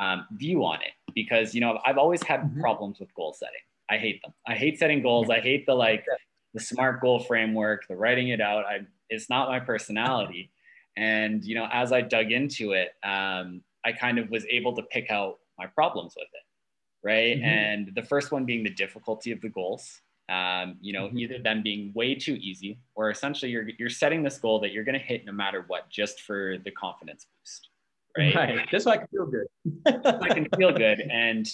um, 0.00 0.26
view 0.32 0.64
on 0.64 0.80
it 0.82 0.92
because 1.14 1.54
you 1.54 1.60
know 1.60 1.78
I've 1.84 1.98
always 1.98 2.22
had 2.22 2.40
mm-hmm. 2.40 2.60
problems 2.60 3.00
with 3.00 3.14
goal 3.14 3.32
setting. 3.32 3.60
I 3.90 3.96
hate 3.96 4.20
them. 4.22 4.32
I 4.46 4.54
hate 4.54 4.78
setting 4.78 5.02
goals. 5.02 5.30
I 5.30 5.40
hate 5.40 5.66
the 5.66 5.74
like 5.74 6.04
the 6.54 6.60
smart 6.60 7.00
goal 7.00 7.20
framework, 7.20 7.86
the 7.88 7.96
writing 7.96 8.28
it 8.28 8.40
out. 8.40 8.64
I 8.64 8.80
it's 9.08 9.30
not 9.30 9.48
my 9.48 9.60
personality. 9.60 10.50
And 10.96 11.44
you 11.44 11.54
know, 11.54 11.68
as 11.72 11.92
I 11.92 12.00
dug 12.00 12.32
into 12.32 12.72
it, 12.72 12.90
um, 13.04 13.62
I 13.84 13.92
kind 13.92 14.18
of 14.18 14.30
was 14.30 14.44
able 14.50 14.74
to 14.76 14.82
pick 14.82 15.10
out 15.10 15.38
my 15.58 15.66
problems 15.66 16.14
with 16.16 16.28
it, 16.32 17.06
right? 17.06 17.36
Mm-hmm. 17.36 17.44
And 17.44 17.94
the 17.94 18.02
first 18.02 18.32
one 18.32 18.44
being 18.44 18.64
the 18.64 18.70
difficulty 18.70 19.32
of 19.32 19.40
the 19.40 19.48
goals. 19.48 20.00
Um, 20.30 20.76
you 20.82 20.92
know, 20.92 21.06
mm-hmm. 21.06 21.20
either 21.20 21.38
them 21.38 21.62
being 21.62 21.90
way 21.94 22.14
too 22.14 22.34
easy, 22.34 22.78
or 22.94 23.10
essentially 23.10 23.50
you're 23.50 23.70
you're 23.78 23.88
setting 23.88 24.22
this 24.22 24.36
goal 24.36 24.60
that 24.60 24.72
you're 24.72 24.84
going 24.84 24.98
to 24.98 25.04
hit 25.04 25.24
no 25.24 25.32
matter 25.32 25.64
what, 25.68 25.88
just 25.88 26.20
for 26.20 26.58
the 26.64 26.70
confidence 26.70 27.26
boost 27.40 27.70
right? 28.16 28.34
Right. 28.34 28.68
Just 28.70 28.84
so 28.84 28.90
I 28.90 28.98
can 28.98 29.08
feel 29.08 29.26
good. 29.26 29.46
I 30.04 30.28
can 30.28 30.48
feel 30.56 30.72
good, 30.72 31.00
and 31.00 31.50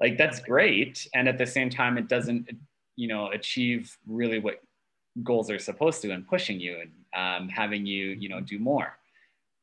like 0.00 0.18
that's 0.18 0.40
great. 0.40 1.06
And 1.14 1.28
at 1.28 1.38
the 1.38 1.46
same 1.46 1.70
time, 1.70 1.98
it 1.98 2.08
doesn't, 2.08 2.50
you 2.96 3.08
know, 3.08 3.30
achieve 3.30 3.96
really 4.06 4.38
what 4.38 4.60
goals 5.22 5.50
are 5.50 5.58
supposed 5.58 6.02
to, 6.02 6.10
and 6.10 6.26
pushing 6.26 6.60
you 6.60 6.80
and 6.80 6.90
um, 7.14 7.48
having 7.48 7.86
you, 7.86 8.10
you 8.18 8.28
know, 8.28 8.40
do 8.40 8.58
more. 8.58 8.98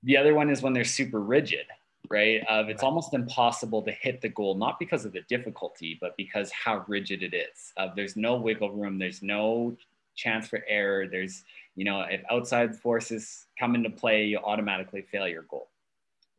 The 0.04 0.18
other 0.18 0.34
one 0.34 0.50
is 0.50 0.62
when 0.62 0.74
they're 0.74 0.84
super 0.84 1.20
rigid, 1.20 1.66
right? 2.10 2.44
Of 2.50 2.70
it's 2.70 2.84
almost 2.84 3.14
impossible 3.14 3.82
to 3.84 3.92
hit 3.92 4.22
the 4.22 4.30
goal, 4.30 4.56
not 4.56 4.80
because 4.80 5.06
of 5.06 5.14
the 5.14 5.22
difficulty, 5.30 5.98
but 6.02 6.16
because 6.18 6.52
how 6.52 6.84
rigid 6.88 7.24
it 7.24 7.34
is. 7.34 7.74
Of 7.78 7.96
there's 7.96 8.16
no 8.16 8.36
wiggle 8.36 8.72
room, 8.72 8.98
there's 8.98 9.22
no 9.22 9.76
chance 10.16 10.48
for 10.48 10.64
error. 10.68 11.08
There's, 11.08 11.44
you 11.76 11.86
know, 11.86 12.02
if 12.02 12.22
outside 12.32 12.76
forces 12.76 13.46
come 13.60 13.76
into 13.76 13.90
play, 13.90 14.26
you 14.26 14.40
automatically 14.40 15.04
fail 15.04 15.28
your 15.28 15.44
goal 15.44 15.71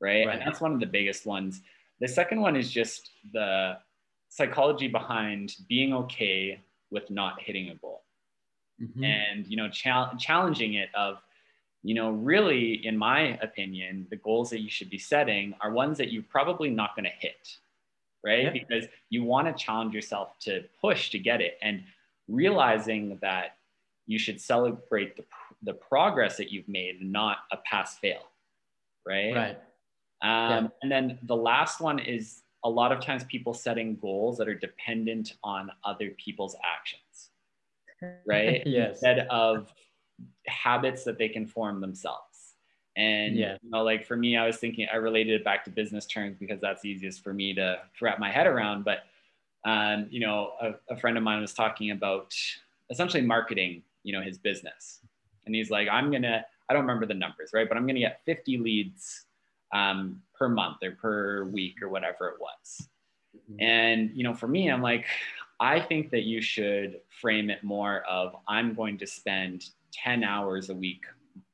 right? 0.02 0.26
right? 0.26 0.38
And 0.38 0.46
that's 0.46 0.60
one 0.60 0.72
of 0.72 0.80
the 0.80 0.86
biggest 0.86 1.24
ones. 1.24 1.62
The 2.00 2.08
second 2.08 2.40
one 2.40 2.56
is 2.56 2.70
just 2.70 3.10
the 3.32 3.78
psychology 4.28 4.88
behind 4.88 5.54
being 5.68 5.94
okay 5.94 6.60
with 6.90 7.10
not 7.10 7.40
hitting 7.40 7.68
a 7.68 7.76
goal. 7.76 8.02
Mm-hmm. 8.82 9.04
And, 9.04 9.46
you 9.46 9.56
know, 9.56 9.68
challenging 9.68 10.74
it 10.74 10.88
of, 10.94 11.18
you 11.84 11.94
know, 11.94 12.10
really, 12.10 12.86
in 12.86 12.96
my 12.96 13.38
opinion, 13.42 14.06
the 14.10 14.16
goals 14.16 14.50
that 14.50 14.60
you 14.60 14.70
should 14.70 14.90
be 14.90 14.98
setting 14.98 15.54
are 15.60 15.70
ones 15.70 15.98
that 15.98 16.12
you're 16.12 16.22
probably 16.22 16.70
not 16.70 16.96
going 16.96 17.04
to 17.04 17.10
hit, 17.10 17.56
right? 18.24 18.44
Yeah. 18.44 18.50
Because 18.50 18.84
you 19.10 19.24
want 19.24 19.46
to 19.46 19.64
challenge 19.64 19.94
yourself 19.94 20.38
to 20.40 20.64
push 20.80 21.10
to 21.10 21.18
get 21.18 21.40
it 21.40 21.58
and 21.62 21.82
realizing 22.28 23.18
that 23.20 23.56
you 24.06 24.18
should 24.18 24.40
celebrate 24.40 25.16
the, 25.16 25.24
the 25.62 25.74
progress 25.74 26.36
that 26.36 26.50
you've 26.50 26.68
made, 26.68 27.02
not 27.02 27.38
a 27.52 27.56
pass 27.58 27.98
fail, 27.98 28.22
right? 29.06 29.34
Right. 29.34 29.58
Um, 30.22 30.30
yeah. 30.30 30.68
And 30.82 30.92
then 30.92 31.18
the 31.24 31.36
last 31.36 31.80
one 31.80 31.98
is 31.98 32.42
a 32.64 32.70
lot 32.70 32.92
of 32.92 33.00
times 33.00 33.24
people 33.24 33.54
setting 33.54 33.96
goals 33.96 34.38
that 34.38 34.48
are 34.48 34.54
dependent 34.54 35.34
on 35.42 35.70
other 35.84 36.10
people's 36.10 36.56
actions, 36.64 37.30
right? 38.26 38.62
yes. 38.64 38.90
Instead 38.90 39.26
of 39.30 39.72
habits 40.46 41.04
that 41.04 41.18
they 41.18 41.28
can 41.28 41.46
form 41.46 41.80
themselves. 41.80 42.54
And 42.96 43.36
yeah. 43.36 43.56
you 43.62 43.70
know, 43.70 43.82
like 43.82 44.06
for 44.06 44.16
me, 44.16 44.36
I 44.36 44.46
was 44.46 44.58
thinking 44.58 44.86
I 44.92 44.96
related 44.96 45.40
it 45.40 45.44
back 45.44 45.64
to 45.64 45.70
business 45.70 46.06
terms 46.06 46.36
because 46.38 46.60
that's 46.60 46.84
easiest 46.84 47.24
for 47.24 47.32
me 47.32 47.54
to 47.54 47.78
wrap 48.00 48.18
my 48.18 48.30
head 48.30 48.46
around. 48.46 48.84
But 48.84 49.04
um, 49.64 50.06
you 50.10 50.20
know, 50.20 50.52
a, 50.60 50.72
a 50.90 50.96
friend 50.96 51.16
of 51.16 51.22
mine 51.22 51.40
was 51.40 51.54
talking 51.54 51.90
about 51.90 52.34
essentially 52.90 53.22
marketing, 53.22 53.82
you 54.02 54.12
know, 54.12 54.20
his 54.20 54.36
business. 54.36 55.00
And 55.46 55.54
he's 55.54 55.70
like, 55.70 55.88
I'm 55.90 56.10
gonna, 56.10 56.44
I 56.68 56.72
don't 56.72 56.82
remember 56.82 57.06
the 57.06 57.14
numbers, 57.14 57.50
right? 57.54 57.68
But 57.68 57.76
I'm 57.76 57.86
gonna 57.86 58.00
get 58.00 58.20
50 58.26 58.58
leads 58.58 59.24
um, 59.72 60.20
per 60.38 60.48
month 60.48 60.78
or 60.82 60.92
per 60.92 61.44
week 61.44 61.82
or 61.82 61.88
whatever 61.88 62.28
it 62.28 62.40
was. 62.40 62.88
Mm-hmm. 63.36 63.62
And, 63.62 64.10
you 64.14 64.24
know, 64.24 64.34
for 64.34 64.48
me, 64.48 64.70
I'm 64.70 64.82
like, 64.82 65.06
I 65.60 65.80
think 65.80 66.10
that 66.10 66.22
you 66.22 66.40
should 66.40 67.00
frame 67.20 67.50
it 67.50 67.62
more 67.62 68.02
of 68.08 68.34
I'm 68.48 68.74
going 68.74 68.98
to 68.98 69.06
spend 69.06 69.64
10 69.92 70.24
hours 70.24 70.70
a 70.70 70.74
week 70.74 71.02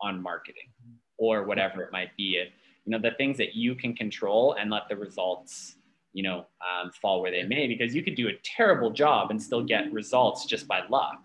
on 0.01 0.23
marketing 0.23 0.71
or 1.19 1.45
whatever 1.45 1.83
it 1.83 1.93
might 1.93 2.17
be. 2.17 2.37
It, 2.37 2.53
you 2.85 2.93
know, 2.93 2.99
the 2.99 3.15
things 3.17 3.37
that 3.37 3.55
you 3.55 3.75
can 3.75 3.95
control 3.95 4.57
and 4.59 4.71
let 4.71 4.89
the 4.89 4.97
results, 4.97 5.77
you 6.15 6.23
know, 6.23 6.47
um, 6.67 6.91
fall 6.91 7.21
where 7.21 7.31
they 7.31 7.43
may, 7.43 7.67
because 7.67 7.95
you 7.95 8.03
could 8.03 8.15
do 8.15 8.29
a 8.29 8.33
terrible 8.43 8.91
job 8.91 9.31
and 9.31 9.41
still 9.41 9.63
get 9.63 9.93
results 9.93 10.47
just 10.47 10.67
by 10.67 10.81
luck. 10.89 11.23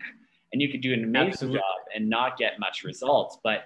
And 0.52 0.60
you 0.60 0.68
could 0.70 0.82
do 0.82 0.92
an 0.92 1.02
amazing 1.04 1.28
Absolutely. 1.30 1.58
job 1.58 1.76
and 1.94 2.08
not 2.08 2.36
get 2.36 2.60
much 2.60 2.84
results. 2.84 3.38
But, 3.42 3.64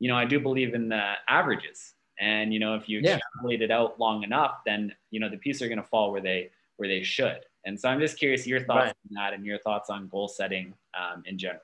you 0.00 0.08
know, 0.08 0.16
I 0.16 0.24
do 0.24 0.40
believe 0.40 0.74
in 0.74 0.88
the 0.88 1.12
averages 1.28 1.94
and 2.20 2.52
you 2.52 2.60
know, 2.60 2.74
if 2.74 2.88
you 2.88 3.00
yeah. 3.02 3.16
extrapolate 3.16 3.62
it 3.62 3.70
out 3.70 3.98
long 3.98 4.22
enough, 4.22 4.58
then 4.64 4.92
you 5.10 5.20
know 5.20 5.28
the 5.28 5.36
pieces 5.36 5.62
are 5.62 5.68
going 5.68 5.82
to 5.82 5.88
fall 5.88 6.12
where 6.12 6.20
they 6.20 6.50
where 6.76 6.88
they 6.88 7.02
should. 7.02 7.40
And 7.64 7.78
so 7.78 7.88
I'm 7.88 8.00
just 8.00 8.18
curious 8.18 8.46
your 8.46 8.60
thoughts 8.60 8.86
right. 8.86 8.94
on 9.10 9.14
that 9.14 9.34
and 9.34 9.44
your 9.44 9.58
thoughts 9.58 9.90
on 9.90 10.08
goal 10.08 10.28
setting 10.28 10.74
um, 10.98 11.22
in 11.26 11.36
general. 11.36 11.60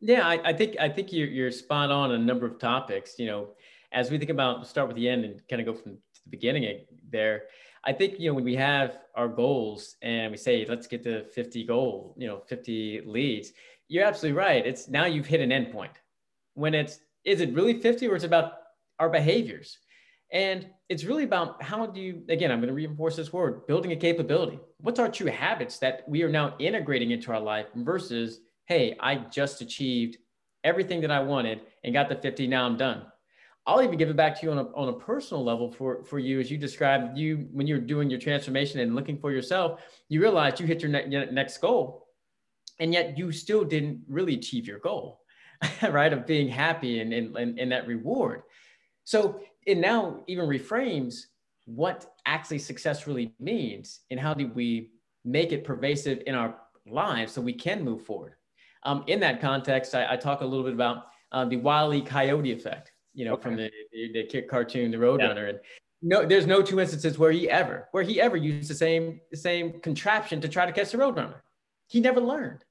Yeah, 0.00 0.26
I, 0.26 0.40
I, 0.48 0.52
think 0.52 0.76
I 0.80 0.88
think 0.88 1.12
you're 1.12 1.28
you're 1.28 1.50
spot 1.50 1.90
on 1.90 2.12
a 2.12 2.18
number 2.18 2.46
of 2.46 2.58
topics. 2.58 3.18
You 3.18 3.26
know, 3.26 3.48
as 3.92 4.10
we 4.10 4.18
think 4.18 4.30
about 4.30 4.66
start 4.66 4.88
with 4.88 4.96
the 4.96 5.08
end 5.08 5.24
and 5.24 5.40
kind 5.48 5.60
of 5.60 5.66
go 5.66 5.80
from 5.80 5.92
the 5.92 5.98
beginning 6.30 6.84
there. 7.10 7.44
I 7.82 7.92
think 7.92 8.18
you 8.18 8.28
know 8.28 8.34
when 8.34 8.44
we 8.44 8.56
have 8.56 8.98
our 9.14 9.28
goals 9.28 9.96
and 10.02 10.30
we 10.30 10.36
say 10.36 10.66
let's 10.68 10.86
get 10.86 11.02
to 11.04 11.24
50 11.24 11.64
goal, 11.64 12.14
you 12.18 12.26
know, 12.26 12.42
50 12.46 13.02
leads. 13.06 13.52
You're 13.88 14.04
absolutely 14.04 14.38
right. 14.38 14.66
It's 14.66 14.88
now 14.88 15.06
you've 15.06 15.26
hit 15.26 15.40
an 15.40 15.50
endpoint. 15.50 15.90
When 16.54 16.74
it's 16.74 17.00
is 17.24 17.40
it 17.40 17.54
really 17.54 17.80
50 17.80 18.06
or 18.08 18.16
it's 18.16 18.24
about 18.24 18.59
our 19.00 19.08
behaviors. 19.08 19.78
And 20.32 20.68
it's 20.88 21.04
really 21.04 21.24
about 21.24 21.60
how 21.60 21.86
do 21.86 22.00
you, 22.00 22.22
again, 22.28 22.52
I'm 22.52 22.58
going 22.58 22.68
to 22.68 22.74
reinforce 22.74 23.16
this 23.16 23.32
word, 23.32 23.66
building 23.66 23.90
a 23.90 23.96
capability. 23.96 24.60
What's 24.78 25.00
our 25.00 25.10
true 25.10 25.26
habits 25.26 25.78
that 25.78 26.04
we 26.06 26.22
are 26.22 26.28
now 26.28 26.54
integrating 26.60 27.10
into 27.10 27.32
our 27.32 27.40
life 27.40 27.66
versus, 27.74 28.40
hey, 28.66 28.96
I 29.00 29.16
just 29.16 29.60
achieved 29.60 30.18
everything 30.62 31.00
that 31.00 31.10
I 31.10 31.20
wanted 31.20 31.62
and 31.82 31.92
got 31.92 32.08
the 32.08 32.14
50, 32.14 32.46
now 32.46 32.64
I'm 32.64 32.76
done. 32.76 33.06
I'll 33.66 33.82
even 33.82 33.98
give 33.98 34.08
it 34.08 34.16
back 34.16 34.38
to 34.38 34.46
you 34.46 34.52
on 34.52 34.58
a, 34.58 34.64
on 34.74 34.88
a 34.88 34.92
personal 34.92 35.44
level 35.44 35.70
for, 35.70 36.04
for 36.04 36.18
you, 36.18 36.40
as 36.40 36.50
you 36.50 36.58
described 36.58 37.18
you 37.18 37.48
when 37.52 37.66
you're 37.66 37.78
doing 37.78 38.08
your 38.08 38.20
transformation 38.20 38.80
and 38.80 38.94
looking 38.94 39.18
for 39.18 39.32
yourself, 39.32 39.82
you 40.08 40.20
realized 40.20 40.60
you 40.60 40.66
hit 40.66 40.80
your, 40.80 40.90
ne- 40.90 41.30
next 41.30 41.58
goal, 41.58 42.06
and 42.78 42.92
yet 42.92 43.18
you 43.18 43.32
still 43.32 43.64
didn't 43.64 44.00
really 44.08 44.34
achieve 44.34 44.66
your 44.66 44.78
goal, 44.78 45.20
right? 45.90 46.12
Of 46.12 46.26
being 46.26 46.48
happy 46.48 47.00
and, 47.00 47.12
and, 47.12 47.58
and 47.58 47.72
that 47.72 47.86
reward. 47.86 48.42
So 49.04 49.40
it 49.66 49.78
now 49.78 50.22
even 50.26 50.46
reframes 50.46 51.22
what 51.66 52.14
actually 52.26 52.58
success 52.58 53.06
really 53.06 53.32
means 53.38 54.00
and 54.10 54.18
how 54.18 54.34
do 54.34 54.48
we 54.48 54.90
make 55.24 55.52
it 55.52 55.64
pervasive 55.64 56.22
in 56.26 56.34
our 56.34 56.56
lives 56.86 57.32
so 57.32 57.40
we 57.40 57.52
can 57.52 57.84
move 57.84 58.04
forward. 58.04 58.34
Um, 58.84 59.04
in 59.06 59.20
that 59.20 59.40
context, 59.40 59.94
I, 59.94 60.12
I, 60.12 60.16
talk 60.16 60.40
a 60.40 60.44
little 60.44 60.64
bit 60.64 60.72
about 60.72 61.04
uh, 61.32 61.44
the 61.44 61.56
Wile 61.56 61.92
E. 61.92 62.00
Coyote 62.00 62.50
effect, 62.50 62.92
you 63.12 63.26
know, 63.26 63.34
okay. 63.34 63.42
from 63.42 63.56
the, 63.56 63.70
the, 63.92 64.26
the, 64.32 64.42
cartoon, 64.42 64.90
The 64.90 64.96
Roadrunner. 64.96 65.36
Yeah. 65.36 65.48
And 65.48 65.58
no, 66.00 66.24
there's 66.24 66.46
no 66.46 66.62
two 66.62 66.80
instances 66.80 67.18
where 67.18 67.30
he 67.30 67.48
ever, 67.50 67.88
where 67.92 68.02
he 68.02 68.20
ever 68.20 68.38
used 68.38 68.70
the 68.70 68.74
same, 68.74 69.20
the 69.30 69.36
same 69.36 69.80
contraption 69.80 70.40
to 70.40 70.48
try 70.48 70.64
to 70.64 70.72
catch 70.72 70.92
the 70.92 70.98
Roadrunner. 70.98 71.40
He 71.88 72.00
never 72.00 72.20
learned. 72.20 72.64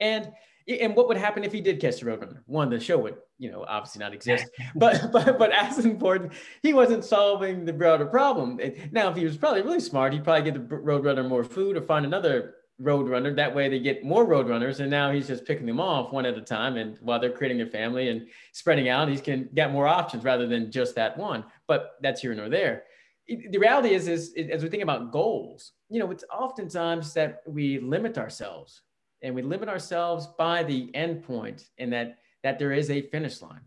And 0.00 0.32
and 0.68 0.94
what 0.94 1.08
would 1.08 1.16
happen 1.16 1.44
if 1.44 1.52
he 1.52 1.60
did 1.60 1.80
catch 1.80 2.00
the 2.00 2.06
Roadrunner? 2.06 2.40
One, 2.46 2.70
the 2.70 2.78
show 2.78 2.98
would, 2.98 3.16
you 3.38 3.50
know, 3.50 3.64
obviously 3.68 4.00
not 4.00 4.14
exist. 4.14 4.46
but 4.76 5.10
but 5.12 5.38
but 5.38 5.52
as 5.52 5.84
important, 5.84 6.32
he 6.62 6.72
wasn't 6.72 7.04
solving 7.04 7.64
the 7.64 7.72
broader 7.72 8.06
problem. 8.06 8.60
Now, 8.90 9.10
if 9.10 9.16
he 9.16 9.24
was 9.24 9.36
probably 9.36 9.62
really 9.62 9.80
smart, 9.80 10.12
he'd 10.12 10.24
probably 10.24 10.50
get 10.50 10.54
the 10.54 10.76
Roadrunner 10.76 11.28
more 11.28 11.44
food 11.44 11.76
or 11.76 11.82
find 11.82 12.04
another 12.04 12.54
Roadrunner. 12.80 13.34
That 13.34 13.54
way, 13.54 13.68
they 13.68 13.78
get 13.78 14.04
more 14.04 14.26
Roadrunners, 14.26 14.80
and 14.80 14.90
now 14.90 15.12
he's 15.12 15.26
just 15.26 15.44
picking 15.44 15.66
them 15.66 15.80
off 15.80 16.12
one 16.12 16.26
at 16.26 16.36
a 16.36 16.42
time. 16.42 16.76
And 16.76 16.98
while 17.00 17.20
they're 17.20 17.32
creating 17.32 17.58
their 17.58 17.66
family 17.66 18.08
and 18.08 18.26
spreading 18.52 18.88
out, 18.88 19.08
he 19.08 19.18
can 19.18 19.48
get 19.54 19.72
more 19.72 19.86
options 19.86 20.24
rather 20.24 20.46
than 20.46 20.70
just 20.70 20.94
that 20.96 21.16
one. 21.16 21.44
But 21.66 21.96
that's 22.00 22.20
here 22.20 22.34
nor 22.34 22.48
there. 22.48 22.84
The 23.28 23.58
reality 23.58 23.94
is, 23.94 24.08
is 24.08 24.34
as 24.50 24.62
we 24.62 24.68
think 24.68 24.82
about 24.82 25.12
goals, 25.12 25.72
you 25.88 26.00
know, 26.00 26.10
it's 26.10 26.24
oftentimes 26.32 27.14
that 27.14 27.42
we 27.46 27.78
limit 27.78 28.18
ourselves 28.18 28.82
and 29.22 29.34
we 29.34 29.42
limit 29.42 29.68
ourselves 29.68 30.28
by 30.38 30.62
the 30.62 30.90
end 30.94 31.22
point 31.24 31.68
and 31.78 31.92
that 31.92 32.18
that 32.42 32.58
there 32.58 32.72
is 32.72 32.90
a 32.90 33.02
finish 33.02 33.40
line. 33.40 33.60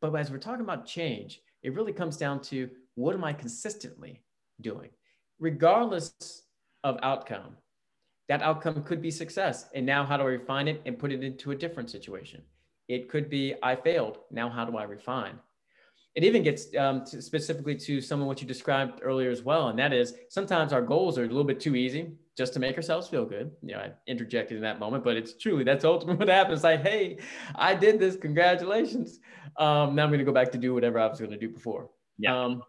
But 0.00 0.14
as 0.14 0.30
we're 0.30 0.38
talking 0.38 0.64
about 0.64 0.86
change 0.86 1.40
it 1.62 1.74
really 1.74 1.92
comes 1.92 2.16
down 2.16 2.40
to 2.40 2.70
what 2.94 3.14
am 3.14 3.24
i 3.24 3.32
consistently 3.32 4.22
doing? 4.60 4.90
Regardless 5.38 6.12
of 6.84 6.98
outcome 7.02 7.56
that 8.28 8.42
outcome 8.42 8.82
could 8.82 9.00
be 9.00 9.10
success. 9.10 9.70
And 9.74 9.86
now 9.86 10.04
how 10.04 10.16
do 10.16 10.22
i 10.24 10.26
refine 10.26 10.68
it 10.68 10.82
and 10.84 10.98
put 10.98 11.12
it 11.12 11.24
into 11.24 11.50
a 11.50 11.56
different 11.56 11.90
situation? 11.90 12.42
It 12.86 13.08
could 13.08 13.28
be 13.28 13.54
i 13.62 13.74
failed. 13.74 14.18
Now 14.30 14.48
how 14.48 14.64
do 14.64 14.76
i 14.76 14.84
refine? 14.84 15.38
It 16.14 16.24
even 16.24 16.42
gets 16.42 16.74
um, 16.76 17.04
to 17.06 17.22
specifically 17.22 17.76
to 17.76 18.00
some 18.00 18.20
of 18.20 18.26
what 18.26 18.40
you 18.40 18.46
described 18.46 19.00
earlier 19.02 19.30
as 19.30 19.42
well 19.42 19.68
and 19.68 19.78
that 19.78 19.92
is 19.92 20.14
sometimes 20.28 20.72
our 20.72 20.82
goals 20.82 21.18
are 21.18 21.24
a 21.24 21.28
little 21.28 21.44
bit 21.44 21.60
too 21.60 21.76
easy 21.76 22.12
just 22.38 22.52
to 22.54 22.60
make 22.60 22.76
ourselves 22.76 23.08
feel 23.08 23.24
good. 23.24 23.50
You 23.62 23.74
know, 23.74 23.80
I 23.80 23.90
interjected 24.06 24.56
in 24.56 24.62
that 24.62 24.78
moment, 24.78 25.02
but 25.02 25.16
it's 25.16 25.36
truly 25.36 25.64
that's 25.64 25.84
ultimately 25.84 26.16
what 26.24 26.28
happens. 26.28 26.62
Like, 26.62 26.82
hey, 26.82 27.18
I 27.56 27.74
did 27.74 27.98
this. 27.98 28.14
Congratulations. 28.16 29.18
Um, 29.58 29.96
now 29.96 30.04
I'm 30.04 30.10
going 30.10 30.20
to 30.20 30.24
go 30.24 30.32
back 30.32 30.52
to 30.52 30.58
do 30.58 30.72
whatever 30.72 31.00
I 31.00 31.08
was 31.08 31.18
going 31.18 31.32
to 31.32 31.36
do 31.36 31.48
before. 31.48 31.90
Yeah. 32.16 32.40
Um, 32.40 32.62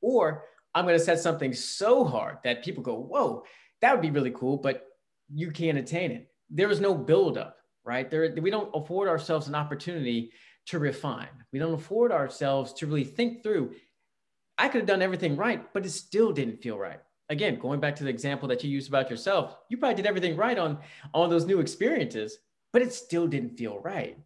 or 0.00 0.44
I'm 0.76 0.84
going 0.84 0.96
to 0.96 1.04
set 1.04 1.18
something 1.18 1.52
so 1.52 2.04
hard 2.04 2.38
that 2.44 2.64
people 2.64 2.84
go, 2.84 2.94
whoa, 2.94 3.42
that 3.80 3.92
would 3.92 4.02
be 4.02 4.10
really 4.10 4.30
cool, 4.30 4.58
but 4.58 4.86
you 5.34 5.50
can't 5.50 5.78
attain 5.78 6.12
it. 6.12 6.28
There 6.48 6.70
is 6.70 6.80
no 6.80 6.94
buildup, 6.94 7.56
right? 7.84 8.08
There, 8.08 8.32
we 8.40 8.50
don't 8.50 8.70
afford 8.74 9.08
ourselves 9.08 9.48
an 9.48 9.56
opportunity 9.56 10.30
to 10.66 10.78
refine. 10.78 11.28
We 11.52 11.58
don't 11.58 11.74
afford 11.74 12.12
ourselves 12.12 12.72
to 12.74 12.86
really 12.86 13.04
think 13.04 13.42
through. 13.42 13.72
I 14.56 14.68
could 14.68 14.82
have 14.82 14.88
done 14.88 15.02
everything 15.02 15.36
right, 15.36 15.72
but 15.72 15.84
it 15.84 15.90
still 15.90 16.32
didn't 16.32 16.62
feel 16.62 16.78
right 16.78 17.00
again, 17.28 17.58
going 17.58 17.80
back 17.80 17.96
to 17.96 18.04
the 18.04 18.10
example 18.10 18.48
that 18.48 18.62
you 18.62 18.70
used 18.70 18.88
about 18.88 19.10
yourself, 19.10 19.56
you 19.68 19.76
probably 19.76 19.96
did 19.96 20.06
everything 20.06 20.36
right 20.36 20.58
on 20.58 20.78
all 21.12 21.28
those 21.28 21.46
new 21.46 21.60
experiences, 21.60 22.38
but 22.72 22.82
it 22.82 22.92
still 22.92 23.26
didn't 23.26 23.56
feel 23.56 23.78
right. 23.78 24.18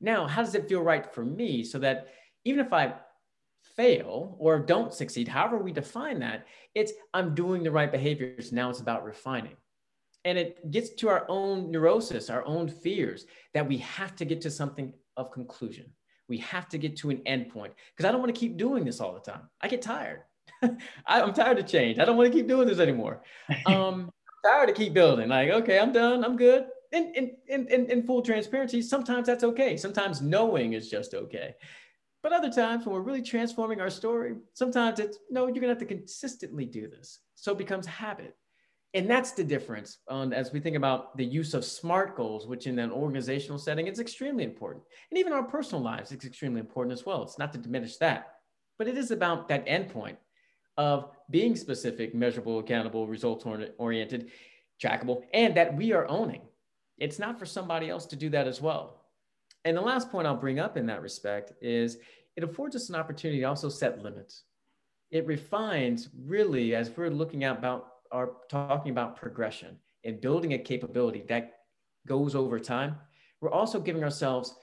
Now, 0.00 0.26
how 0.26 0.42
does 0.42 0.54
it 0.54 0.68
feel 0.68 0.82
right 0.82 1.12
for 1.14 1.24
me 1.24 1.64
so 1.64 1.78
that 1.78 2.08
even 2.44 2.64
if 2.64 2.72
I 2.72 2.94
fail 3.76 4.36
or 4.38 4.58
don't 4.58 4.92
succeed, 4.92 5.28
however 5.28 5.58
we 5.58 5.72
define 5.72 6.18
that, 6.20 6.46
it's 6.74 6.92
I'm 7.14 7.34
doing 7.34 7.62
the 7.62 7.70
right 7.70 7.90
behaviors. 7.90 8.52
Now 8.52 8.70
it's 8.70 8.80
about 8.80 9.04
refining. 9.04 9.56
And 10.24 10.38
it 10.38 10.70
gets 10.70 10.90
to 10.90 11.08
our 11.08 11.24
own 11.28 11.70
neurosis, 11.70 12.30
our 12.30 12.44
own 12.44 12.68
fears 12.68 13.26
that 13.54 13.66
we 13.66 13.78
have 13.78 14.14
to 14.16 14.24
get 14.24 14.40
to 14.42 14.50
something 14.50 14.92
of 15.16 15.32
conclusion. 15.32 15.86
We 16.28 16.38
have 16.38 16.68
to 16.70 16.78
get 16.78 16.96
to 16.98 17.10
an 17.10 17.18
endpoint 17.26 17.72
because 17.94 18.08
I 18.08 18.12
don't 18.12 18.20
want 18.20 18.34
to 18.34 18.38
keep 18.38 18.56
doing 18.56 18.84
this 18.84 19.00
all 19.00 19.14
the 19.14 19.20
time. 19.20 19.48
I 19.60 19.68
get 19.68 19.82
tired. 19.82 20.22
I, 21.06 21.20
am 21.20 21.32
tired 21.32 21.58
of 21.58 21.66
change. 21.66 21.98
I 21.98 22.04
don't 22.04 22.16
want 22.16 22.32
to 22.32 22.36
keep 22.36 22.48
doing 22.48 22.68
this 22.68 22.78
anymore. 22.78 23.22
Um, 23.66 24.10
I'm 24.44 24.50
tired 24.50 24.66
to 24.68 24.72
keep 24.72 24.94
building. 24.94 25.28
Like, 25.28 25.50
okay, 25.50 25.78
I'm 25.78 25.92
done. 25.92 26.24
I'm 26.24 26.36
good. 26.36 26.66
In, 26.90 27.12
in, 27.14 27.66
in, 27.68 27.90
in 27.90 28.02
full 28.02 28.22
transparency, 28.22 28.82
sometimes 28.82 29.26
that's 29.26 29.44
okay. 29.44 29.76
Sometimes 29.76 30.20
knowing 30.20 30.72
is 30.72 30.90
just 30.90 31.14
okay. 31.14 31.54
But 32.22 32.32
other 32.32 32.50
times 32.50 32.84
when 32.84 32.94
we're 32.94 33.02
really 33.02 33.22
transforming 33.22 33.80
our 33.80 33.90
story, 33.90 34.36
sometimes 34.54 35.00
it's 35.00 35.18
no, 35.30 35.46
you're 35.46 35.54
gonna 35.54 35.68
have 35.68 35.78
to 35.78 35.84
consistently 35.84 36.64
do 36.64 36.88
this. 36.88 37.20
So 37.34 37.52
it 37.52 37.58
becomes 37.58 37.86
habit. 37.86 38.36
And 38.94 39.08
that's 39.08 39.32
the 39.32 39.42
difference 39.42 39.98
um, 40.08 40.32
as 40.32 40.52
we 40.52 40.60
think 40.60 40.76
about 40.76 41.16
the 41.16 41.24
use 41.24 41.54
of 41.54 41.64
SMART 41.64 42.14
goals, 42.14 42.46
which 42.46 42.66
in 42.66 42.78
an 42.78 42.92
organizational 42.92 43.58
setting 43.58 43.86
is 43.86 44.00
extremely 44.00 44.44
important. 44.44 44.84
And 45.10 45.18
even 45.18 45.32
our 45.32 45.42
personal 45.42 45.82
lives, 45.82 46.12
it's 46.12 46.26
extremely 46.26 46.60
important 46.60 46.92
as 46.92 47.06
well. 47.06 47.22
It's 47.22 47.38
not 47.38 47.52
to 47.54 47.58
diminish 47.58 47.96
that, 47.96 48.34
but 48.78 48.88
it 48.88 48.98
is 48.98 49.10
about 49.10 49.48
that 49.48 49.66
endpoint 49.66 50.16
of 50.76 51.10
being 51.30 51.56
specific, 51.56 52.14
measurable, 52.14 52.58
accountable, 52.58 53.06
results 53.06 53.44
oriented, 53.78 54.30
trackable, 54.82 55.22
and 55.34 55.56
that 55.56 55.76
we 55.76 55.92
are 55.92 56.08
owning. 56.08 56.42
It's 56.98 57.18
not 57.18 57.38
for 57.38 57.46
somebody 57.46 57.88
else 57.88 58.06
to 58.06 58.16
do 58.16 58.30
that 58.30 58.46
as 58.46 58.60
well. 58.60 59.02
And 59.64 59.76
the 59.76 59.80
last 59.82 60.10
point 60.10 60.26
I'll 60.26 60.36
bring 60.36 60.58
up 60.58 60.76
in 60.76 60.86
that 60.86 61.02
respect 61.02 61.52
is 61.60 61.98
it 62.36 62.44
affords 62.44 62.74
us 62.74 62.88
an 62.88 62.94
opportunity 62.94 63.40
to 63.40 63.46
also 63.46 63.68
set 63.68 64.02
limits. 64.02 64.44
It 65.10 65.26
refines 65.26 66.08
really 66.26 66.74
as 66.74 66.90
we're 66.96 67.10
looking 67.10 67.44
at 67.44 67.58
about 67.58 67.88
our 68.10 68.32
talking 68.48 68.90
about 68.90 69.16
progression 69.16 69.78
and 70.04 70.20
building 70.20 70.54
a 70.54 70.58
capability 70.58 71.24
that 71.28 71.52
goes 72.06 72.34
over 72.34 72.58
time. 72.58 72.96
We're 73.40 73.50
also 73.50 73.80
giving 73.80 74.02
ourselves 74.02 74.54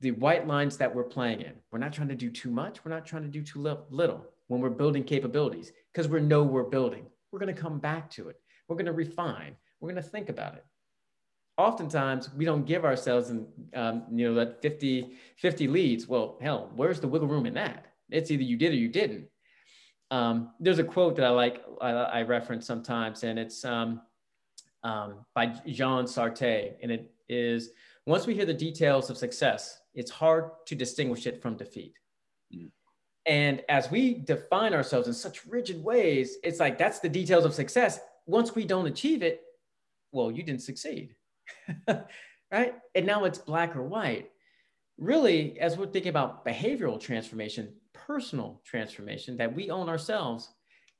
the 0.00 0.12
white 0.12 0.46
lines 0.46 0.76
that 0.76 0.94
we're 0.94 1.04
playing 1.04 1.40
in. 1.40 1.52
We're 1.70 1.78
not 1.78 1.92
trying 1.92 2.08
to 2.08 2.14
do 2.14 2.30
too 2.30 2.50
much. 2.50 2.84
We're 2.84 2.92
not 2.92 3.06
trying 3.06 3.22
to 3.22 3.28
do 3.28 3.42
too 3.42 3.60
little 3.90 4.26
when 4.48 4.60
we're 4.60 4.70
building 4.70 5.04
capabilities 5.04 5.72
because 5.92 6.08
we 6.08 6.20
know 6.20 6.42
we're 6.42 6.64
building. 6.64 7.06
We're 7.30 7.38
going 7.38 7.54
to 7.54 7.60
come 7.60 7.78
back 7.78 8.10
to 8.12 8.28
it. 8.28 8.40
We're 8.68 8.76
going 8.76 8.86
to 8.86 8.92
refine. 8.92 9.56
We're 9.80 9.90
going 9.90 10.02
to 10.02 10.08
think 10.08 10.28
about 10.28 10.54
it. 10.54 10.64
Oftentimes, 11.58 12.32
we 12.34 12.44
don't 12.44 12.66
give 12.66 12.84
ourselves, 12.84 13.30
and 13.30 13.46
um, 13.74 14.04
you 14.12 14.28
know, 14.28 14.34
that 14.34 14.60
50, 14.60 15.12
50 15.36 15.68
leads. 15.68 16.06
Well, 16.06 16.38
hell, 16.40 16.70
where's 16.76 17.00
the 17.00 17.08
wiggle 17.08 17.28
room 17.28 17.46
in 17.46 17.54
that? 17.54 17.86
It's 18.10 18.30
either 18.30 18.42
you 18.42 18.56
did 18.56 18.72
or 18.72 18.76
you 18.76 18.88
didn't. 18.88 19.26
Um, 20.10 20.52
there's 20.60 20.78
a 20.78 20.84
quote 20.84 21.16
that 21.16 21.24
I 21.24 21.30
like, 21.30 21.64
I, 21.80 21.90
I 21.90 22.22
reference 22.22 22.66
sometimes, 22.66 23.24
and 23.24 23.38
it's 23.38 23.64
um, 23.64 24.02
um, 24.82 25.24
by 25.34 25.46
Jean 25.66 26.04
Sartre, 26.04 26.74
and 26.82 26.92
it 26.92 27.10
is 27.28 27.70
once 28.06 28.26
we 28.26 28.34
hear 28.34 28.46
the 28.46 28.54
details 28.54 29.10
of 29.10 29.16
success, 29.16 29.80
it's 29.94 30.10
hard 30.10 30.50
to 30.66 30.74
distinguish 30.74 31.26
it 31.26 31.42
from 31.42 31.56
defeat. 31.56 31.94
And 33.26 33.62
as 33.68 33.90
we 33.90 34.14
define 34.14 34.72
ourselves 34.72 35.08
in 35.08 35.14
such 35.14 35.46
rigid 35.46 35.82
ways, 35.82 36.36
it's 36.44 36.60
like 36.60 36.78
that's 36.78 37.00
the 37.00 37.08
details 37.08 37.44
of 37.44 37.54
success. 37.54 37.98
Once 38.26 38.54
we 38.54 38.64
don't 38.64 38.86
achieve 38.86 39.22
it, 39.22 39.42
well, 40.12 40.30
you 40.30 40.42
didn't 40.42 40.62
succeed. 40.62 41.14
right? 41.88 42.74
And 42.94 43.06
now 43.06 43.24
it's 43.24 43.38
black 43.38 43.74
or 43.74 43.82
white. 43.82 44.30
Really, 44.98 45.58
as 45.60 45.76
we're 45.76 45.86
thinking 45.86 46.10
about 46.10 46.46
behavioral 46.46 47.00
transformation, 47.00 47.72
personal 47.92 48.62
transformation 48.64 49.36
that 49.36 49.54
we 49.54 49.70
own 49.70 49.88
ourselves, 49.88 50.50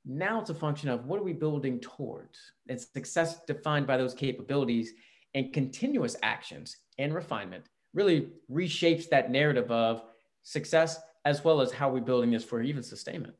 now 0.05 0.39
it's 0.39 0.49
a 0.49 0.55
function 0.55 0.89
of 0.89 1.05
what 1.05 1.19
are 1.19 1.23
we 1.23 1.33
building 1.33 1.79
towards? 1.79 2.39
It's 2.67 2.91
success 2.93 3.43
defined 3.45 3.87
by 3.87 3.97
those 3.97 4.13
capabilities 4.13 4.93
and 5.33 5.53
continuous 5.53 6.15
actions 6.21 6.77
and 6.97 7.13
refinement 7.13 7.69
really 7.93 8.29
reshapes 8.51 9.09
that 9.09 9.31
narrative 9.31 9.71
of 9.71 10.03
success 10.43 10.99
as 11.27 11.43
well 11.43 11.59
as 11.59 11.73
how 11.73 11.89
we're 11.89 11.99
building 11.99 12.31
this 12.31 12.45
for 12.45 12.61
even 12.61 12.81
sustainment. 12.81 13.35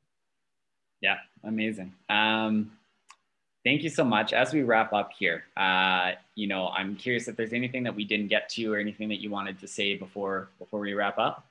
Yeah, 1.00 1.16
amazing. 1.46 1.94
Um, 2.10 2.72
thank 3.64 3.82
you 3.82 3.90
so 3.90 4.04
much. 4.04 4.34
As 4.34 4.52
we 4.52 4.62
wrap 4.62 4.92
up 4.92 5.12
here, 5.18 5.46
uh, 5.56 6.12
you 6.36 6.48
know, 6.48 6.68
I'm 6.68 6.98
curious 6.98 7.30
if 7.30 7.38
there's 7.38 7.54
anything 7.54 7.84
that 7.84 7.96
we 7.96 8.04
didn't 8.04 8.28
get 8.28 8.50
to 8.50 8.74
or 8.74 8.78
anything 8.78 9.08
that 9.08 9.22
you 9.22 9.30
wanted 9.30 9.58
to 9.60 9.68
say 9.68 9.96
before 9.96 10.50
before 10.60 10.82
we 10.82 10.94
wrap 10.94 11.18
up. 11.18 11.48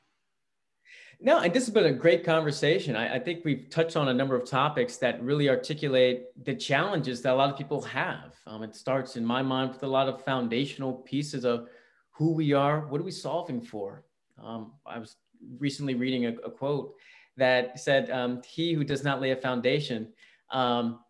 No, 1.19 1.39
and 1.39 1.51
this 1.55 1.65
has 1.65 1.73
been 1.73 1.87
a 1.87 1.93
great 1.93 2.23
conversation. 2.23 2.95
I, 2.95 3.15
I, 3.15 3.19
think 3.19 3.43
we've 3.43 3.71
touched 3.71 3.97
on 3.97 4.09
a 4.09 4.13
number 4.13 4.37
of 4.37 4.45
topics 4.45 4.99
that 4.99 5.23
really 5.23 5.49
articulate 5.49 6.27
the 6.45 6.55
challenges 6.55 7.23
that 7.23 7.33
a 7.33 7.37
lot 7.37 7.49
of 7.49 7.57
people 7.57 7.81
have. 7.81 8.35
Um, 8.47 8.63
it 8.63 8.75
starts, 8.75 9.17
in 9.17 9.25
my 9.25 9.41
mind, 9.41 9.73
with 9.73 9.83
a 9.83 9.87
lot 9.87 10.11
of 10.11 10.23
foundational 10.23 10.93
pieces 10.93 11.47
of 11.47 11.69
who 12.11 12.33
we 12.33 12.53
are, 12.53 12.87
what 12.89 13.01
are 13.01 13.05
we 13.05 13.11
solving 13.11 13.63
for. 13.63 14.05
Um, 14.43 14.73
I 14.85 14.99
was 14.99 15.17
recently 15.59 15.95
reading 15.95 16.27
a, 16.27 16.31
a 16.45 16.51
quote 16.51 16.95
that 17.37 17.79
said, 17.79 18.11
um, 18.11 18.43
"He 18.47 18.73
who 18.73 18.85
does 18.85 19.05
not 19.05 19.21
lay 19.21 19.31
a 19.31 19.37
foundation 19.37 20.13
um, 20.51 21.01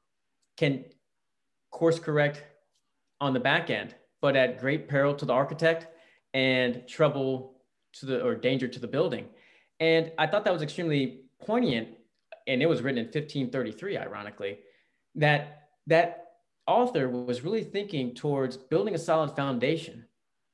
can 0.56 0.84
course 1.70 1.98
correct 1.98 2.42
on 3.20 3.32
the 3.32 3.40
back 3.40 3.70
end, 3.70 3.94
but 4.20 4.36
at 4.36 4.60
great 4.60 4.88
peril 4.88 5.14
to 5.14 5.24
the 5.24 5.32
architect 5.32 5.88
and 6.34 6.86
trouble 6.86 7.60
to 7.94 8.06
the 8.06 8.22
or 8.22 8.34
danger 8.34 8.68
to 8.68 8.78
the 8.78 8.88
building." 8.88 9.26
And 9.80 10.12
I 10.18 10.26
thought 10.26 10.44
that 10.44 10.52
was 10.52 10.62
extremely 10.62 11.22
poignant, 11.44 11.88
and 12.46 12.62
it 12.62 12.66
was 12.66 12.82
written 12.82 12.98
in 12.98 13.06
1533, 13.06 13.98
ironically, 13.98 14.58
that 15.16 15.68
that 15.86 16.26
author 16.66 17.08
was 17.08 17.42
really 17.42 17.62
thinking 17.62 18.14
towards 18.14 18.56
building 18.56 18.94
a 18.94 18.98
solid 18.98 19.34
foundation 19.36 20.04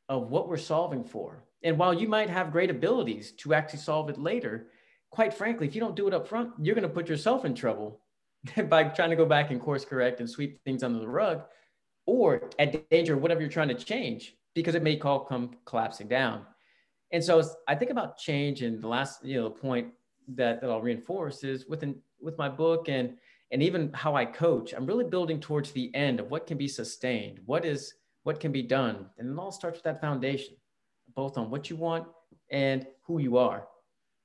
of 0.08 0.30
what 0.30 0.48
we're 0.48 0.56
solving 0.56 1.04
for. 1.04 1.44
And 1.64 1.78
while 1.78 1.94
you 1.94 2.08
might 2.08 2.28
have 2.28 2.52
great 2.52 2.70
abilities 2.70 3.32
to 3.38 3.54
actually 3.54 3.78
solve 3.80 4.10
it 4.10 4.18
later, 4.18 4.68
quite 5.10 5.32
frankly, 5.32 5.66
if 5.66 5.74
you 5.74 5.80
don't 5.80 5.96
do 5.96 6.08
it 6.08 6.14
up 6.14 6.26
front, 6.26 6.50
you're 6.60 6.74
going 6.74 6.88
to 6.88 6.94
put 6.94 7.08
yourself 7.08 7.44
in 7.44 7.54
trouble 7.54 8.00
by 8.68 8.84
trying 8.84 9.10
to 9.10 9.16
go 9.16 9.26
back 9.26 9.50
and 9.50 9.60
course 9.60 9.84
correct 9.84 10.20
and 10.20 10.28
sweep 10.28 10.62
things 10.64 10.82
under 10.82 10.98
the 10.98 11.08
rug 11.08 11.42
or 12.06 12.50
at 12.58 12.88
danger 12.90 13.14
of 13.14 13.22
whatever 13.22 13.40
you're 13.40 13.50
trying 13.50 13.68
to 13.68 13.74
change 13.74 14.34
because 14.54 14.74
it 14.74 14.82
may 14.82 14.96
call 14.96 15.20
come 15.20 15.50
collapsing 15.64 16.08
down. 16.08 16.44
And 17.12 17.22
so 17.22 17.42
I 17.68 17.74
think 17.74 17.90
about 17.90 18.18
change 18.18 18.62
and 18.62 18.82
the 18.82 18.88
last, 18.88 19.24
you 19.24 19.40
know, 19.40 19.50
point 19.50 19.88
that, 20.34 20.60
that 20.60 20.70
I'll 20.70 20.80
reinforce 20.80 21.44
is 21.44 21.66
within 21.66 21.96
with 22.20 22.38
my 22.38 22.48
book 22.48 22.88
and 22.88 23.16
and 23.50 23.62
even 23.62 23.92
how 23.92 24.16
I 24.16 24.24
coach, 24.24 24.72
I'm 24.72 24.86
really 24.86 25.04
building 25.04 25.38
towards 25.38 25.72
the 25.72 25.94
end 25.94 26.20
of 26.20 26.30
what 26.30 26.46
can 26.46 26.56
be 26.56 26.68
sustained, 26.68 27.38
what 27.44 27.66
is 27.66 27.92
what 28.22 28.40
can 28.40 28.50
be 28.50 28.62
done. 28.62 29.06
And 29.18 29.30
it 29.30 29.38
all 29.38 29.52
starts 29.52 29.76
with 29.76 29.84
that 29.84 30.00
foundation, 30.00 30.54
both 31.14 31.38
on 31.38 31.50
what 31.50 31.70
you 31.70 31.76
want 31.76 32.06
and 32.50 32.86
who 33.06 33.18
you 33.18 33.36
are. 33.36 33.66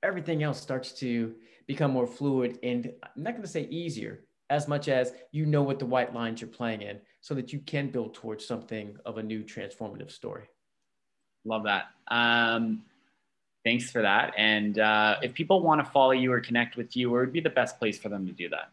Everything 0.03 0.43
else 0.43 0.61
starts 0.61 0.91
to 0.93 1.35
become 1.65 1.91
more 1.91 2.07
fluid 2.07 2.59
and 2.63 2.91
I'm 3.03 3.23
not 3.23 3.31
going 3.31 3.41
to 3.41 3.47
say 3.47 3.63
easier 3.63 4.23
as 4.49 4.67
much 4.67 4.87
as 4.87 5.13
you 5.31 5.45
know 5.45 5.61
what 5.61 5.79
the 5.79 5.85
white 5.85 6.13
lines 6.13 6.39
you're 6.39 6.49
playing 6.49 6.81
in 6.81 6.99
so 7.21 7.33
that 7.35 7.51
you 7.51 7.59
can 7.59 7.89
build 7.89 8.13
towards 8.13 8.45
something 8.45 8.95
of 9.05 9.17
a 9.17 9.23
new 9.23 9.43
transformative 9.43 10.11
story. 10.11 10.45
Love 11.43 11.63
that. 11.63 11.87
Um, 12.07 12.83
thanks 13.65 13.91
for 13.91 14.01
that. 14.01 14.33
And 14.37 14.79
uh, 14.79 15.17
if 15.21 15.33
people 15.33 15.61
want 15.61 15.83
to 15.83 15.91
follow 15.91 16.11
you 16.11 16.31
or 16.31 16.39
connect 16.39 16.77
with 16.77 16.95
you, 16.95 17.09
where 17.09 17.21
would 17.21 17.33
be 17.33 17.41
the 17.41 17.49
best 17.49 17.79
place 17.79 17.97
for 17.97 18.09
them 18.09 18.25
to 18.25 18.31
do 18.31 18.47
that? 18.49 18.69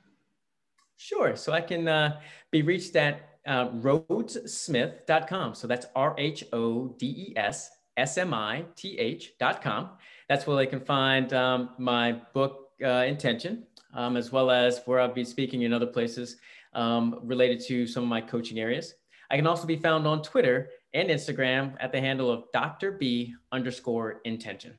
Sure. 0.96 1.34
So 1.34 1.52
I 1.52 1.60
can 1.60 1.88
uh, 1.88 2.20
be 2.50 2.62
reached 2.62 2.94
at 2.94 3.28
uh, 3.46 3.68
rhodessmith.com. 3.70 5.54
So 5.54 5.66
that's 5.66 5.86
R 5.94 6.14
H 6.16 6.44
O 6.52 6.88
D 6.98 7.06
E 7.06 7.34
S 7.36 7.70
S 7.96 8.18
M 8.18 8.34
I 8.34 8.64
T 8.76 8.98
H.com. 8.98 9.90
That's 10.28 10.46
where 10.46 10.56
they 10.56 10.66
can 10.66 10.80
find 10.80 11.32
um, 11.32 11.70
my 11.78 12.12
book, 12.32 12.70
uh, 12.82 13.04
Intention, 13.06 13.64
um, 13.94 14.16
as 14.16 14.32
well 14.32 14.50
as 14.50 14.80
where 14.86 15.00
I'll 15.00 15.12
be 15.12 15.24
speaking 15.24 15.62
in 15.62 15.72
other 15.72 15.86
places 15.86 16.36
um, 16.74 17.20
related 17.22 17.60
to 17.66 17.86
some 17.86 18.02
of 18.02 18.08
my 18.08 18.20
coaching 18.20 18.58
areas. 18.58 18.94
I 19.30 19.36
can 19.36 19.46
also 19.46 19.66
be 19.66 19.76
found 19.76 20.06
on 20.06 20.22
Twitter 20.22 20.70
and 20.92 21.08
Instagram 21.08 21.74
at 21.80 21.92
the 21.92 22.00
handle 22.00 22.30
of 22.30 22.44
Dr. 22.52 22.92
B 22.92 23.34
underscore 23.52 24.20
intention. 24.24 24.78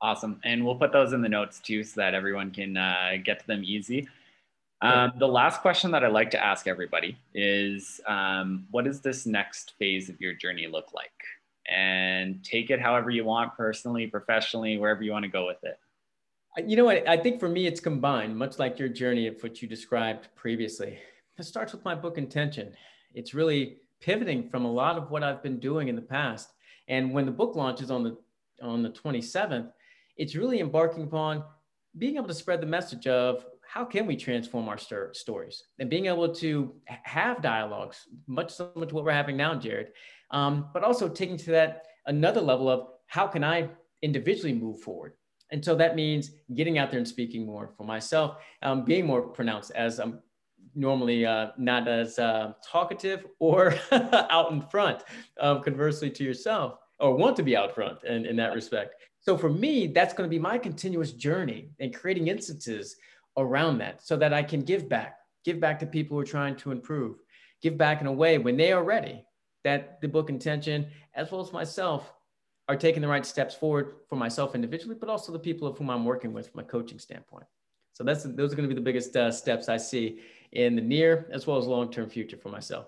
Awesome. 0.00 0.40
And 0.44 0.64
we'll 0.64 0.76
put 0.76 0.92
those 0.92 1.12
in 1.12 1.22
the 1.22 1.28
notes 1.28 1.60
too 1.60 1.82
so 1.82 2.00
that 2.00 2.14
everyone 2.14 2.50
can 2.50 2.76
uh, 2.76 3.12
get 3.24 3.40
to 3.40 3.46
them 3.46 3.62
easy. 3.64 4.08
Um, 4.80 5.12
the 5.18 5.26
last 5.26 5.60
question 5.60 5.90
that 5.90 6.04
I 6.04 6.08
like 6.08 6.30
to 6.30 6.44
ask 6.44 6.68
everybody 6.68 7.18
is 7.34 8.00
um, 8.06 8.66
what 8.70 8.84
does 8.84 9.00
this 9.00 9.26
next 9.26 9.74
phase 9.76 10.08
of 10.08 10.20
your 10.20 10.34
journey 10.34 10.68
look 10.68 10.94
like? 10.94 11.10
And 11.70 12.42
take 12.42 12.70
it 12.70 12.80
however 12.80 13.10
you 13.10 13.24
want, 13.24 13.54
personally, 13.56 14.06
professionally, 14.06 14.78
wherever 14.78 15.02
you 15.02 15.12
want 15.12 15.24
to 15.24 15.30
go 15.30 15.46
with 15.46 15.62
it. 15.62 15.78
You 16.66 16.76
know 16.76 16.84
what? 16.84 17.06
I 17.06 17.16
think 17.16 17.38
for 17.38 17.48
me, 17.48 17.66
it's 17.66 17.78
combined, 17.78 18.36
much 18.36 18.58
like 18.58 18.78
your 18.78 18.88
journey 18.88 19.26
of 19.26 19.40
what 19.42 19.60
you 19.60 19.68
described 19.68 20.28
previously. 20.34 20.98
It 21.38 21.44
starts 21.44 21.72
with 21.72 21.84
my 21.84 21.94
book 21.94 22.18
Intention. 22.18 22.72
It's 23.14 23.34
really 23.34 23.78
pivoting 24.00 24.48
from 24.48 24.64
a 24.64 24.72
lot 24.72 24.96
of 24.96 25.10
what 25.10 25.22
I've 25.22 25.42
been 25.42 25.60
doing 25.60 25.88
in 25.88 25.94
the 25.94 26.02
past. 26.02 26.50
And 26.88 27.12
when 27.12 27.26
the 27.26 27.32
book 27.32 27.54
launches 27.54 27.90
on 27.90 28.02
the 28.02 28.16
on 28.60 28.82
the 28.82 28.90
27th, 28.90 29.70
it's 30.16 30.34
really 30.34 30.58
embarking 30.60 31.04
upon 31.04 31.44
being 31.96 32.16
able 32.16 32.26
to 32.26 32.34
spread 32.34 32.60
the 32.60 32.66
message 32.66 33.06
of 33.06 33.44
how 33.66 33.84
can 33.84 34.06
we 34.06 34.16
transform 34.16 34.68
our 34.68 34.78
st- 34.78 35.14
stories 35.14 35.64
and 35.78 35.90
being 35.90 36.06
able 36.06 36.32
to 36.34 36.74
have 36.86 37.42
dialogues, 37.42 38.08
much 38.26 38.54
similar 38.54 38.86
to 38.86 38.94
what 38.94 39.04
we're 39.04 39.12
having 39.12 39.36
now, 39.36 39.54
Jared, 39.54 39.92
um, 40.30 40.68
but 40.72 40.84
also 40.84 41.08
taking 41.08 41.36
to 41.36 41.50
that 41.52 41.84
another 42.06 42.40
level 42.40 42.68
of 42.68 42.88
how 43.06 43.26
can 43.26 43.44
I 43.44 43.68
individually 44.02 44.52
move 44.52 44.80
forward. 44.80 45.14
And 45.50 45.64
so 45.64 45.74
that 45.76 45.96
means 45.96 46.32
getting 46.54 46.78
out 46.78 46.90
there 46.90 46.98
and 46.98 47.08
speaking 47.08 47.46
more 47.46 47.72
for 47.76 47.84
myself, 47.84 48.36
um, 48.62 48.84
being 48.84 49.06
more 49.06 49.22
pronounced 49.22 49.70
as 49.74 49.98
I'm 49.98 50.20
normally 50.74 51.24
uh, 51.24 51.48
not 51.56 51.88
as 51.88 52.18
uh, 52.18 52.52
talkative 52.64 53.26
or 53.38 53.74
out 53.92 54.52
in 54.52 54.60
front, 54.60 55.02
um, 55.40 55.62
conversely 55.62 56.10
to 56.10 56.24
yourself, 56.24 56.78
or 57.00 57.16
want 57.16 57.36
to 57.36 57.42
be 57.42 57.56
out 57.56 57.74
front 57.74 58.04
in, 58.04 58.26
in 58.26 58.36
that 58.36 58.54
respect. 58.54 58.94
So 59.20 59.36
for 59.36 59.48
me, 59.50 59.86
that's 59.86 60.14
going 60.14 60.28
to 60.28 60.30
be 60.30 60.38
my 60.38 60.58
continuous 60.58 61.12
journey 61.12 61.70
and 61.80 61.94
creating 61.94 62.28
instances 62.28 62.96
around 63.36 63.78
that 63.78 64.02
so 64.02 64.16
that 64.16 64.34
I 64.34 64.42
can 64.42 64.62
give 64.62 64.88
back, 64.88 65.18
give 65.44 65.60
back 65.60 65.78
to 65.80 65.86
people 65.86 66.16
who 66.16 66.20
are 66.20 66.26
trying 66.26 66.56
to 66.56 66.72
improve, 66.72 67.16
give 67.62 67.78
back 67.78 68.00
in 68.00 68.06
a 68.06 68.12
way 68.12 68.38
when 68.38 68.56
they 68.56 68.72
are 68.72 68.84
ready 68.84 69.24
that 69.68 70.00
the 70.00 70.08
book 70.08 70.30
intention, 70.30 70.86
as 71.14 71.30
well 71.30 71.42
as 71.42 71.52
myself, 71.52 72.12
are 72.68 72.76
taking 72.76 73.02
the 73.02 73.08
right 73.08 73.24
steps 73.24 73.54
forward 73.54 73.96
for 74.08 74.16
myself 74.16 74.54
individually, 74.54 74.96
but 74.98 75.08
also 75.08 75.32
the 75.32 75.38
people 75.38 75.66
of 75.68 75.76
whom 75.78 75.90
I'm 75.90 76.04
working 76.04 76.32
with 76.32 76.50
from 76.50 76.60
a 76.60 76.64
coaching 76.64 76.98
standpoint. 76.98 77.46
So 77.92 78.04
that's 78.04 78.22
those 78.24 78.52
are 78.52 78.56
going 78.56 78.68
to 78.68 78.74
be 78.74 78.80
the 78.80 78.88
biggest 78.90 79.16
uh, 79.16 79.30
steps 79.30 79.68
I 79.68 79.76
see 79.76 80.20
in 80.52 80.76
the 80.76 80.82
near 80.82 81.28
as 81.32 81.46
well 81.46 81.58
as 81.58 81.66
long 81.66 81.90
term 81.90 82.08
future 82.08 82.36
for 82.36 82.48
myself. 82.48 82.86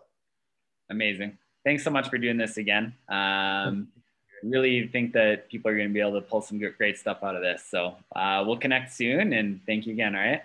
Amazing. 0.91 1.37
Thanks 1.65 1.85
so 1.85 1.91
much 1.91 2.09
for 2.09 2.19
doing 2.19 2.39
this 2.39 2.57
again. 2.57 2.95
Um, 3.09 3.89
really 4.43 4.87
think 4.89 5.13
that 5.13 5.51
people 5.51 5.71
are 5.71 5.77
going 5.77 5.89
to 5.89 5.95
be 5.95 6.01
able 6.01 6.19
to 6.21 6.27
pull 6.27 6.41
some 6.41 6.59
great 6.79 6.97
stuff 6.97 7.19
out 7.23 7.37
of 7.37 7.43
this. 7.43 7.63
So 7.71 7.97
uh, 8.17 8.43
we'll 8.47 8.57
connect 8.57 8.93
soon 8.93 9.33
and 9.35 9.61
thank 9.67 9.87
you 9.87 9.93
again. 9.93 10.15
All 10.15 10.23
right. 10.23 10.43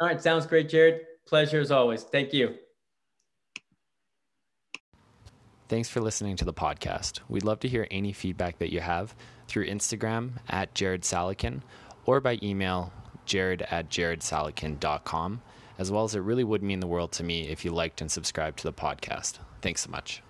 All 0.00 0.06
right. 0.06 0.20
Sounds 0.22 0.46
great, 0.46 0.68
Jared. 0.68 1.06
Pleasure 1.26 1.60
as 1.60 1.70
always. 1.72 2.04
Thank 2.04 2.32
you. 2.32 2.56
Thanks 5.68 5.88
for 5.88 6.00
listening 6.00 6.36
to 6.36 6.44
the 6.44 6.54
podcast. 6.54 7.20
We'd 7.28 7.44
love 7.44 7.60
to 7.60 7.68
hear 7.68 7.88
any 7.90 8.12
feedback 8.12 8.58
that 8.58 8.72
you 8.72 8.80
have 8.80 9.14
through 9.48 9.66
Instagram 9.66 10.32
at 10.48 10.74
Jared 10.74 11.02
Salekin 11.02 11.62
or 12.04 12.20
by 12.20 12.38
email 12.42 12.92
jared 13.24 13.62
at 13.62 13.90
jaredsalekin.com, 13.90 15.42
as 15.78 15.90
well 15.90 16.04
as 16.04 16.14
it 16.14 16.20
really 16.20 16.44
would 16.44 16.62
mean 16.62 16.80
the 16.80 16.86
world 16.86 17.12
to 17.12 17.24
me 17.24 17.48
if 17.48 17.64
you 17.64 17.72
liked 17.72 18.00
and 18.00 18.10
subscribed 18.10 18.58
to 18.58 18.64
the 18.64 18.72
podcast. 18.72 19.40
Thanks 19.60 19.82
so 19.82 19.90
much. 19.90 20.22